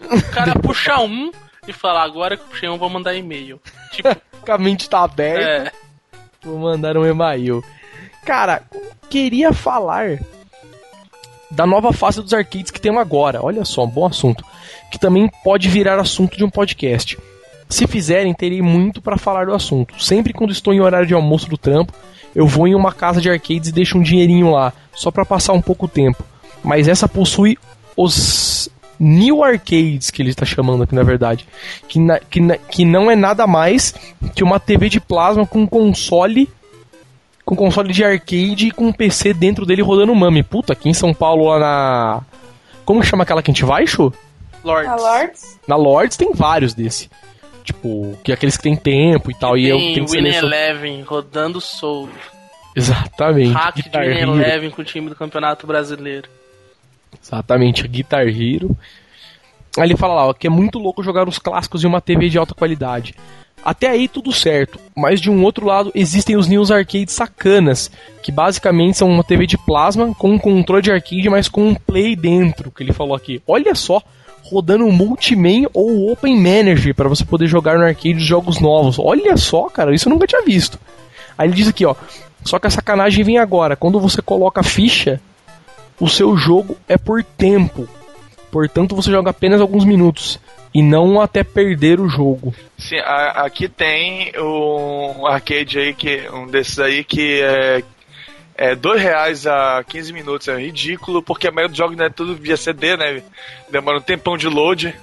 [0.00, 1.32] O cara puxa um
[1.66, 3.60] e fala, agora que eu puxei um, vou mandar e-mail.
[3.92, 4.08] Tipo,
[4.48, 5.68] a mente tá aberta.
[5.68, 5.72] é.
[6.42, 7.62] Vou mandar um e-mail.
[8.24, 8.62] Cara,
[9.10, 10.18] queria falar
[11.50, 13.44] da nova fase dos arcades que temos agora.
[13.44, 14.42] Olha só, um bom assunto.
[14.90, 17.18] Que também pode virar assunto de um podcast.
[17.68, 20.02] Se fizerem, terei muito pra falar do assunto.
[20.02, 21.92] Sempre quando estou em horário de almoço do trampo,
[22.34, 25.52] eu vou em uma casa de arcades e deixo um dinheirinho lá, só pra passar
[25.52, 26.24] um pouco tempo.
[26.64, 27.56] Mas essa possui
[27.96, 28.68] os
[28.98, 31.46] New Arcades, que ele está chamando aqui na verdade.
[31.88, 33.94] Que, na- que, na- que não é nada mais
[34.34, 36.48] que uma TV de plasma com console.
[37.44, 40.42] Com console de arcade e com um PC dentro dele rodando mame.
[40.42, 42.20] Puta, aqui em São Paulo, lá na.
[42.84, 44.12] Como chama aquela que a gente vai, Chu?
[44.64, 44.88] Lords.
[44.90, 45.60] A Lords.
[45.66, 47.10] Na Lords tem vários desse.
[47.64, 49.56] Tipo, que é aqueles que tem tempo e tal.
[49.56, 50.52] e eu Tem tenho que selecionar.
[50.52, 52.08] Eleven rodando Soul.
[52.74, 53.52] Exatamente.
[53.52, 54.34] Hack de Guitar Winning Hero.
[54.34, 56.28] Eleven com o time do Campeonato Brasileiro.
[57.22, 58.76] Exatamente, Guitar Hero.
[59.76, 62.28] Aí ele fala lá, ó, que é muito louco jogar os clássicos em uma TV
[62.28, 63.14] de alta qualidade.
[63.62, 67.90] Até aí tudo certo, mas de um outro lado existem os News Arcade sacanas,
[68.22, 71.74] que basicamente são uma TV de plasma com um controle de arcade, mas com um
[71.74, 73.42] play dentro, que ele falou aqui.
[73.46, 74.02] Olha só,
[74.50, 78.98] rodando o Multiman ou Open Manager para você poder jogar no arcade os jogos novos.
[78.98, 80.78] Olha só, cara, isso eu nunca tinha visto.
[81.38, 81.94] Aí ele diz aqui, ó,
[82.44, 85.20] só que a sacanagem vem agora, quando você coloca a ficha,
[85.98, 87.88] o seu jogo é por tempo.
[88.50, 90.40] Portanto, você joga apenas alguns minutos
[90.74, 92.54] e não até perder o jogo.
[92.78, 97.82] Sim, a- aqui tem um arcade aí, que, um desses aí que é,
[98.60, 100.46] é dois reais a 15 minutos.
[100.46, 103.22] É ridículo, porque a maioria dos jogos não é tudo via CD, né?
[103.72, 104.94] Demora um tempão de load.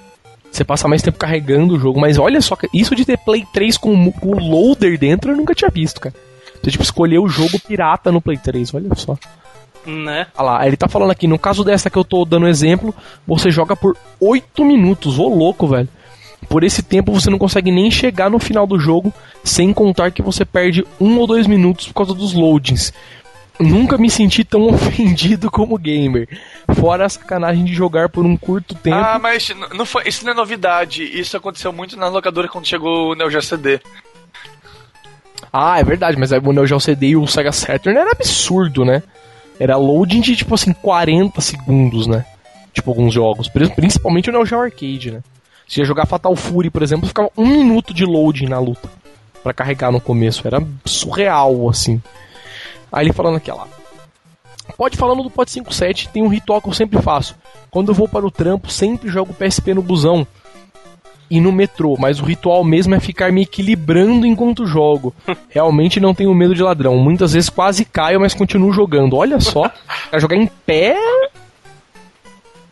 [0.51, 3.75] Você passa mais tempo carregando o jogo, mas olha só, isso de ter Play 3
[3.77, 6.15] com, o loader dentro eu nunca tinha visto, cara.
[6.61, 9.17] Você tipo escolher o jogo pirata no Play 3, olha só.
[9.85, 10.27] Né?
[10.37, 12.93] Olha lá, ele tá falando aqui, no caso dessa que eu tô dando exemplo,
[13.25, 15.89] você joga por 8 minutos, ô louco, velho.
[16.47, 19.11] Por esse tempo você não consegue nem chegar no final do jogo,
[19.43, 22.93] sem contar que você perde um ou dois minutos por causa dos loadings.
[23.59, 26.27] Nunca me senti tão ofendido como gamer.
[26.79, 28.95] Fora a sacanagem de jogar por um curto tempo.
[28.97, 31.03] Ah, mas não foi, isso não é novidade.
[31.03, 33.79] Isso aconteceu muito na locadora quando chegou o Neo Geo CD.
[35.51, 39.01] Ah, é verdade, mas o Neo Geo CD e o Sega Saturn era absurdo, né?
[39.59, 42.25] Era loading de, tipo assim, 40 segundos, né?
[42.73, 43.47] Tipo, alguns jogos.
[43.47, 45.21] Pri- Principalmente o Neo Geo Arcade, né?
[45.67, 48.89] Se ia jogar Fatal Fury, por exemplo, ficava um minuto de loading na luta.
[49.43, 50.45] Pra carregar no começo.
[50.47, 52.01] Era surreal, assim.
[52.91, 53.67] Aí ele falando aqui, ó lá.
[54.77, 57.35] Pode falando do Pod 57, tem um ritual que eu sempre faço.
[57.71, 60.27] Quando eu vou para o trampo, sempre jogo PSP no busão
[61.29, 65.13] e no metrô, mas o ritual mesmo é ficar me equilibrando enquanto jogo.
[65.49, 66.97] Realmente não tenho medo de ladrão.
[66.97, 69.15] Muitas vezes quase caio, mas continuo jogando.
[69.15, 69.71] Olha só,
[70.09, 70.95] pra jogar em pé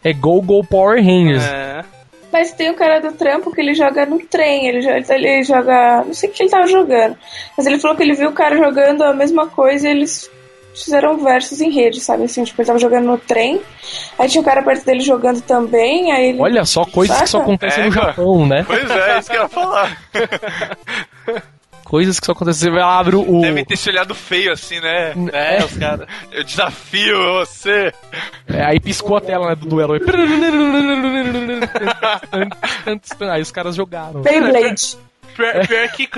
[0.04, 1.44] é Go Go Power Rangers.
[1.44, 1.84] É.
[2.32, 6.04] Mas tem o cara do trampo que ele joga no trem, ele, ele joga.
[6.06, 7.18] Não sei o que ele tava jogando.
[7.58, 10.30] Mas ele falou que ele viu o cara jogando a mesma coisa e eles
[10.74, 12.26] fizeram versos em rede, sabe?
[12.26, 13.62] Assim, tipo, ele tava jogando no trem,
[14.20, 16.42] aí tinha um cara perto dele jogando também, aí ele.
[16.42, 17.92] Olha só, coisas que só acontecem É, no.
[17.94, 18.64] Japão, né?
[18.68, 19.98] Pois é, isso que eu ia falar.
[21.96, 22.74] Coisas que só acontecem.
[22.74, 23.40] Você abre o.
[23.40, 25.14] Devem ter se olhado feio assim, né?
[25.32, 26.06] É, os caras.
[26.30, 27.94] Eu desafio você.
[28.50, 29.94] É, aí piscou a tela né, do duelo.
[33.32, 34.22] aí os caras jogaram.
[34.22, 34.98] Beyblade.
[35.38, 36.10] Pior, pior que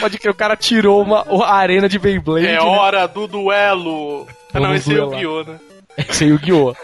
[0.00, 2.46] Pode que o cara tirou uma, a arena de Beyblade.
[2.48, 2.60] é né?
[2.60, 4.26] hora do duelo.
[4.52, 5.10] Ah, não, Vamos esse é o.
[5.10, 5.60] Guiô, né?
[6.20, 6.74] Aí o Guiô.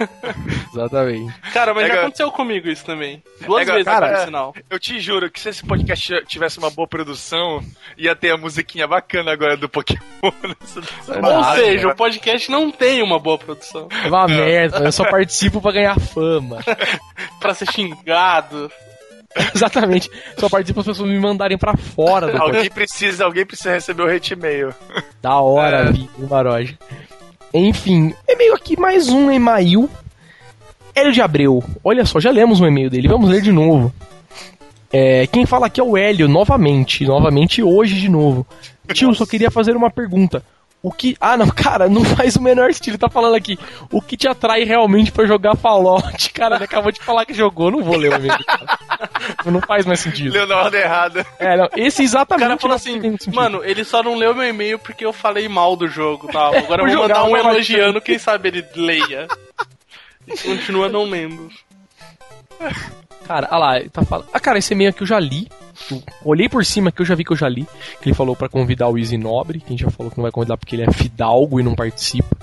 [0.73, 1.33] Exatamente.
[1.53, 2.03] Cara, mas É, já cara.
[2.07, 3.23] aconteceu comigo isso também.
[3.47, 4.25] Duas É, vezes, cara, por é.
[4.25, 4.55] sinal.
[4.69, 7.63] Eu te juro que se esse podcast tivesse uma boa produção,
[7.97, 10.01] ia ter a musiquinha bacana agora do Pokémon.
[10.23, 11.93] Ou seja, cara.
[11.93, 13.89] o podcast não tem uma boa produção.
[14.05, 16.59] É uma merda, eu só participo pra ganhar fama.
[17.41, 18.71] Pra ser xingado.
[19.55, 20.11] Exatamente.
[20.37, 22.57] Só participo as pessoas me mandarem pra fora podcast.
[22.57, 24.75] Alguém precisa, alguém precisa receber o hate mail.
[25.23, 26.27] Da hora, É.
[26.27, 26.77] Maroja.
[27.53, 29.89] Enfim, e-mail aqui, mais um e-mail.
[30.95, 31.63] Hélio de Abreu.
[31.83, 33.93] Olha só, já lemos um e-mail dele, vamos ler de novo.
[34.93, 37.05] É, quem fala aqui é o Hélio, novamente.
[37.05, 38.47] Novamente hoje de novo.
[38.93, 40.43] Tio, só queria fazer uma pergunta.
[40.83, 41.17] O que.
[41.21, 42.93] Ah, não, cara, não faz o menor sentido.
[42.95, 43.59] Ele tá falando aqui.
[43.91, 46.31] O que te atrai realmente pra jogar Fallout?
[46.33, 48.39] Cara, ele acabou de falar que jogou, não vou ler o e-mail.
[49.45, 50.33] Não faz mais sentido.
[50.33, 51.25] Leu na ordem errada.
[51.39, 52.47] É, não, esse O exatamente.
[52.49, 53.01] cara falou assim,
[53.33, 56.49] mano, ele só não leu meu e-mail porque eu falei mal do jogo, tá?
[56.49, 59.29] Agora eu Vou mandar um uma elogiando, quem sabe ele leia.
[60.27, 61.49] E continua não lendo.
[63.27, 64.27] Cara, ah lá, ele tá falando.
[64.33, 65.49] Ah, cara, esse e-mail aqui eu já li.
[65.91, 67.67] Eu olhei por cima que eu já vi que eu já li.
[68.01, 70.23] Que ele falou pra convidar o Easy Nobre, que a gente já falou que não
[70.23, 72.37] vai convidar porque ele é fidalgo e não participa.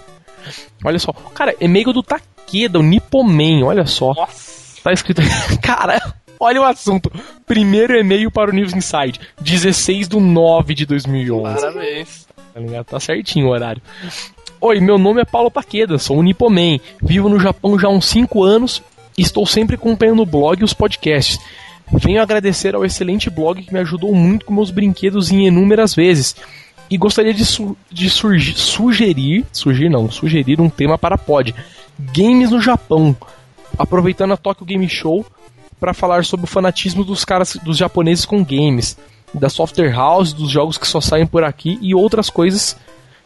[0.84, 1.12] Olha só.
[1.34, 4.14] Cara, e-mail do Takeda, o Nipoman, olha só.
[4.14, 4.82] Nossa.
[4.84, 5.22] Tá escrito
[5.62, 6.00] Cara,
[6.40, 7.12] olha o assunto.
[7.46, 9.20] Primeiro e-mail para o News Inside.
[9.42, 11.62] 16 de 9 de 2011.
[11.62, 12.28] Parabéns.
[12.54, 12.84] Tá?
[12.84, 13.82] Tá certinho o horário.
[14.62, 16.80] Oi, meu nome é Paulo Takeda, sou um Nipoman.
[17.02, 18.82] Vivo no Japão já há uns 5 anos
[19.18, 21.40] estou sempre acompanhando o blog e os podcasts.
[21.92, 26.36] Venho agradecer ao excelente blog que me ajudou muito com meus brinquedos em inúmeras vezes.
[26.90, 31.54] E gostaria de, su de surgi- sugerir, sugerir não, sugerir um tema para pod.
[32.14, 33.16] Games no Japão.
[33.78, 35.26] Aproveitando a Tokyo Game Show
[35.80, 38.98] para falar sobre o fanatismo dos caras dos japoneses com games,
[39.34, 42.78] da software house, dos jogos que só saem por aqui e outras coisas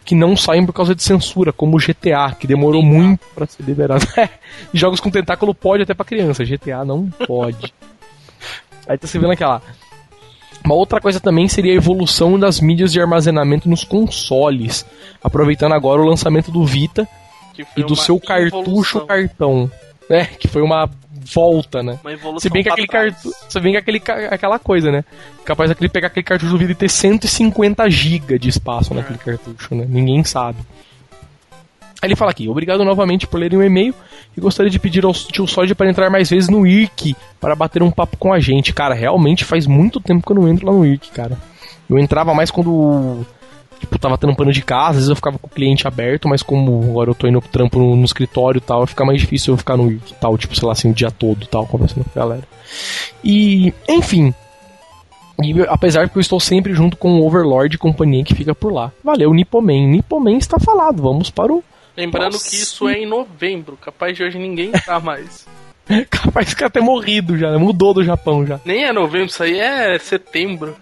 [0.10, 3.62] que não saem por causa de censura, como o GTA, que demorou muito pra ser
[3.62, 4.08] liberado.
[4.18, 4.28] É,
[4.74, 7.72] jogos com tentáculo pode até pra criança, GTA não pode.
[8.88, 9.62] Aí tá se vendo aquela.
[10.66, 14.84] Uma outra coisa também seria a evolução das mídias de armazenamento nos consoles,
[15.24, 17.08] aproveitando agora o lançamento do Vita
[17.78, 19.06] e do seu cartucho evolução.
[19.06, 19.72] cartão,
[20.10, 20.26] né?
[20.26, 20.90] Que foi uma
[21.34, 22.00] volta, né?
[22.04, 23.36] Uma evolução Se bem que aquele cartucho.
[23.50, 25.04] Se bem que aquele, aquela coisa, né?
[25.44, 29.76] Capaz daquele pegar aquele cartucho do vídeo e ter 150 GB de espaço naquele cartucho,
[29.76, 29.86] né?
[29.88, 30.60] Ninguém sabe.
[32.02, 33.94] Aí ele fala aqui, obrigado novamente por lerem o e-mail
[34.36, 37.84] e gostaria de pedir ao tio Soja para entrar mais vezes no IRC para bater
[37.84, 38.74] um papo com a gente.
[38.74, 41.38] Cara, realmente faz muito tempo que eu não entro lá no IRC, cara.
[41.90, 43.26] Eu entrava mais quando
[43.80, 46.84] tipo, tava trampando de casa, às vezes eu ficava com o cliente aberto, mas como
[46.90, 49.58] agora eu tô indo pro trampo no, no escritório e tal, fica mais difícil eu
[49.58, 52.22] ficar no tal, tipo, sei lá, assim, o dia todo e tal, conversando com a
[52.22, 52.44] galera.
[53.24, 54.34] E, enfim.
[55.42, 58.74] E, apesar que eu estou sempre junto com o Overlord e companhia que fica por
[58.74, 58.92] lá.
[59.04, 59.88] Valeu, Nipoman.
[59.88, 61.02] Nipoman está falado.
[61.02, 61.64] Vamos para o.
[61.96, 62.50] Lembrando Nossa.
[62.50, 63.78] que isso é em novembro.
[63.78, 65.48] Capaz de hoje ninguém tá mais.
[66.10, 67.58] Capaz que até morrido já, né?
[67.58, 68.60] mudou do Japão já.
[68.64, 70.76] Nem é novembro, isso aí é setembro.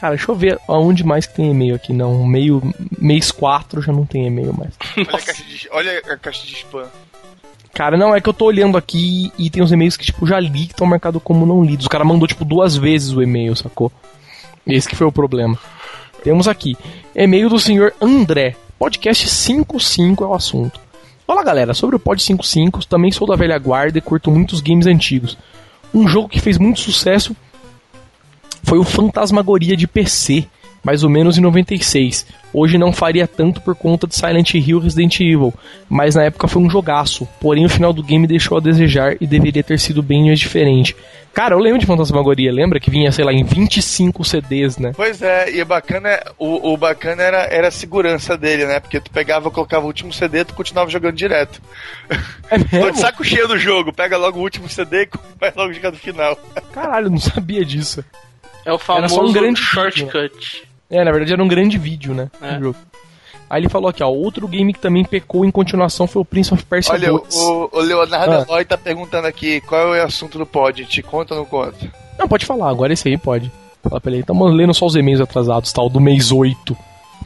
[0.00, 1.92] Cara, deixa eu ver aonde mais que tem e-mail aqui.
[1.92, 2.62] Não, meio,
[2.98, 4.74] mês 4 já não tem e-mail mais.
[4.96, 6.86] Olha a, caixa de, olha a caixa de spam.
[7.72, 10.40] Cara, não, é que eu tô olhando aqui e tem uns e-mails que, tipo, já
[10.40, 11.86] li que estão marcados como não lidos.
[11.86, 13.92] O cara mandou, tipo, duas vezes o e-mail, sacou?
[14.66, 15.58] Esse que foi o problema.
[16.24, 16.76] Temos aqui,
[17.14, 18.56] e-mail do senhor André.
[18.78, 20.80] Podcast 55 é o assunto.
[21.26, 21.74] Olá, galera.
[21.74, 25.36] Sobre o Pod 55, também sou da velha guarda e curto muitos games antigos.
[25.92, 27.34] Um jogo que fez muito sucesso
[28.66, 30.44] foi o Fantasmagoria de PC,
[30.84, 32.26] mais ou menos em 96.
[32.52, 35.54] Hoje não faria tanto por conta de Silent Hill e Resident Evil,
[35.88, 37.26] mas na época foi um jogaço.
[37.40, 40.94] Porém, o final do game deixou a desejar e deveria ter sido bem mais diferente.
[41.34, 44.92] Cara, eu lembro de Fantasmagoria, lembra que vinha, sei lá, em 25 CDs, né?
[44.96, 48.80] Pois é, e bacana, é- o, o bacana era, era a segurança dele, né?
[48.80, 51.60] Porque tu pegava, colocava o último CD, tu continuava jogando direto.
[52.50, 52.96] É Tô de mesmo?
[52.96, 55.08] saco cheio do jogo, pega logo o último CD e
[55.38, 56.38] vai logo jogar no final.
[56.72, 58.02] Caralho, não sabia disso.
[58.66, 60.64] É o famoso só um grande shortcut.
[60.90, 62.30] É, na verdade era um grande vídeo, né?
[62.42, 62.58] É.
[63.48, 66.52] Aí ele falou aqui, ó, outro game que também pecou em continuação foi o Prince
[66.52, 67.34] of Persia Olha, 2.
[67.36, 68.44] o, o Leonardo Ah.
[68.48, 70.84] Eloy tá perguntando aqui qual é o assunto do pod.
[70.84, 71.76] Te conta ou não conta?
[72.18, 73.50] Não, pode falar, agora esse aí pode.
[73.82, 76.76] Fala pra ele, estamos lendo só os e-mails atrasados, tal, do mês 8.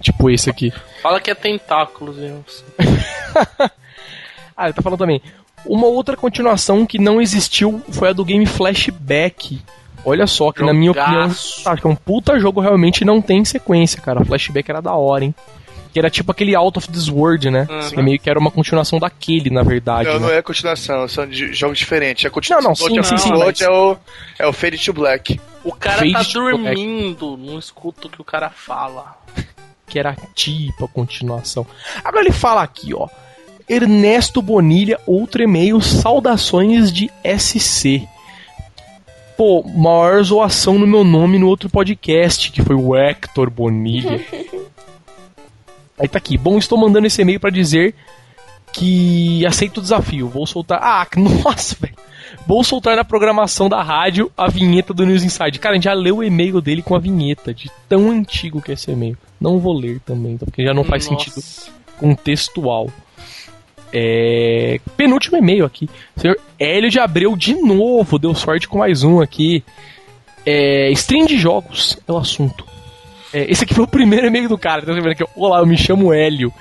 [0.03, 0.73] Tipo esse aqui.
[1.03, 2.45] Fala que é tentáculos, viu?
[4.57, 5.23] Ah, ele tá falando também.
[5.65, 9.59] Uma outra continuação que não existiu foi a do game Flashback.
[10.05, 11.69] Olha só, que na minha opinião, Jogaço.
[11.69, 14.25] acho que é um puta jogo realmente não tem sequência, cara.
[14.25, 15.35] Flashback era da hora, hein?
[15.93, 17.67] Que era tipo aquele Out of This World, né?
[17.69, 17.91] Uhum.
[17.91, 20.09] Que meio que era uma continuação daquele, na verdade.
[20.09, 20.21] não, né?
[20.21, 22.25] não é continuação, são jogos diferentes.
[22.25, 23.97] A continuação Não, não, sim, sim, sim, mas- é o,
[24.39, 25.41] é o Fade to Black.
[25.65, 29.17] O cara Fade tá dormindo, não escuta o que o cara fala.
[29.87, 31.67] que era tipo a continuação.
[32.05, 33.09] Agora ele fala aqui, ó.
[33.69, 38.09] Ernesto Bonilha, outro e-mail, saudações de SC.
[39.41, 44.23] Pô, maior zoação no meu nome no outro podcast, que foi o Hector Bonilha.
[45.99, 46.37] Aí tá aqui.
[46.37, 47.95] Bom, estou mandando esse e-mail pra dizer
[48.71, 50.29] que aceito o desafio.
[50.29, 50.79] Vou soltar.
[50.83, 51.97] Ah, nossa, velho.
[52.47, 55.59] Vou soltar na programação da rádio a vinheta do News Inside.
[55.59, 58.73] Cara, a gente já leu o e-mail dele com a vinheta, de tão antigo que
[58.73, 59.17] é esse e-mail.
[59.41, 60.45] Não vou ler também, tá?
[60.45, 61.25] porque já não faz Nossa.
[61.25, 62.91] sentido contextual.
[63.93, 64.81] É...
[64.97, 65.89] Penúltimo e-mail aqui.
[66.17, 68.19] Senhor Hélio de Abreu de novo.
[68.19, 69.65] Deu sorte com mais um aqui.
[70.45, 70.91] É...
[70.93, 72.71] Stream de jogos é o assunto.
[73.33, 74.83] É, esse aqui foi o primeiro e-mail do cara.
[74.83, 75.25] Tá vendo aqui?
[75.37, 76.53] Olá, eu me chamo Hélio.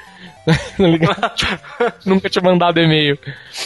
[0.49, 1.93] Tá?
[2.05, 3.19] Nunca tinha mandado e-mail.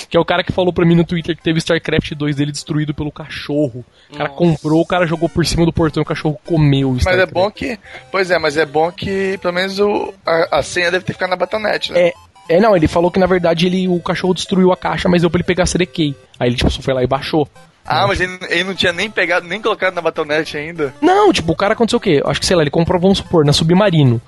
[0.09, 2.51] Que é o cara que falou pra mim no Twitter que teve StarCraft 2 dele
[2.51, 3.85] destruído pelo cachorro.
[4.09, 4.37] O cara Nossa.
[4.37, 7.25] comprou, o cara jogou por cima do portão e o cachorro comeu o Mas é
[7.25, 7.79] bom que.
[8.11, 11.29] Pois é, mas é bom que pelo menos o, a, a senha deve ter ficado
[11.29, 12.07] na Batanet, né?
[12.07, 12.13] É,
[12.47, 15.29] é, não, ele falou que na verdade ele, o cachorro destruiu a caixa, mas deu
[15.29, 16.15] pra ele pegar a CD Key.
[16.39, 17.47] Aí ele tipo, só foi lá e baixou.
[17.85, 20.93] Ah, mas ele, ele não tinha nem pegado, nem colocado na Battle.net ainda.
[21.01, 22.21] Não, tipo, o cara aconteceu o quê?
[22.25, 24.21] Acho que, sei lá, ele comprou, vamos supor, na Submarino.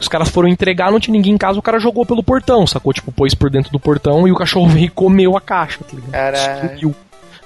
[0.00, 2.92] Os caras foram entregar, não tinha ninguém em casa, o cara jogou pelo portão, sacou?
[2.92, 5.94] Tipo, pôs por dentro do portão e o cachorro veio e comeu a caixa, tá
[5.94, 6.12] ligado?
[6.12, 6.60] Caralho.
[6.60, 6.94] Destruiu.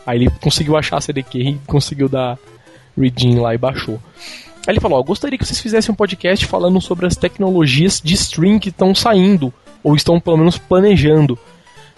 [0.06, 2.38] Aí ele conseguiu achar a CDQ e conseguiu dar
[2.96, 3.98] redeem lá e baixou.
[4.66, 8.14] Aí ele falou, ó, gostaria que vocês fizessem um podcast falando sobre as tecnologias de
[8.14, 11.38] stream que estão saindo, ou estão pelo menos planejando.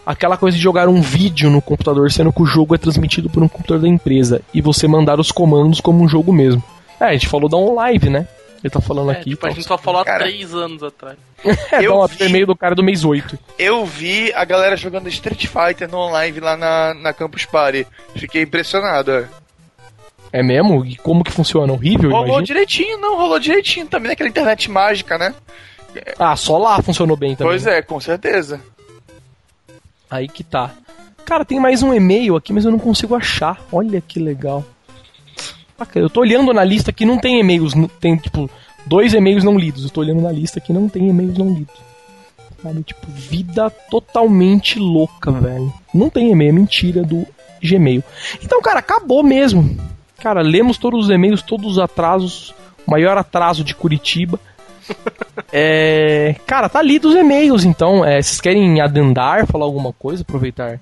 [0.05, 3.43] Aquela coisa de jogar um vídeo no computador, sendo que o jogo é transmitido por
[3.43, 6.63] um computador da empresa, e você mandar os comandos como um jogo mesmo.
[7.01, 8.27] É, a gente falou da OnLive, né?
[8.65, 9.31] Ele tá falando É, aqui.
[9.31, 11.17] tipo, a gente só falou há três anos atrás.
[11.71, 13.39] É, Eu vi- e-mail do cara do mês 8.
[13.59, 17.87] Eu vi a galera jogando Street Fighter no online lá na, na Campus Party.
[18.17, 19.11] Fiquei impressionado.
[19.13, 19.29] é.
[20.37, 20.85] É mesmo?
[20.85, 21.73] E como que funciona?
[21.73, 22.45] Horrível, Rolou imagina.
[22.45, 25.35] direitinho, não, rolou direitinho também naquela internet mágica, né?
[26.19, 27.51] Ah, só lá funcionou bem também.
[27.53, 28.61] Pois é, com certeza.
[30.11, 30.73] Aí que tá.
[31.25, 33.65] Cara, tem mais um e-mail aqui, mas eu não consigo achar.
[33.73, 34.63] Olha que legal.
[35.79, 38.51] Cara, Eu tô olhando na lista aqui, não tem e-mails, tem tipo
[38.85, 39.85] dois e-mails não lidos.
[39.85, 41.81] Eu tô olhando na lista aqui, não tem e-mails não lidos.
[42.63, 45.73] Sabe, tipo, vida totalmente louca, velho.
[45.95, 47.27] Não tem e-mail, é mentira do
[47.63, 48.05] Gmail.
[48.43, 49.96] Então, cara, acabou mesmo.
[50.19, 52.55] Cara, lemos todos os e-mails, todos os atrasos.
[52.87, 54.39] O maior atraso de Curitiba.
[55.53, 58.05] É, cara, tá lido os e-mails, então.
[58.05, 60.81] É, vocês querem adendar, falar alguma coisa, aproveitar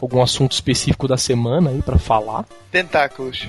[0.00, 2.44] algum assunto específico da semana aí pra falar?
[2.70, 3.48] Tentáculos.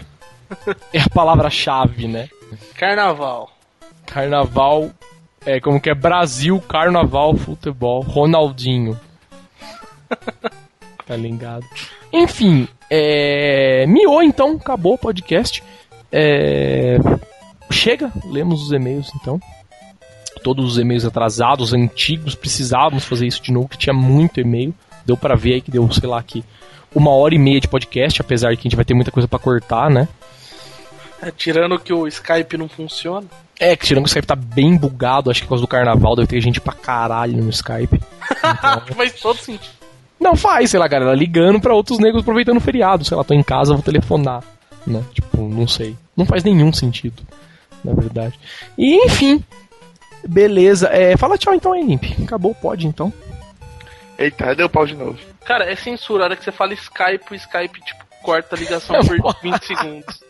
[0.91, 2.27] É a palavra-chave, né?
[2.76, 3.51] Carnaval.
[4.06, 4.89] Carnaval,
[5.45, 8.99] é como que é Brasil, Carnaval, futebol, Ronaldinho.
[11.06, 11.65] tá ligado?
[12.11, 13.86] Enfim, é...
[13.88, 15.64] miou então, acabou o podcast.
[16.11, 16.98] É...
[17.72, 19.40] Chega, lemos os e-mails então.
[20.44, 24.74] Todos os e-mails atrasados, antigos, precisávamos fazer isso de novo, que tinha muito e-mail.
[25.06, 26.44] Deu pra ver aí que deu, sei lá, aqui
[26.94, 29.28] uma hora e meia de podcast, apesar de que a gente vai ter muita coisa
[29.28, 30.07] pra cortar, né?
[31.22, 33.28] É, tirando que o Skype não funciona.
[33.60, 36.16] É, que tirando que o Skype tá bem bugado, acho que por causa do carnaval
[36.16, 37.99] deve ter gente pra caralho no Skype.
[38.95, 39.78] Faz todo sentido.
[40.19, 43.05] Não faz, sei lá, galera, ligando pra outros negros aproveitando o feriado.
[43.05, 44.43] Sei lá, tô em casa, vou telefonar.
[44.85, 45.03] Né?
[45.13, 45.95] Tipo, não sei.
[46.15, 47.23] Não faz nenhum sentido,
[47.83, 48.37] na verdade.
[48.77, 49.43] E enfim.
[50.27, 50.89] Beleza.
[50.89, 52.03] É, fala tchau então aí, Limp.
[52.23, 53.13] Acabou, pode então.
[54.17, 55.17] Eita, deu pau de novo.
[55.45, 56.23] Cara, é censura.
[56.23, 60.19] A hora que você fala Skype, o Skype, tipo, corta a ligação por 20 segundos.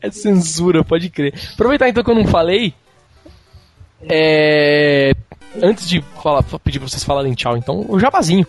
[0.00, 1.34] É censura, pode crer.
[1.52, 2.74] Aproveitar então que eu não falei.
[4.08, 5.12] É.
[5.62, 8.46] Antes de falar, pedir pra vocês falarem tchau, então, o jabazinho.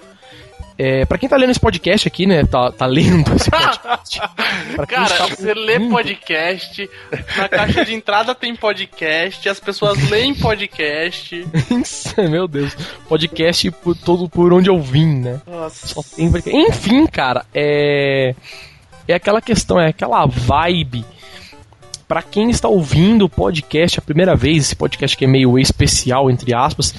[0.77, 2.43] É, pra quem tá lendo esse podcast aqui, né?
[2.43, 4.19] Tá, tá lendo esse podcast.
[4.87, 6.89] Cara, está você lê podcast,
[7.37, 11.47] na caixa de entrada tem podcast, as pessoas leem podcast.
[12.29, 12.75] Meu Deus.
[13.07, 15.41] Podcast por todo por onde eu vim, né?
[15.47, 15.87] Nossa.
[15.87, 16.29] Só tem.
[16.67, 18.35] Enfim, cara, é.
[19.07, 21.05] É aquela questão, é aquela vibe.
[22.07, 26.29] Pra quem está ouvindo o podcast a primeira vez, esse podcast que é meio especial,
[26.29, 26.93] entre aspas,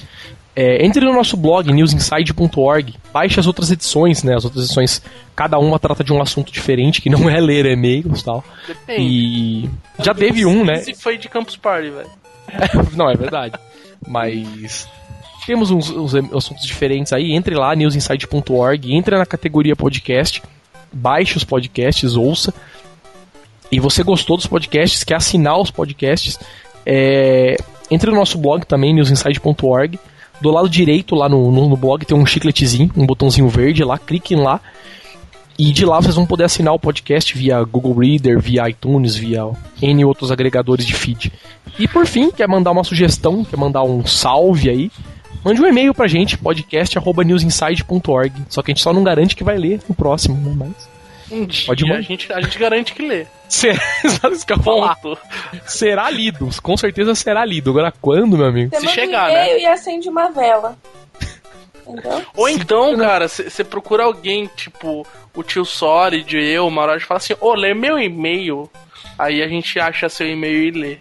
[0.59, 4.35] é, entre no nosso blog, newsinside.org, baixe as outras edições, né?
[4.35, 5.03] As outras edições,
[5.35, 8.43] cada uma trata de um assunto diferente, que não é ler e-mails e tal.
[8.65, 8.99] Depende.
[8.99, 9.69] E
[9.99, 10.79] já teve um, né?
[10.79, 12.09] Esse foi de Campus Party, velho.
[12.97, 13.53] Não, é verdade.
[14.07, 14.89] Mas
[15.45, 17.33] temos uns, uns assuntos diferentes aí.
[17.33, 20.41] Entre lá, newsinside.org, entra na categoria podcast,
[20.91, 22.51] baixe os podcasts, ouça.
[23.71, 26.39] E você gostou dos podcasts, quer assinar os podcasts,
[26.83, 27.57] é,
[27.91, 29.99] entre no nosso blog também, newsinside.org.
[30.39, 33.97] Do lado direito, lá no, no, no blog, tem um chicletezinho, um botãozinho verde lá,
[33.97, 34.61] cliquem lá.
[35.57, 39.49] E de lá vocês vão poder assinar o podcast via Google Reader, via iTunes, via
[39.81, 41.33] N outros agregadores de feed.
[41.79, 44.91] E por fim, quer mandar uma sugestão, quer mandar um salve aí,
[45.43, 48.33] mande um e-mail pra gente, podcast.newsinside.org.
[48.49, 50.53] Só que a gente só não garante que vai ler no próximo, né?
[50.55, 50.96] Mas.
[51.29, 53.25] Um dia Pode a gente, a gente garante que lê.
[53.49, 53.79] Será,
[54.31, 54.59] isso que eu?
[54.59, 55.17] Ponto.
[55.65, 57.71] Será lido, com certeza será lido.
[57.71, 58.75] Agora quando, meu amigo?
[58.75, 60.77] Você Se chegar, um e-mail e acende uma vela.
[61.87, 62.25] Entendeu?
[62.35, 67.35] Ou então, cara, você procura alguém, tipo, o tio Solid, eu, o Marote, fala assim,
[67.39, 68.69] ô, lê meu e-mail.
[69.17, 70.97] Aí a gente acha seu e-mail e lê.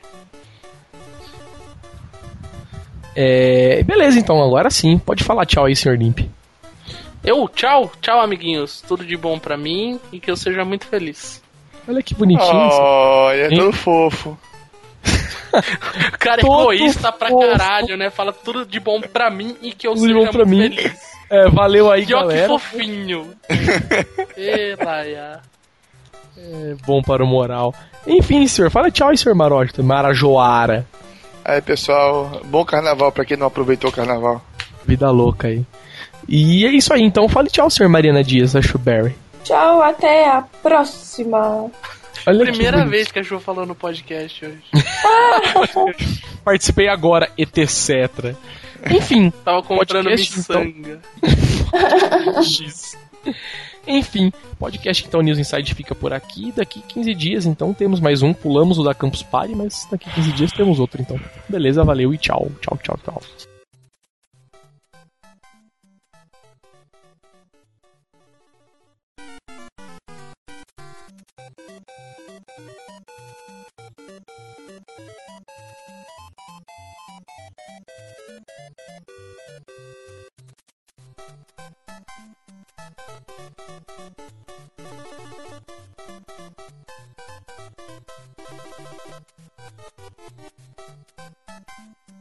[3.14, 4.98] É, beleza, então, agora sim.
[4.98, 6.20] Pode falar tchau aí, senhor Limp.
[7.26, 8.80] Eu, tchau, tchau, amiguinhos.
[8.86, 11.42] Tudo de bom pra mim e que eu seja muito feliz.
[11.88, 12.68] Olha que bonitinho.
[12.68, 12.78] isso.
[12.80, 14.38] Olha, é todo fofo.
[16.12, 17.48] O cara é egoísta pra fofo.
[17.48, 18.10] caralho, né?
[18.10, 20.70] Fala tudo de bom pra mim e que eu Tudo de seja bom pra muito
[20.70, 20.76] mim.
[20.76, 21.00] feliz.
[21.30, 22.48] É, valeu aí, E ó que galera.
[22.48, 23.30] fofinho.
[24.36, 25.40] Ê, Laia.
[26.36, 27.72] É bom para o moral.
[28.06, 29.82] Enfim, senhor, fala tchau aí, senhor Maroto.
[29.82, 30.86] Marajoara.
[31.42, 34.44] Aí, pessoal, bom carnaval pra quem não aproveitou o carnaval.
[34.84, 35.64] Vida louca aí.
[36.28, 39.14] E é isso aí, então fale tchau, senhor Mariana Dias, da Shuberry.
[39.44, 41.70] Tchau, até a próxima.
[42.26, 42.90] Olha que Primeira bonito.
[42.90, 44.62] vez que a Ju falou no podcast hoje.
[46.44, 48.34] Participei agora, etc.
[48.90, 50.64] Enfim, Tava comprando então.
[50.64, 51.00] miçanga.
[52.42, 52.98] X.
[53.86, 56.52] Enfim, podcast então News Inside fica por aqui.
[56.56, 58.32] Daqui 15 dias, então, temos mais um.
[58.32, 61.18] Pulamos o da Campus Party, mas daqui 15 dias temos outro, então.
[61.48, 62.50] Beleza, valeu e tchau.
[62.60, 63.22] Tchau, tchau, tchau.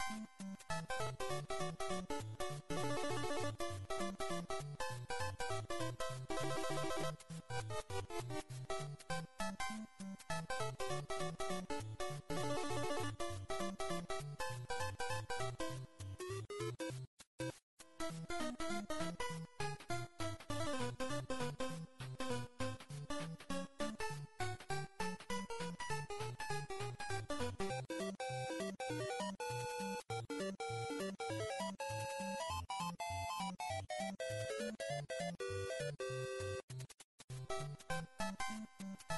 [0.00, 0.28] Thank
[2.10, 2.37] you.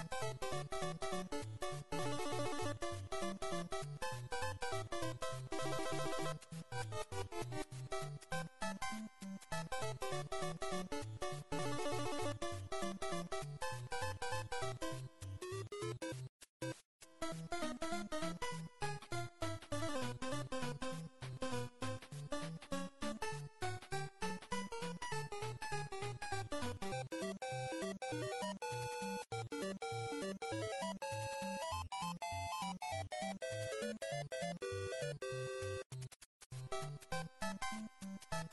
[0.01, 1.40] Música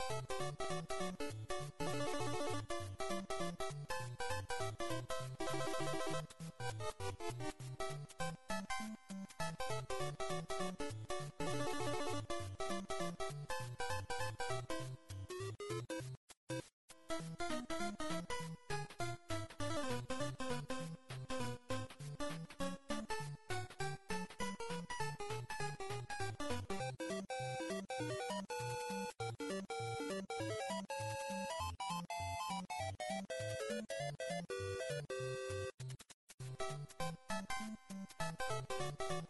[0.08, 0.48] Thank
[36.68, 36.80] Thank
[39.10, 39.27] you.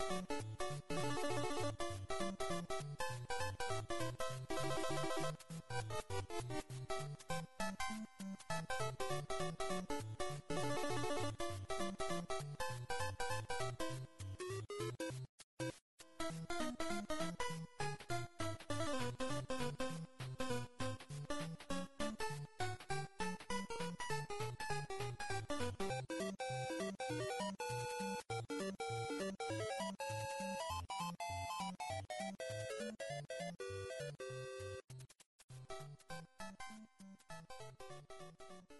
[37.58, 38.77] Thank you.